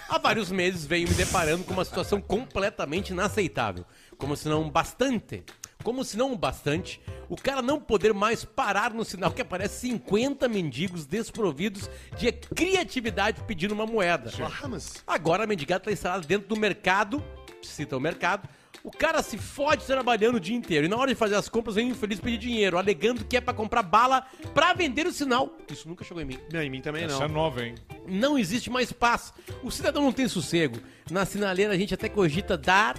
[0.09, 3.85] Há vários meses venho me deparando com uma situação completamente inaceitável.
[4.17, 5.45] Como se não bastante.
[5.83, 10.47] Como se não bastante, o cara não poder mais parar no sinal que aparece 50
[10.47, 14.31] mendigos desprovidos de criatividade pedindo uma moeda.
[15.05, 17.23] Agora a mendigada está instalada dentro do mercado,
[17.61, 18.47] cita o mercado,
[18.83, 21.75] o cara se fode trabalhando o dia inteiro e na hora de fazer as compras
[21.75, 25.55] vem o infeliz pedir dinheiro, alegando que é pra comprar bala pra vender o sinal.
[25.69, 26.39] Isso nunca chegou em mim.
[26.51, 27.25] Não, em mim também Essa não.
[27.25, 27.75] é nova, hein?
[28.07, 29.33] Não existe mais paz.
[29.61, 30.79] O cidadão não tem sossego.
[31.11, 32.95] Na sinaleira a gente até cogita dar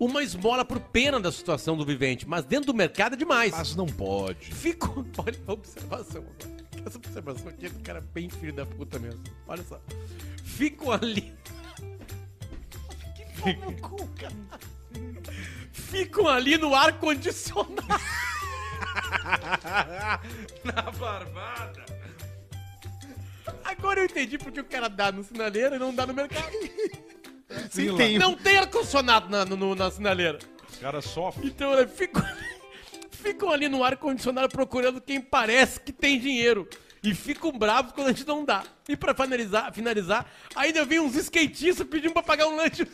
[0.00, 3.52] uma esmola por pena da situação do vivente, mas dentro do mercado é demais.
[3.52, 4.52] Mas não pode.
[4.54, 5.06] Fico.
[5.18, 6.60] Olha a observação agora.
[6.86, 9.22] Essa observação aqui é do cara bem filho da puta mesmo.
[9.46, 9.78] Olha só.
[10.42, 11.32] Fico ali.
[13.42, 14.34] Que no cu, cara.
[15.72, 17.72] Ficam ali no ar-condicionado.
[20.62, 21.86] Na barbada.
[23.64, 26.50] Agora eu entendi porque o cara dá no sinaleiro e não dá no mercado.
[27.70, 28.18] Sim, tem.
[28.18, 30.38] Não tem ar-condicionado na, no- na sinaleira.
[30.70, 31.46] Os caras sofrem.
[31.48, 32.22] Então, olha, ficam,
[33.10, 36.68] ficam ali no ar-condicionado procurando quem parece que tem dinheiro.
[37.02, 38.62] E ficam bravos quando a gente não dá.
[38.86, 42.86] E pra finalizar, finalizar ainda vem uns skatistas pedindo pra pagar um lanche.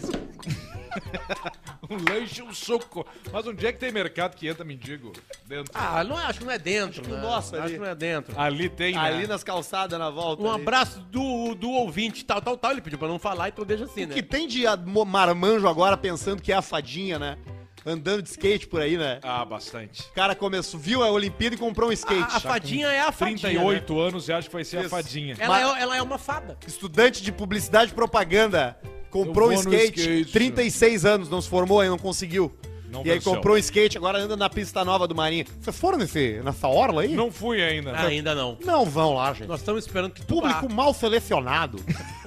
[1.88, 3.06] Um lanche e um soco.
[3.32, 5.12] Mas onde é que tem mercado que entra mendigo?
[5.46, 5.70] Dentro.
[5.72, 7.18] Ah, não, é- acho que não é dentro, que né?
[7.18, 7.74] o nosso acho ali.
[7.74, 8.38] que não é dentro.
[8.40, 9.00] Ali tem, né?
[9.00, 10.42] Ali nas calçadas na volta.
[10.42, 10.62] Um ali.
[10.62, 12.72] abraço do, do ouvinte, tal, tal, tal.
[12.72, 14.14] Ele pediu pra não falar, então deixa assim, O né?
[14.14, 14.64] que tem de
[15.06, 17.38] marmanjo agora pensando que é a fadinha, né?
[17.86, 19.20] Andando de skate por aí, né?
[19.22, 20.02] Ah, bastante.
[20.02, 22.32] O cara começou, viu a Olimpíada e comprou um skate.
[22.32, 23.38] A, a fadinha é a fadinha.
[23.38, 24.90] 38 anos e acho que vai ser a Isso.
[24.90, 25.36] fadinha.
[25.36, 25.44] né?
[25.44, 26.58] Ela, é, ela é uma fada.
[26.66, 28.76] Estudante de publicidade e propaganda.
[29.08, 30.32] Comprou um skate, skate.
[30.32, 32.52] 36 anos, não se formou aí, não conseguiu.
[32.90, 35.44] Não e aí comprou um skate, agora anda na pista nova do Marinho.
[35.60, 37.14] Vocês foram nesse, nessa orla aí?
[37.14, 37.96] Não fui ainda.
[38.00, 38.58] Ainda não.
[38.64, 39.46] Não vão lá, gente.
[39.46, 41.78] Nós estamos esperando que Público mal selecionado.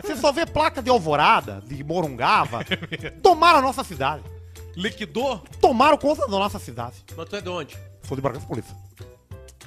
[0.02, 2.66] Você só vê placa de Alvorada, de Morungava.
[3.22, 4.24] Tomaram a nossa cidade.
[4.80, 5.44] Liquidou?
[5.60, 7.04] Tomaram conta da nossa cidade.
[7.16, 7.78] Mas tu é de onde?
[8.04, 8.74] Sou de Bragança Paulista.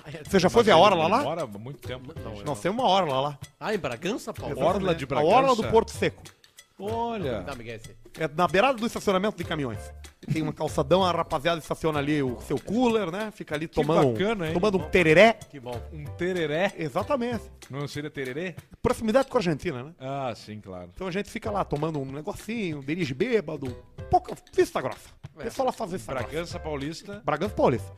[0.07, 1.19] É- Você já foi ver a hora lá lá?
[1.19, 2.13] Demora muito tempo.
[2.45, 3.39] Nós temos uma hora lá lá.
[3.61, 4.59] Ah, em Bragança, Paulo?
[4.59, 5.35] Orla de A Bragança.
[5.37, 6.23] orla do Porto Seco.
[6.79, 7.45] Olha.
[8.18, 9.79] É na beirada do estacionamento de caminhões.
[10.33, 13.33] Tem uma calçadão, a rapaziada estaciona ali o seu cooler, né?
[13.33, 14.55] Fica ali tomando, bacana, hein?
[14.55, 15.33] tomando um tereré.
[15.33, 15.81] Que bom.
[15.93, 16.73] Um tereré.
[16.77, 17.45] Exatamente.
[17.68, 18.55] Não seria tererê?
[18.81, 19.93] Proximidade com a Argentina, né?
[19.99, 20.91] Ah, sim, claro.
[20.95, 23.66] Então a gente fica lá tomando um negocinho, dirige bêbado.
[24.11, 25.09] Pouca vista grossa.
[25.39, 25.45] É.
[25.45, 26.29] Pessoal lá faz vista grossa.
[26.29, 27.23] Bragança Paulista.
[27.25, 27.93] Bragança Paulista.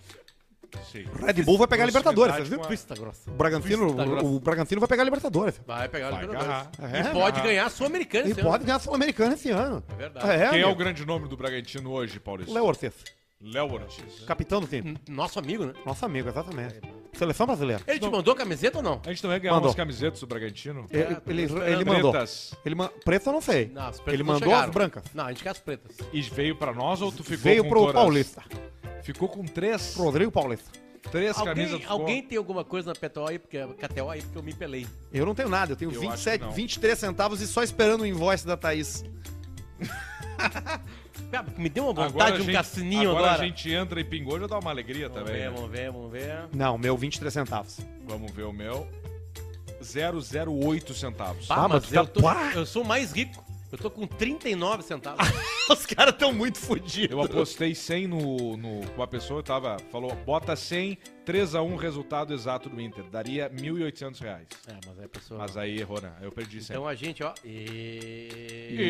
[0.91, 1.05] Sim.
[1.25, 2.63] Red Bull vai pegar a Libertadores, vocês viram?
[2.65, 3.31] a- grossa.
[3.31, 4.25] O Bragantino, grossa.
[4.27, 5.61] o, o Bragantino vai pegar a Libertadores.
[5.67, 6.71] Vai pegar Vai agarrar.
[6.73, 6.95] Libertadores.
[6.95, 7.43] É, E pode agarrar.
[7.47, 8.65] ganhar a Sul-Americana E esse pode ano.
[8.65, 9.83] ganhar a Sul-Americana esse ano.
[9.89, 10.31] É verdade.
[10.31, 12.53] É, Quem é o grande nome do Bragantino hoje, Paulista?
[12.55, 12.93] Léo Ortiz.
[13.41, 14.21] Léo Ortiz.
[14.27, 14.97] Capitão do time.
[15.09, 15.75] Nosso amigo, né?
[15.85, 16.81] Nosso amigo, exatamente.
[17.13, 17.83] Seleção brasileira.
[17.87, 19.01] Ele te mandou a camiseta ou não?
[19.05, 19.69] A gente também ganhou Mandou.
[19.69, 20.87] umas camisetas do Bragantino.
[20.91, 21.69] Ele, tô ele, esperando.
[21.69, 22.11] ele mandou.
[22.11, 22.55] Pretas.
[22.65, 22.89] Ele ma...
[22.89, 23.71] Preto eu não sei.
[23.73, 24.65] Não, as pretas ele não mandou chegaram.
[24.69, 25.05] as brancas.
[25.15, 25.97] Não, a gente quer as pretas.
[26.13, 27.95] E veio pra nós ou tu ficou Veio com pro todas?
[27.95, 28.43] Paulista.
[29.05, 30.69] Ficou com três, Rodrigo Paulista.
[31.13, 31.81] três Alguém, camisas.
[31.83, 32.01] ficou.
[32.01, 34.87] alguém tem alguma coisa na PTO aí, porque, KTO aí, porque eu me pelei.
[35.13, 36.53] Eu não tenho nada, eu tenho Eu 27, acho que não.
[36.53, 39.05] 23 centavos e só esperando o invoice da Thaís.
[41.31, 43.27] Cara, me deu uma vontade de um gente- cassininho agora.
[43.27, 43.43] agora.
[43.43, 45.43] a gente entra e pingou, já dá uma alegria Vamos também.
[45.43, 45.55] ver, né?
[45.57, 46.45] vamos ver, vamos ver.
[46.55, 47.79] Não, meu 23 centavos.
[48.07, 48.89] Vamos ver o meu.
[49.83, 51.51] 008 centavos.
[51.51, 52.53] Ah, Ah, mas mas eu, tá- tô, Pá!
[52.55, 53.45] eu sou mais rico.
[53.75, 55.27] Eu tô com 39 centavos.
[55.69, 57.11] Os caras estão muito fodidos.
[57.11, 58.81] Eu apostei 100 no, no.
[58.93, 59.79] Uma pessoa tava.
[59.91, 63.05] Falou, bota 100, 3x1 resultado exato do Inter.
[63.05, 64.49] Daria 1.800 reais.
[64.69, 65.41] é, mas aí a pessoa...
[65.41, 66.13] Mas aí errou, né?
[66.21, 66.75] Eu perdi 100.
[66.75, 67.33] Então a gente, ó...
[67.45, 68.85] E...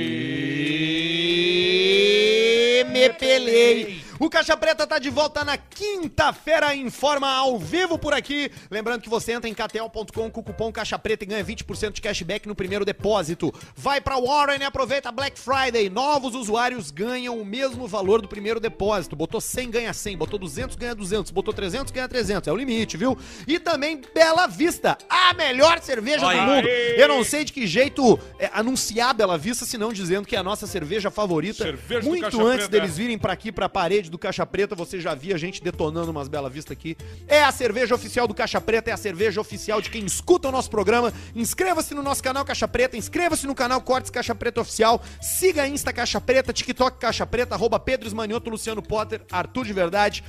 [2.80, 4.02] E me pelei.
[4.18, 8.50] O Caixa Preta tá de volta na quinta-feira em forma ao vivo por aqui.
[8.70, 12.00] Lembrando que você entra em ktel.com com o cupom Caixa Preta e ganha 20% de
[12.00, 13.52] cashback no primeiro depósito.
[13.74, 15.90] Vai pra Warren e aproveita Black Friday.
[15.90, 19.16] Novos usuários ganham o mesmo valor do primeiro depósito.
[19.16, 20.16] Botou 100, ganha 100.
[20.16, 21.30] Botou 200, ganha 200.
[21.32, 22.23] Botou 300, ganha 300.
[22.30, 23.16] É o limite, viu?
[23.46, 26.66] E também Bela Vista, a melhor cerveja do mundo.
[26.68, 30.42] Eu não sei de que jeito é, anunciar Bela Vista, senão dizendo que é a
[30.42, 31.64] nossa cerveja favorita.
[31.64, 32.68] Cerveja Muito antes Preta.
[32.68, 36.10] deles virem pra aqui, pra parede do Caixa Preta, você já via a gente detonando
[36.10, 36.96] umas Bela Vista aqui.
[37.26, 40.52] É a cerveja oficial do Caixa Preta, é a cerveja oficial de quem escuta o
[40.52, 41.12] nosso programa.
[41.34, 45.68] Inscreva-se no nosso canal Caixa Preta, inscreva-se no canal Cortes Caixa Preta Oficial, siga a
[45.68, 50.24] Insta Caixa Preta, TikTok Caixa Preta, arroba Pedro Esmanioto, Luciano Potter, Arthur de Verdade,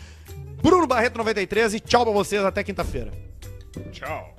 [0.65, 3.11] Bruno Barreto 93 e tchau pra vocês, até quinta-feira.
[3.91, 4.35] Tchau.